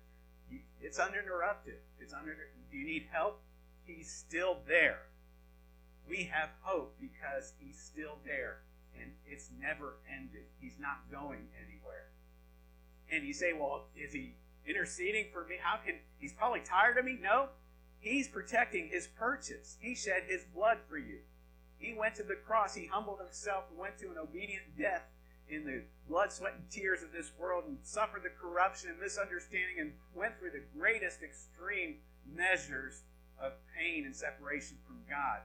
It's 0.83 0.99
uninterrupted. 0.99 1.79
It's 1.99 2.13
under. 2.13 2.37
Do 2.71 2.77
you 2.77 2.85
need 2.85 3.07
help? 3.11 3.41
He's 3.87 4.11
still 4.11 4.59
there. 4.69 4.99
We 6.09 6.25
have 6.25 6.51
hope 6.61 6.97
because 7.01 7.53
He's 7.59 7.79
still 7.79 8.19
there, 8.25 8.59
and 9.01 9.13
it's 9.27 9.51
never 9.61 9.97
ended. 10.13 10.45
He's 10.61 10.79
not 10.79 11.11
going 11.11 11.49
anywhere. 11.65 12.11
And 13.11 13.27
you 13.27 13.35
say, 13.35 13.53
"Well, 13.53 13.89
is 13.97 14.13
He 14.13 14.35
interceding 14.67 15.27
for 15.33 15.45
me? 15.45 15.57
How 15.61 15.79
can 15.79 15.97
He's 16.19 16.33
probably 16.33 16.61
tired 16.61 16.99
of 16.99 17.05
me?" 17.05 17.19
No, 17.21 17.51
He's 17.99 18.29
protecting 18.29 18.89
His 18.89 19.07
purchase. 19.07 19.77
He 19.81 19.95
shed 19.95 20.25
His 20.27 20.45
blood 20.45 20.79
for 20.89 20.99
you. 20.99 21.21
He 21.79 21.95
went 21.95 22.15
to 22.17 22.23
the 22.23 22.37
cross. 22.37 22.75
He 22.75 22.87
humbled 22.87 23.21
Himself 23.21 23.65
and 23.71 23.79
went 23.79 23.99
to 23.99 24.11
an 24.11 24.19
obedient 24.19 24.77
death 24.79 25.05
in 25.49 25.65
the 25.65 25.83
blood, 26.09 26.33
sweat, 26.33 26.55
and 26.55 26.71
tears 26.71 27.03
of 27.03 27.13
this 27.13 27.33
world 27.39 27.65
and 27.67 27.79
suffered 27.83 28.23
the 28.23 28.31
corruption 28.31 28.91
and 28.91 28.99
misunderstanding 28.99 29.79
and 29.79 29.93
went 30.15 30.39
through 30.39 30.51
the 30.51 30.65
greatest 30.79 31.23
extreme 31.23 31.97
measures 32.27 33.03
of 33.39 33.53
pain 33.77 34.07
and 34.07 34.17
separation 34.17 34.79
from 34.87 35.01
God. 35.09 35.41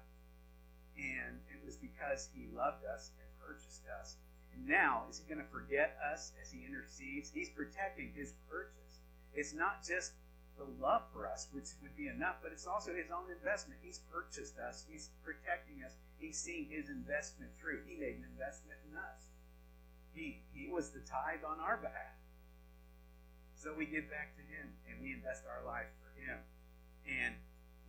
And 0.99 1.39
it 1.47 1.63
was 1.63 1.77
because 1.77 2.27
He 2.35 2.51
loved 2.51 2.83
us 2.83 3.11
and 3.15 3.29
purchased 3.39 3.87
us. 3.87 4.17
And 4.53 4.67
now, 4.67 5.05
is 5.09 5.19
He 5.19 5.25
going 5.31 5.43
to 5.43 5.51
forget 5.51 5.95
us 6.11 6.33
as 6.41 6.51
He 6.51 6.65
intercedes? 6.65 7.31
He's 7.31 7.49
protecting 7.49 8.11
His 8.15 8.33
purchase. 8.49 8.99
It's 9.33 9.53
not 9.53 9.85
just 9.85 10.13
the 10.59 10.67
love 10.83 11.03
for 11.13 11.23
us, 11.25 11.47
which 11.55 11.71
would 11.81 11.95
be 11.95 12.11
enough, 12.11 12.43
but 12.43 12.51
it's 12.51 12.67
also 12.67 12.91
His 12.91 13.07
own 13.09 13.31
investment. 13.31 13.79
He's 13.81 14.03
purchased 14.11 14.59
us, 14.59 14.83
He's 14.89 15.09
protecting 15.23 15.83
us, 15.85 15.95
He's 16.19 16.37
seeing 16.37 16.67
His 16.67 16.89
investment 16.89 17.51
through. 17.55 17.79
He 17.87 17.95
made 17.95 18.19
an 18.19 18.27
investment 18.35 18.79
in 18.91 18.97
us. 18.97 19.31
He, 20.11 20.43
he 20.51 20.67
was 20.67 20.91
the 20.91 20.99
tithe 20.99 21.47
on 21.47 21.63
our 21.63 21.77
behalf. 21.77 22.19
So 23.55 23.73
we 23.75 23.85
give 23.85 24.09
back 24.09 24.35
to 24.35 24.43
Him 24.43 24.71
and 24.89 25.01
we 25.01 25.13
invest 25.13 25.43
our 25.47 25.63
life 25.65 25.87
for 26.03 26.11
Him. 26.19 26.39
And 27.07 27.35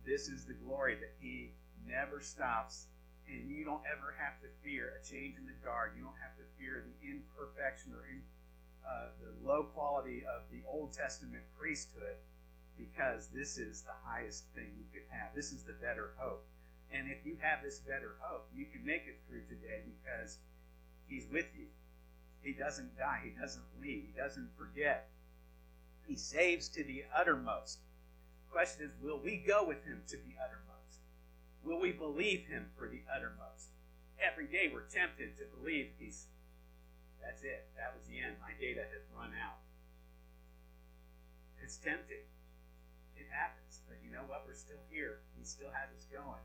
this 0.05 0.27
is 0.27 0.45
the 0.45 0.53
glory 0.53 0.95
that 0.95 1.11
He 1.19 1.51
never 1.87 2.21
stops. 2.21 2.87
And 3.27 3.49
you 3.49 3.63
don't 3.63 3.83
ever 3.87 4.15
have 4.17 4.41
to 4.41 4.47
fear 4.63 4.93
a 4.97 5.01
change 5.05 5.37
in 5.37 5.45
the 5.45 5.57
guard. 5.63 5.93
You 5.95 6.03
don't 6.03 6.19
have 6.21 6.35
to 6.35 6.45
fear 6.59 6.83
the 6.83 6.97
imperfection 7.07 7.93
or 7.93 8.03
in, 8.07 8.21
uh, 8.83 9.13
the 9.21 9.31
low 9.47 9.63
quality 9.71 10.23
of 10.25 10.43
the 10.51 10.61
Old 10.67 10.93
Testament 10.93 11.43
priesthood 11.57 12.19
because 12.77 13.27
this 13.27 13.57
is 13.57 13.83
the 13.83 13.95
highest 14.03 14.45
thing 14.55 14.73
you 14.75 14.85
could 14.91 15.07
have. 15.09 15.35
This 15.35 15.51
is 15.51 15.63
the 15.63 15.77
better 15.79 16.11
hope. 16.17 16.43
And 16.91 17.07
if 17.09 17.25
you 17.25 17.37
have 17.39 17.63
this 17.63 17.79
better 17.79 18.15
hope, 18.19 18.49
you 18.53 18.65
can 18.65 18.83
make 18.83 19.07
it 19.07 19.21
through 19.29 19.43
today 19.47 19.83
because 19.85 20.39
He's 21.11 21.27
with 21.29 21.47
you. 21.59 21.67
He 22.41 22.53
doesn't 22.53 22.97
die. 22.97 23.19
He 23.25 23.39
doesn't 23.39 23.65
leave. 23.81 24.05
He 24.07 24.17
doesn't 24.17 24.49
forget. 24.57 25.09
He 26.07 26.15
saves 26.15 26.69
to 26.69 26.85
the 26.85 27.03
uttermost. 27.13 27.79
The 28.47 28.53
question 28.53 28.85
is, 28.85 28.91
will 29.01 29.19
we 29.19 29.43
go 29.45 29.67
with 29.67 29.83
him 29.83 30.01
to 30.07 30.15
the 30.15 30.33
uttermost? 30.41 30.70
Will 31.63 31.79
we 31.79 31.91
believe 31.91 32.47
him 32.47 32.67
for 32.77 32.87
the 32.87 33.01
uttermost? 33.13 33.71
every 34.21 34.45
day 34.45 34.69
we're 34.69 34.85
tempted 34.85 35.33
to 35.37 35.49
believe 35.57 35.89
he's 35.97 36.29
that's 37.21 37.45
it. 37.45 37.69
That 37.77 37.93
was 37.93 38.09
the 38.09 38.17
end. 38.17 38.41
My 38.41 38.57
data 38.57 38.81
has 38.81 39.05
run 39.13 39.29
out. 39.37 39.61
It's 41.61 41.77
tempting. 41.77 42.25
It 43.13 43.29
happens. 43.29 43.85
But 43.85 44.01
you 44.01 44.09
know 44.09 44.25
what? 44.25 44.41
We're 44.49 44.57
still 44.57 44.81
here. 44.89 45.21
He 45.37 45.45
still 45.45 45.69
has 45.69 45.93
us 45.93 46.09
going. 46.09 46.41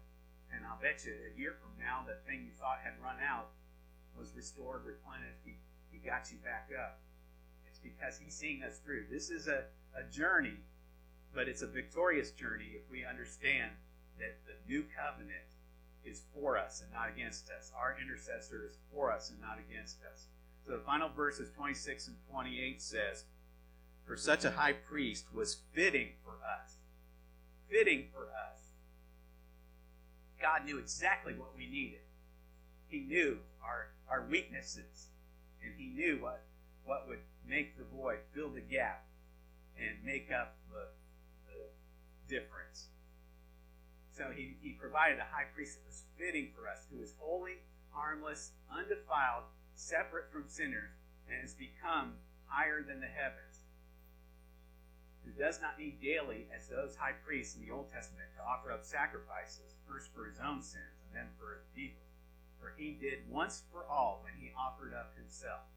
And 0.52 0.68
I'll 0.68 0.76
bet 0.76 1.08
you 1.08 1.16
a 1.16 1.32
year 1.32 1.56
from 1.56 1.72
now, 1.80 2.04
the 2.04 2.20
thing 2.28 2.44
you 2.44 2.52
thought 2.52 2.84
had 2.84 2.92
run 3.00 3.16
out 3.24 3.56
was 4.12 4.36
restored, 4.36 4.84
replenished. 4.84 5.40
He, 5.48 5.56
he 5.88 5.96
got 5.96 6.28
you 6.28 6.36
back 6.44 6.68
up. 6.76 7.00
It's 7.64 7.80
because 7.80 8.20
he's 8.20 8.36
seeing 8.36 8.60
us 8.60 8.76
through. 8.84 9.08
This 9.08 9.32
is 9.32 9.48
a, 9.48 9.64
a 9.96 10.04
journey, 10.12 10.60
but 11.32 11.48
it's 11.48 11.64
a 11.64 11.66
victorious 11.66 12.36
journey 12.36 12.76
if 12.76 12.84
we 12.92 13.00
understand 13.00 13.72
that 14.18 14.38
the 14.46 14.54
new 14.68 14.84
covenant 14.96 15.46
is 16.04 16.22
for 16.34 16.56
us 16.56 16.82
and 16.82 16.92
not 16.92 17.08
against 17.08 17.50
us. 17.50 17.72
Our 17.76 17.96
intercessor 18.00 18.64
is 18.64 18.78
for 18.92 19.12
us 19.12 19.30
and 19.30 19.40
not 19.40 19.58
against 19.58 19.98
us. 20.10 20.26
So 20.64 20.72
the 20.72 20.78
final 20.78 21.08
verses 21.08 21.50
26 21.56 22.08
and 22.08 22.16
28 22.30 22.80
says, 22.80 23.24
For 24.06 24.16
such 24.16 24.44
a 24.44 24.50
high 24.50 24.72
priest 24.72 25.26
was 25.34 25.58
fitting 25.72 26.10
for 26.24 26.34
us. 26.44 26.76
Fitting 27.68 28.06
for 28.12 28.24
us. 28.24 28.60
God 30.40 30.64
knew 30.64 30.78
exactly 30.78 31.34
what 31.34 31.56
we 31.56 31.66
needed. 31.68 32.00
He 32.88 33.00
knew 33.00 33.38
our, 33.64 33.88
our 34.08 34.26
weaknesses. 34.28 35.08
And 35.62 35.72
he 35.76 35.88
knew 35.88 36.18
what, 36.20 36.42
what 36.84 37.08
would 37.08 37.18
make 37.48 37.76
the 37.76 37.84
void, 37.96 38.18
fill 38.34 38.50
the 38.50 38.60
gap, 38.60 39.04
and 39.78 40.04
make 40.04 40.30
up 40.32 40.56
the, 40.72 40.86
the 41.46 42.34
difference. 42.34 42.88
So 44.16 44.32
he, 44.32 44.56
he 44.64 44.72
provided 44.72 45.20
a 45.20 45.28
high 45.28 45.44
priest 45.52 45.76
that 45.76 45.84
was 45.84 46.08
fitting 46.16 46.48
for 46.56 46.64
us, 46.72 46.88
who 46.88 47.04
is 47.04 47.12
holy, 47.20 47.60
harmless, 47.92 48.56
undefiled, 48.72 49.44
separate 49.74 50.32
from 50.32 50.48
sinners, 50.48 50.96
and 51.28 51.36
has 51.44 51.52
become 51.52 52.16
higher 52.48 52.80
than 52.80 53.04
the 53.04 53.12
heavens, 53.12 53.68
who 55.20 55.36
does 55.36 55.60
not 55.60 55.76
need 55.78 56.00
daily, 56.00 56.48
as 56.48 56.64
those 56.64 56.96
high 56.96 57.12
priests 57.26 57.60
in 57.60 57.66
the 57.66 57.74
Old 57.74 57.92
Testament, 57.92 58.32
to 58.36 58.42
offer 58.42 58.72
up 58.72 58.88
sacrifices, 58.88 59.76
first 59.84 60.08
for 60.14 60.24
his 60.24 60.40
own 60.40 60.62
sins 60.62 60.96
and 61.04 61.12
then 61.12 61.28
for 61.36 61.52
his 61.52 61.68
people. 61.76 62.08
For 62.56 62.72
he 62.78 62.96
did 62.96 63.28
once 63.28 63.64
for 63.70 63.84
all 63.84 64.24
when 64.24 64.32
he 64.40 64.48
offered 64.56 64.94
up 64.94 65.12
himself. 65.12 65.68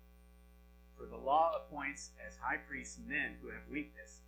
For 0.95 1.07
the 1.07 1.19
law 1.19 1.59
appoints 1.59 2.11
as 2.25 2.39
high 2.39 2.63
priests 2.63 2.99
men 3.03 3.35
who 3.41 3.49
have 3.49 3.67
weakness 3.69 4.21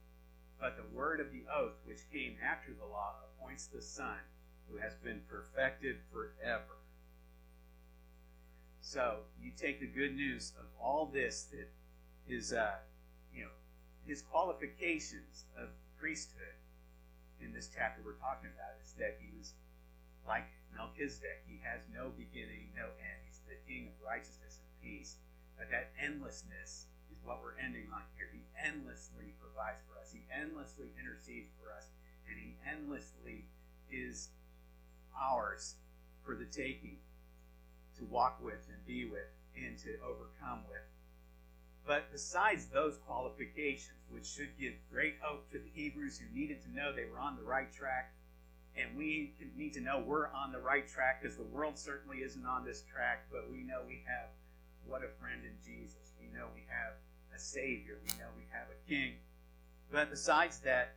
but 0.62 0.78
the 0.78 0.96
word 0.96 1.20
of 1.20 1.32
the 1.32 1.44
oath, 1.52 1.74
which 1.86 2.08
came 2.14 2.38
after 2.46 2.72
the 2.72 2.86
law, 2.86 3.16
appoints 3.34 3.66
the 3.66 3.82
Son, 3.82 4.22
who 4.70 4.78
has 4.78 4.94
been 5.04 5.20
perfected 5.28 5.98
forever. 6.14 6.78
So 8.80 9.26
you 9.42 9.52
take 9.58 9.80
the 9.80 9.88
good 9.88 10.16
news 10.16 10.54
of 10.60 10.66
all 10.80 11.10
this 11.12 11.50
that 11.52 11.68
is, 12.28 12.54
uh, 12.54 12.78
you 13.34 13.42
know, 13.44 13.56
his 14.06 14.22
qualifications 14.22 15.46
of 15.58 15.70
priesthood 16.00 16.58
in 17.42 17.52
this 17.52 17.70
chapter 17.74 18.02
we're 18.06 18.22
talking 18.22 18.50
about 18.54 18.78
is 18.86 18.94
that 19.00 19.18
he 19.20 19.34
was 19.38 19.54
like 20.28 20.46
Melchizedek. 20.76 21.42
He 21.48 21.60
has 21.66 21.82
no 21.94 22.14
beginning, 22.14 22.70
no 22.76 22.86
end. 23.02 23.18
He's 23.26 23.42
the 23.50 23.58
king 23.66 23.90
of 23.90 23.94
righteousness 24.06 24.62
and 24.62 24.70
peace. 24.82 25.18
But 25.58 25.70
that 25.70 25.90
endlessness 25.98 26.86
is 27.12 27.18
what 27.24 27.42
we're 27.42 27.58
ending 27.58 27.90
on 27.94 28.02
here. 28.18 28.30
He 28.34 28.42
endlessly 28.58 29.21
endlessly 30.42 30.88
intercedes 31.00 31.52
for 31.62 31.72
us. 31.72 31.86
And 32.30 32.40
he 32.40 32.56
endlessly 32.66 33.46
is 33.92 34.30
ours 35.20 35.76
for 36.24 36.36
the 36.36 36.46
taking 36.46 36.98
to 37.98 38.06
walk 38.06 38.40
with 38.42 38.68
and 38.70 38.86
be 38.86 39.06
with 39.06 39.30
and 39.56 39.78
to 39.80 39.96
overcome 40.02 40.64
with. 40.70 40.82
But 41.86 42.12
besides 42.12 42.68
those 42.68 42.98
qualifications, 43.06 44.00
which 44.10 44.26
should 44.26 44.58
give 44.60 44.74
great 44.92 45.16
hope 45.22 45.50
to 45.52 45.58
the 45.58 45.70
Hebrews 45.74 46.20
who 46.20 46.40
needed 46.40 46.62
to 46.64 46.72
know 46.72 46.94
they 46.94 47.06
were 47.06 47.20
on 47.20 47.36
the 47.36 47.44
right 47.44 47.72
track, 47.74 48.14
and 48.78 48.96
we 48.96 49.34
need 49.58 49.74
to 49.74 49.82
know 49.82 50.00
we're 50.00 50.32
on 50.32 50.52
the 50.52 50.60
right 50.60 50.88
track 50.88 51.22
because 51.22 51.36
the 51.36 51.44
world 51.44 51.78
certainly 51.78 52.20
isn't 52.20 52.46
on 52.46 52.64
this 52.64 52.84
track, 52.84 53.26
but 53.32 53.52
we 53.52 53.64
know 53.64 53.82
we 53.86 54.04
have 54.08 54.30
what 54.86 55.04
a 55.04 55.10
friend 55.20 55.42
in 55.44 55.58
Jesus. 55.66 56.14
We 56.20 56.28
know 56.28 56.48
we 56.54 56.64
have 56.70 56.94
a 57.36 57.40
Savior. 57.40 57.98
We 58.04 58.18
know 58.20 58.30
we 58.38 58.46
have 58.52 58.68
a 58.70 58.90
King. 58.90 59.16
But 59.92 60.10
besides 60.10 60.60
that, 60.60 60.96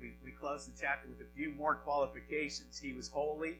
we, 0.00 0.14
we 0.24 0.30
close 0.30 0.66
the 0.66 0.72
chapter 0.78 1.08
with 1.08 1.20
a 1.20 1.30
few 1.36 1.50
more 1.52 1.76
qualifications. 1.76 2.78
He 2.78 2.92
was 2.92 3.08
holy, 3.08 3.58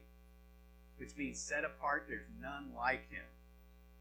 which 0.97 1.15
means 1.15 1.39
set 1.39 1.63
apart. 1.63 2.05
There's 2.07 2.27
none 2.41 2.71
like 2.75 3.09
him. 3.09 3.25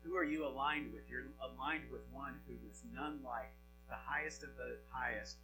Who 0.02 0.16
are 0.16 0.24
you 0.24 0.46
aligned 0.46 0.92
with? 0.92 1.02
You're 1.08 1.26
aligned 1.40 1.84
with 1.92 2.00
one 2.12 2.34
who 2.48 2.54
is 2.68 2.82
none 2.92 3.20
like, 3.24 3.52
the 3.88 3.94
highest 3.94 4.42
of 4.42 4.50
the 4.56 4.78
highest. 4.90 5.36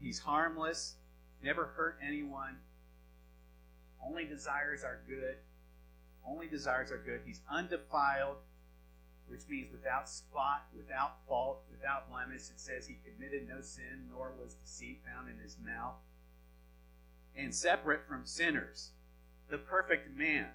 He's 0.00 0.18
harmless, 0.18 0.96
never 1.42 1.66
hurt 1.76 1.98
anyone, 2.06 2.56
only 4.04 4.24
desires 4.24 4.84
are 4.84 5.00
good. 5.08 5.36
Only 6.26 6.46
desires 6.46 6.90
are 6.90 6.98
good. 6.98 7.20
He's 7.24 7.40
undefiled 7.50 8.36
which 9.28 9.48
means 9.48 9.70
without 9.70 10.08
spot, 10.08 10.66
without 10.74 11.24
fault, 11.28 11.62
without 11.70 12.10
blemish. 12.10 12.48
It 12.48 12.60
says 12.60 12.86
he 12.86 12.98
committed 13.04 13.48
no 13.48 13.60
sin, 13.60 14.08
nor 14.10 14.32
was 14.40 14.54
deceit 14.54 15.00
found 15.04 15.28
in 15.28 15.38
his 15.38 15.56
mouth. 15.62 15.96
And 17.36 17.54
separate 17.54 18.08
from 18.08 18.26
sinners, 18.26 18.90
the 19.48 19.58
perfect 19.58 20.16
man. 20.16 20.48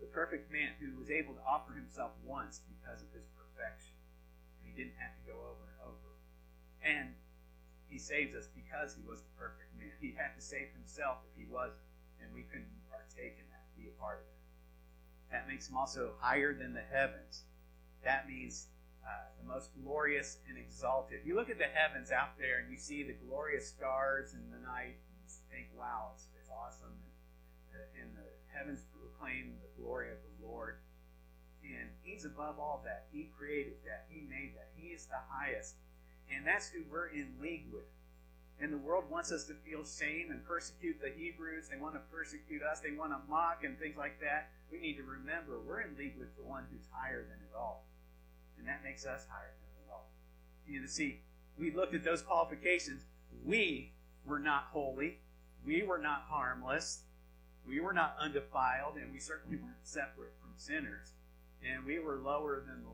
The 0.00 0.06
perfect 0.06 0.50
man 0.50 0.74
who 0.80 0.98
was 0.98 1.10
able 1.10 1.34
to 1.34 1.44
offer 1.46 1.72
himself 1.72 2.12
once 2.24 2.60
because 2.66 3.02
of 3.02 3.08
his 3.12 3.28
perfection. 3.36 3.94
And 4.58 4.68
he 4.68 4.74
didn't 4.76 4.98
have 4.98 5.14
to 5.14 5.24
go 5.28 5.36
over 5.38 5.64
and 5.70 5.78
over. 5.84 6.10
And 6.82 7.14
he 7.88 7.98
saves 7.98 8.34
us 8.34 8.48
because 8.48 8.96
he 8.96 9.04
was 9.04 9.20
the 9.20 9.34
perfect 9.36 9.70
man. 9.76 9.92
He 10.00 10.16
had 10.16 10.32
to 10.36 10.42
save 10.42 10.72
himself 10.72 11.20
if 11.28 11.36
he 11.36 11.46
wasn't. 11.46 11.84
And 12.20 12.32
we 12.32 12.48
couldn't 12.48 12.72
partake 12.88 13.36
in 13.40 13.46
that, 13.52 13.64
be 13.76 13.88
a 13.88 13.96
part 14.00 14.24
of 14.24 14.28
it. 14.28 14.39
That 15.30 15.46
makes 15.46 15.68
him 15.68 15.76
also 15.76 16.12
higher 16.18 16.54
than 16.54 16.74
the 16.74 16.82
heavens. 16.92 17.44
That 18.04 18.28
means 18.28 18.66
uh, 19.06 19.30
the 19.40 19.46
most 19.46 19.70
glorious 19.82 20.38
and 20.48 20.58
exalted. 20.58 21.20
If 21.20 21.26
You 21.26 21.36
look 21.36 21.50
at 21.50 21.58
the 21.58 21.70
heavens 21.72 22.10
out 22.10 22.38
there 22.38 22.58
and 22.58 22.70
you 22.70 22.78
see 22.78 23.02
the 23.02 23.16
glorious 23.28 23.68
stars 23.68 24.34
in 24.34 24.50
the 24.50 24.58
night 24.66 24.98
and 24.98 25.14
you 25.22 25.30
think, 25.50 25.68
wow, 25.78 26.10
it's, 26.14 26.26
it's 26.38 26.50
awesome. 26.50 26.92
And, 27.72 28.02
and 28.02 28.10
the 28.16 28.26
heavens 28.52 28.82
proclaim 28.90 29.54
the 29.62 29.82
glory 29.82 30.10
of 30.10 30.18
the 30.18 30.46
Lord. 30.46 30.76
And 31.62 31.88
He's 32.02 32.24
above 32.24 32.58
all 32.58 32.82
that. 32.84 33.06
He 33.12 33.30
created 33.36 33.74
that. 33.84 34.06
He 34.08 34.22
made 34.22 34.54
that. 34.56 34.70
He 34.74 34.88
is 34.88 35.06
the 35.06 35.22
highest. 35.30 35.76
And 36.34 36.46
that's 36.46 36.68
who 36.68 36.82
we're 36.90 37.08
in 37.08 37.34
league 37.40 37.66
with. 37.72 37.86
And 38.60 38.72
the 38.72 38.78
world 38.78 39.04
wants 39.08 39.32
us 39.32 39.44
to 39.44 39.54
feel 39.54 39.84
shame 39.84 40.30
and 40.30 40.44
persecute 40.44 41.00
the 41.00 41.10
Hebrews. 41.16 41.68
They 41.70 41.80
want 41.80 41.94
to 41.94 42.00
persecute 42.12 42.62
us. 42.62 42.80
They 42.80 42.92
want 42.92 43.12
to 43.12 43.18
mock 43.30 43.64
and 43.64 43.78
things 43.78 43.96
like 43.96 44.20
that. 44.20 44.50
We 44.70 44.78
need 44.78 44.96
to 44.96 45.02
remember 45.02 45.60
we're 45.60 45.80
in 45.80 45.96
league 45.96 46.18
with 46.18 46.36
the 46.36 46.42
one 46.42 46.64
who's 46.70 46.86
higher 46.92 47.22
than 47.22 47.38
it 47.38 47.56
all. 47.56 47.86
And 48.58 48.66
that 48.68 48.82
makes 48.84 49.04
us 49.04 49.26
higher 49.28 49.54
than 49.60 49.84
it 49.84 49.90
all. 49.90 50.10
You 50.66 50.86
see, 50.86 51.20
we 51.58 51.72
looked 51.72 51.94
at 51.94 52.04
those 52.04 52.22
qualifications. 52.22 53.02
We 53.44 53.92
were 54.24 54.38
not 54.38 54.68
holy. 54.70 55.18
We 55.64 55.82
were 55.82 55.98
not 55.98 56.22
harmless. 56.28 57.00
We 57.66 57.80
were 57.80 57.92
not 57.92 58.16
undefiled. 58.20 58.96
And 58.96 59.12
we 59.12 59.18
certainly 59.18 59.56
weren't 59.56 59.76
separate 59.82 60.34
from 60.40 60.52
sinners. 60.56 61.12
And 61.62 61.84
we 61.84 61.98
were 61.98 62.16
lower 62.16 62.62
than 62.66 62.82
the, 62.82 62.90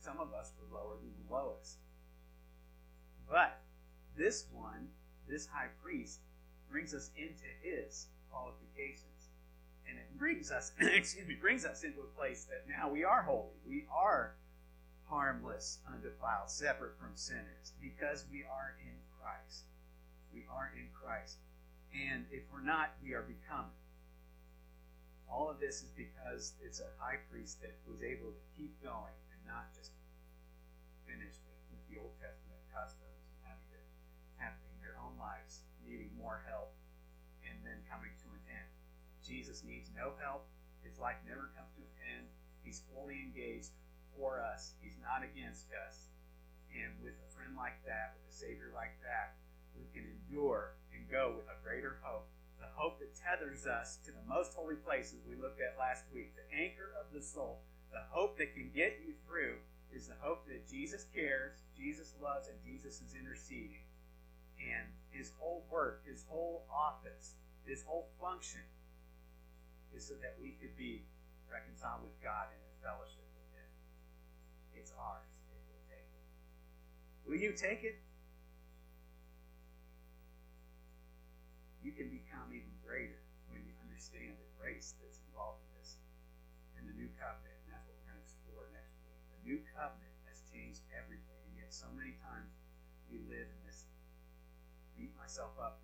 some 0.00 0.18
of 0.20 0.32
us 0.32 0.52
were 0.58 0.76
lower 0.76 0.96
than 1.00 1.10
the 1.26 1.34
lowest. 1.34 1.78
But 3.30 3.60
this 4.16 4.46
one, 4.52 4.88
this 5.28 5.46
high 5.46 5.68
priest, 5.82 6.20
brings 6.70 6.94
us 6.94 7.10
into 7.16 7.44
his 7.62 8.06
qualifications. 8.30 9.17
And 9.88 9.98
it 9.98 10.18
brings 10.18 10.50
us, 10.50 10.72
excuse 10.80 11.26
me, 11.26 11.34
brings 11.34 11.64
us 11.64 11.82
into 11.82 12.00
a 12.00 12.16
place 12.18 12.44
that 12.44 12.68
now 12.68 12.90
we 12.90 13.04
are 13.04 13.22
holy. 13.22 13.56
We 13.66 13.86
are 13.92 14.34
harmless, 15.08 15.78
undefiled, 15.88 16.50
separate 16.50 16.98
from 17.00 17.16
sinners, 17.16 17.72
because 17.80 18.24
we 18.30 18.44
are 18.44 18.76
in 18.84 18.92
Christ. 19.16 19.64
We 20.32 20.44
are 20.52 20.70
in 20.76 20.88
Christ. 20.92 21.40
And 21.96 22.26
if 22.30 22.44
we're 22.52 22.64
not, 22.64 22.92
we 23.02 23.14
are 23.14 23.24
becoming. 23.24 23.72
All 25.28 25.48
of 25.48 25.60
this 25.60 25.80
is 25.80 25.92
because 25.96 26.52
it's 26.64 26.80
a 26.80 26.88
high 27.00 27.20
priest 27.32 27.60
that 27.60 27.72
was 27.88 28.04
able 28.04 28.32
to 28.32 28.42
keep 28.56 28.76
going 28.84 29.16
and 29.32 29.40
not 29.48 29.72
just 29.72 29.92
finish 31.08 31.36
with 31.72 31.80
the 31.88 32.00
Old 32.00 32.12
Testament 32.20 32.60
customs 32.72 33.24
and 33.24 33.40
having 33.48 33.68
to 33.72 33.80
having 34.36 34.76
their 34.84 34.96
own 35.00 35.16
lives, 35.16 35.64
needing 35.84 36.12
more 36.16 36.44
help, 36.48 36.72
and 37.44 37.56
then 37.64 37.80
coming 37.88 38.12
to. 38.24 38.27
Jesus 39.28 39.60
needs 39.60 39.92
no 39.92 40.16
help. 40.24 40.48
His 40.80 40.96
life 40.96 41.20
never 41.28 41.52
comes 41.52 41.68
to 41.76 41.84
an 41.84 41.94
end. 42.16 42.26
He's 42.64 42.80
fully 42.96 43.20
engaged 43.20 43.76
for 44.16 44.40
us. 44.40 44.72
He's 44.80 44.96
not 45.04 45.20
against 45.20 45.68
us. 45.76 46.08
And 46.72 46.96
with 47.04 47.12
a 47.20 47.28
friend 47.28 47.52
like 47.52 47.76
that, 47.84 48.16
with 48.16 48.32
a 48.32 48.34
Savior 48.34 48.72
like 48.72 48.96
that, 49.04 49.36
we 49.76 49.84
can 49.92 50.08
endure 50.08 50.72
and 50.96 51.04
go 51.12 51.36
with 51.36 51.44
a 51.52 51.60
greater 51.60 52.00
hope, 52.00 52.26
the 52.56 52.72
hope 52.72 52.98
that 53.04 53.12
tethers 53.14 53.68
us 53.68 54.00
to 54.08 54.10
the 54.10 54.24
most 54.24 54.56
holy 54.56 54.80
places 54.80 55.20
we 55.28 55.36
looked 55.36 55.60
at 55.60 55.76
last 55.78 56.08
week, 56.12 56.32
the 56.34 56.48
anchor 56.56 56.96
of 56.96 57.12
the 57.12 57.22
soul, 57.22 57.60
the 57.92 58.08
hope 58.08 58.36
that 58.40 58.56
can 58.56 58.72
get 58.74 59.00
you 59.04 59.12
through 59.28 59.60
is 59.92 60.08
the 60.08 60.18
hope 60.20 60.48
that 60.48 60.68
Jesus 60.68 61.04
cares, 61.14 61.60
Jesus 61.76 62.12
loves, 62.20 62.48
and 62.48 62.56
Jesus 62.64 63.00
is 63.00 63.14
interceding. 63.14 63.84
And 64.58 64.88
his 65.10 65.32
whole 65.38 65.64
work, 65.70 66.02
his 66.04 66.24
whole 66.28 66.64
office, 66.72 67.36
his 67.64 67.84
whole 67.84 68.08
function 68.20 68.60
is 69.94 70.06
so 70.06 70.14
that 70.20 70.36
we 70.40 70.56
could 70.60 70.76
be 70.76 71.06
reconciled 71.48 72.04
with 72.04 72.16
God 72.20 72.52
and 72.52 72.60
in 72.60 72.74
fellowship 72.84 73.24
with 73.34 73.48
him. 73.56 73.70
It's 74.76 74.92
ours 74.94 75.26
if 75.48 75.60
we'll 75.68 75.86
take 75.88 76.06
it. 76.06 76.26
Will 77.24 77.40
you 77.40 77.52
take 77.56 77.82
it? 77.82 77.98
You 81.82 81.96
can 81.96 82.12
become 82.12 82.52
even 82.52 82.74
greater 82.84 83.22
when 83.48 83.64
you 83.64 83.72
understand 83.80 84.36
the 84.36 84.50
grace 84.60 84.92
that's 85.00 85.24
involved 85.30 85.64
in 85.64 85.70
this 85.80 85.96
in 86.76 86.84
the 86.84 86.94
new 86.94 87.08
covenant, 87.16 87.56
and 87.64 87.72
that's 87.72 87.88
what 87.88 87.96
we're 87.96 88.12
going 88.12 88.20
to 88.20 88.26
explore 88.28 88.66
next 88.76 88.94
week. 89.08 89.22
The 89.34 89.42
new 89.42 89.58
covenant 89.72 90.14
has 90.28 90.44
changed 90.52 90.84
everything, 90.92 91.40
and 91.48 91.56
yet 91.56 91.72
so 91.72 91.88
many 91.96 92.14
times 92.20 92.52
we 93.08 93.24
live 93.24 93.48
in 93.48 93.60
this 93.64 93.88
beat 94.98 95.16
myself 95.16 95.56
up 95.56 95.80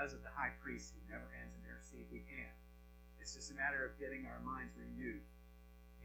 because 0.00 0.16
of 0.16 0.24
the 0.24 0.32
high 0.32 0.56
priest 0.64 0.96
who 0.96 1.12
never 1.12 1.28
ends 1.36 1.52
in 1.52 1.60
intercede, 1.68 2.08
we 2.08 2.24
can. 2.24 2.48
It's 3.20 3.36
just 3.36 3.52
a 3.52 3.56
matter 3.60 3.84
of 3.84 4.00
getting 4.00 4.24
our 4.24 4.40
minds 4.40 4.72
renewed 4.72 5.20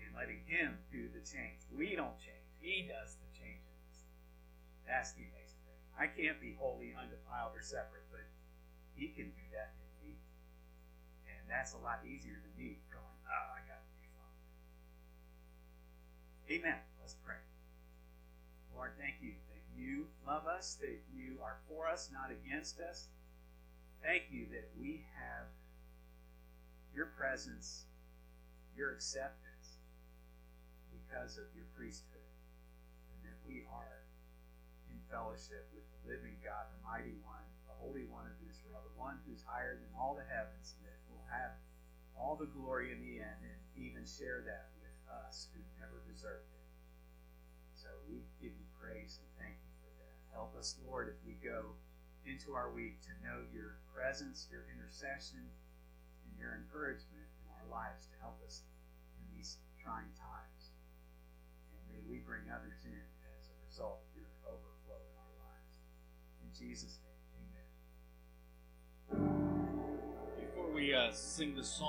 and 0.04 0.12
letting 0.12 0.44
Him 0.52 0.76
do 0.92 1.08
the 1.16 1.24
change. 1.24 1.64
We 1.72 1.96
don't 1.96 2.20
change. 2.20 2.44
He 2.60 2.92
does 2.92 3.16
the 3.16 3.32
change. 3.32 3.64
That's 4.84 5.16
the 5.16 5.24
amazing 5.24 5.64
thing. 5.64 5.80
I 5.96 6.12
can't 6.12 6.44
be 6.44 6.60
holy, 6.60 6.92
undefiled, 6.92 7.56
or 7.56 7.64
separate, 7.64 8.04
but 8.12 8.28
He 9.00 9.16
can 9.16 9.32
do 9.32 9.46
that 9.56 9.72
in 9.80 9.88
me. 10.04 10.20
And 11.32 11.48
that's 11.48 11.72
a 11.72 11.80
lot 11.80 12.04
easier 12.04 12.36
than 12.36 12.52
me 12.60 12.84
going, 12.92 13.20
oh, 13.32 13.48
I 13.56 13.64
got 13.64 13.80
to 13.80 13.92
do 14.04 14.12
something. 14.12 14.44
Amen. 16.52 16.84
Let's 17.00 17.16
pray. 17.24 17.40
Lord, 18.76 18.92
thank 19.00 19.24
you 19.24 19.40
that 19.56 19.64
you 19.72 20.12
love 20.28 20.52
us, 20.52 20.76
that 20.84 21.00
you 21.16 21.40
are 21.40 21.64
for 21.72 21.88
us, 21.88 22.12
not 22.12 22.28
against 22.28 22.84
us. 22.84 23.08
Thank 24.06 24.30
you 24.30 24.46
that 24.54 24.70
we 24.78 25.02
have 25.18 25.50
your 26.94 27.10
presence, 27.18 27.90
your 28.78 28.94
acceptance 28.94 29.82
because 30.94 31.42
of 31.42 31.50
your 31.58 31.66
priesthood, 31.74 32.30
and 33.10 33.18
that 33.26 33.42
we 33.50 33.66
are 33.66 34.06
in 34.94 35.02
fellowship 35.10 35.66
with 35.74 35.82
the 35.90 36.00
living 36.06 36.38
God, 36.46 36.70
the 36.70 36.86
mighty 36.86 37.18
one, 37.26 37.42
the 37.66 37.74
Holy 37.82 38.06
One 38.06 38.30
of 38.30 38.38
Israel, 38.46 38.86
the 38.86 38.94
one 38.94 39.18
who's 39.26 39.42
higher 39.42 39.74
than 39.74 39.90
all 39.98 40.14
the 40.14 40.30
heavens, 40.30 40.78
and 40.78 40.86
that 40.86 41.02
will 41.10 41.26
have 41.26 41.58
all 42.14 42.38
the 42.38 42.54
glory 42.54 42.94
in 42.94 43.02
the 43.02 43.18
end 43.26 43.42
and 43.42 43.58
even 43.74 44.06
share 44.06 44.46
that 44.46 44.70
with 44.86 44.94
us 45.10 45.50
who 45.50 45.66
never 45.82 46.06
deserved 46.06 46.46
it. 46.54 46.70
So 47.74 47.90
we 48.06 48.22
give 48.38 48.54
you 48.54 48.70
praise 48.78 49.18
and 49.18 49.30
thank 49.42 49.58
you 49.58 49.74
for 49.82 49.90
that. 49.98 50.14
Help 50.30 50.54
us, 50.54 50.78
Lord, 50.86 51.10
as 51.10 51.18
we 51.26 51.42
go 51.42 51.74
into 52.26 52.54
our 52.54 52.74
week 52.74 53.02
to 53.06 53.14
know 53.22 53.46
your 53.54 53.78
presence, 53.94 54.50
your 54.52 54.66
intercession, 54.74 55.46
and 56.26 56.34
your 56.42 56.58
encouragement 56.58 57.30
in 57.42 57.48
our 57.54 57.66
lives 57.70 58.06
to 58.10 58.16
help 58.20 58.42
us 58.46 58.66
in 59.22 59.26
these 59.38 59.58
trying 59.82 60.10
times. 60.18 60.74
And 61.72 61.82
may 61.94 62.02
we 62.10 62.18
bring 62.26 62.50
others 62.50 62.82
in 62.86 62.98
as 63.38 63.50
a 63.54 63.58
result 63.70 64.02
of 64.02 64.10
your 64.18 64.30
overflow 64.50 64.98
in 64.98 65.16
our 65.22 65.36
lives. 65.38 65.78
In 66.42 66.50
Jesus' 66.58 66.98
name, 67.06 67.22
amen. 67.46 67.70
Before 70.42 70.70
we 70.74 70.94
uh, 70.94 71.14
sing 71.14 71.56
the 71.56 71.64
song, 71.64 71.84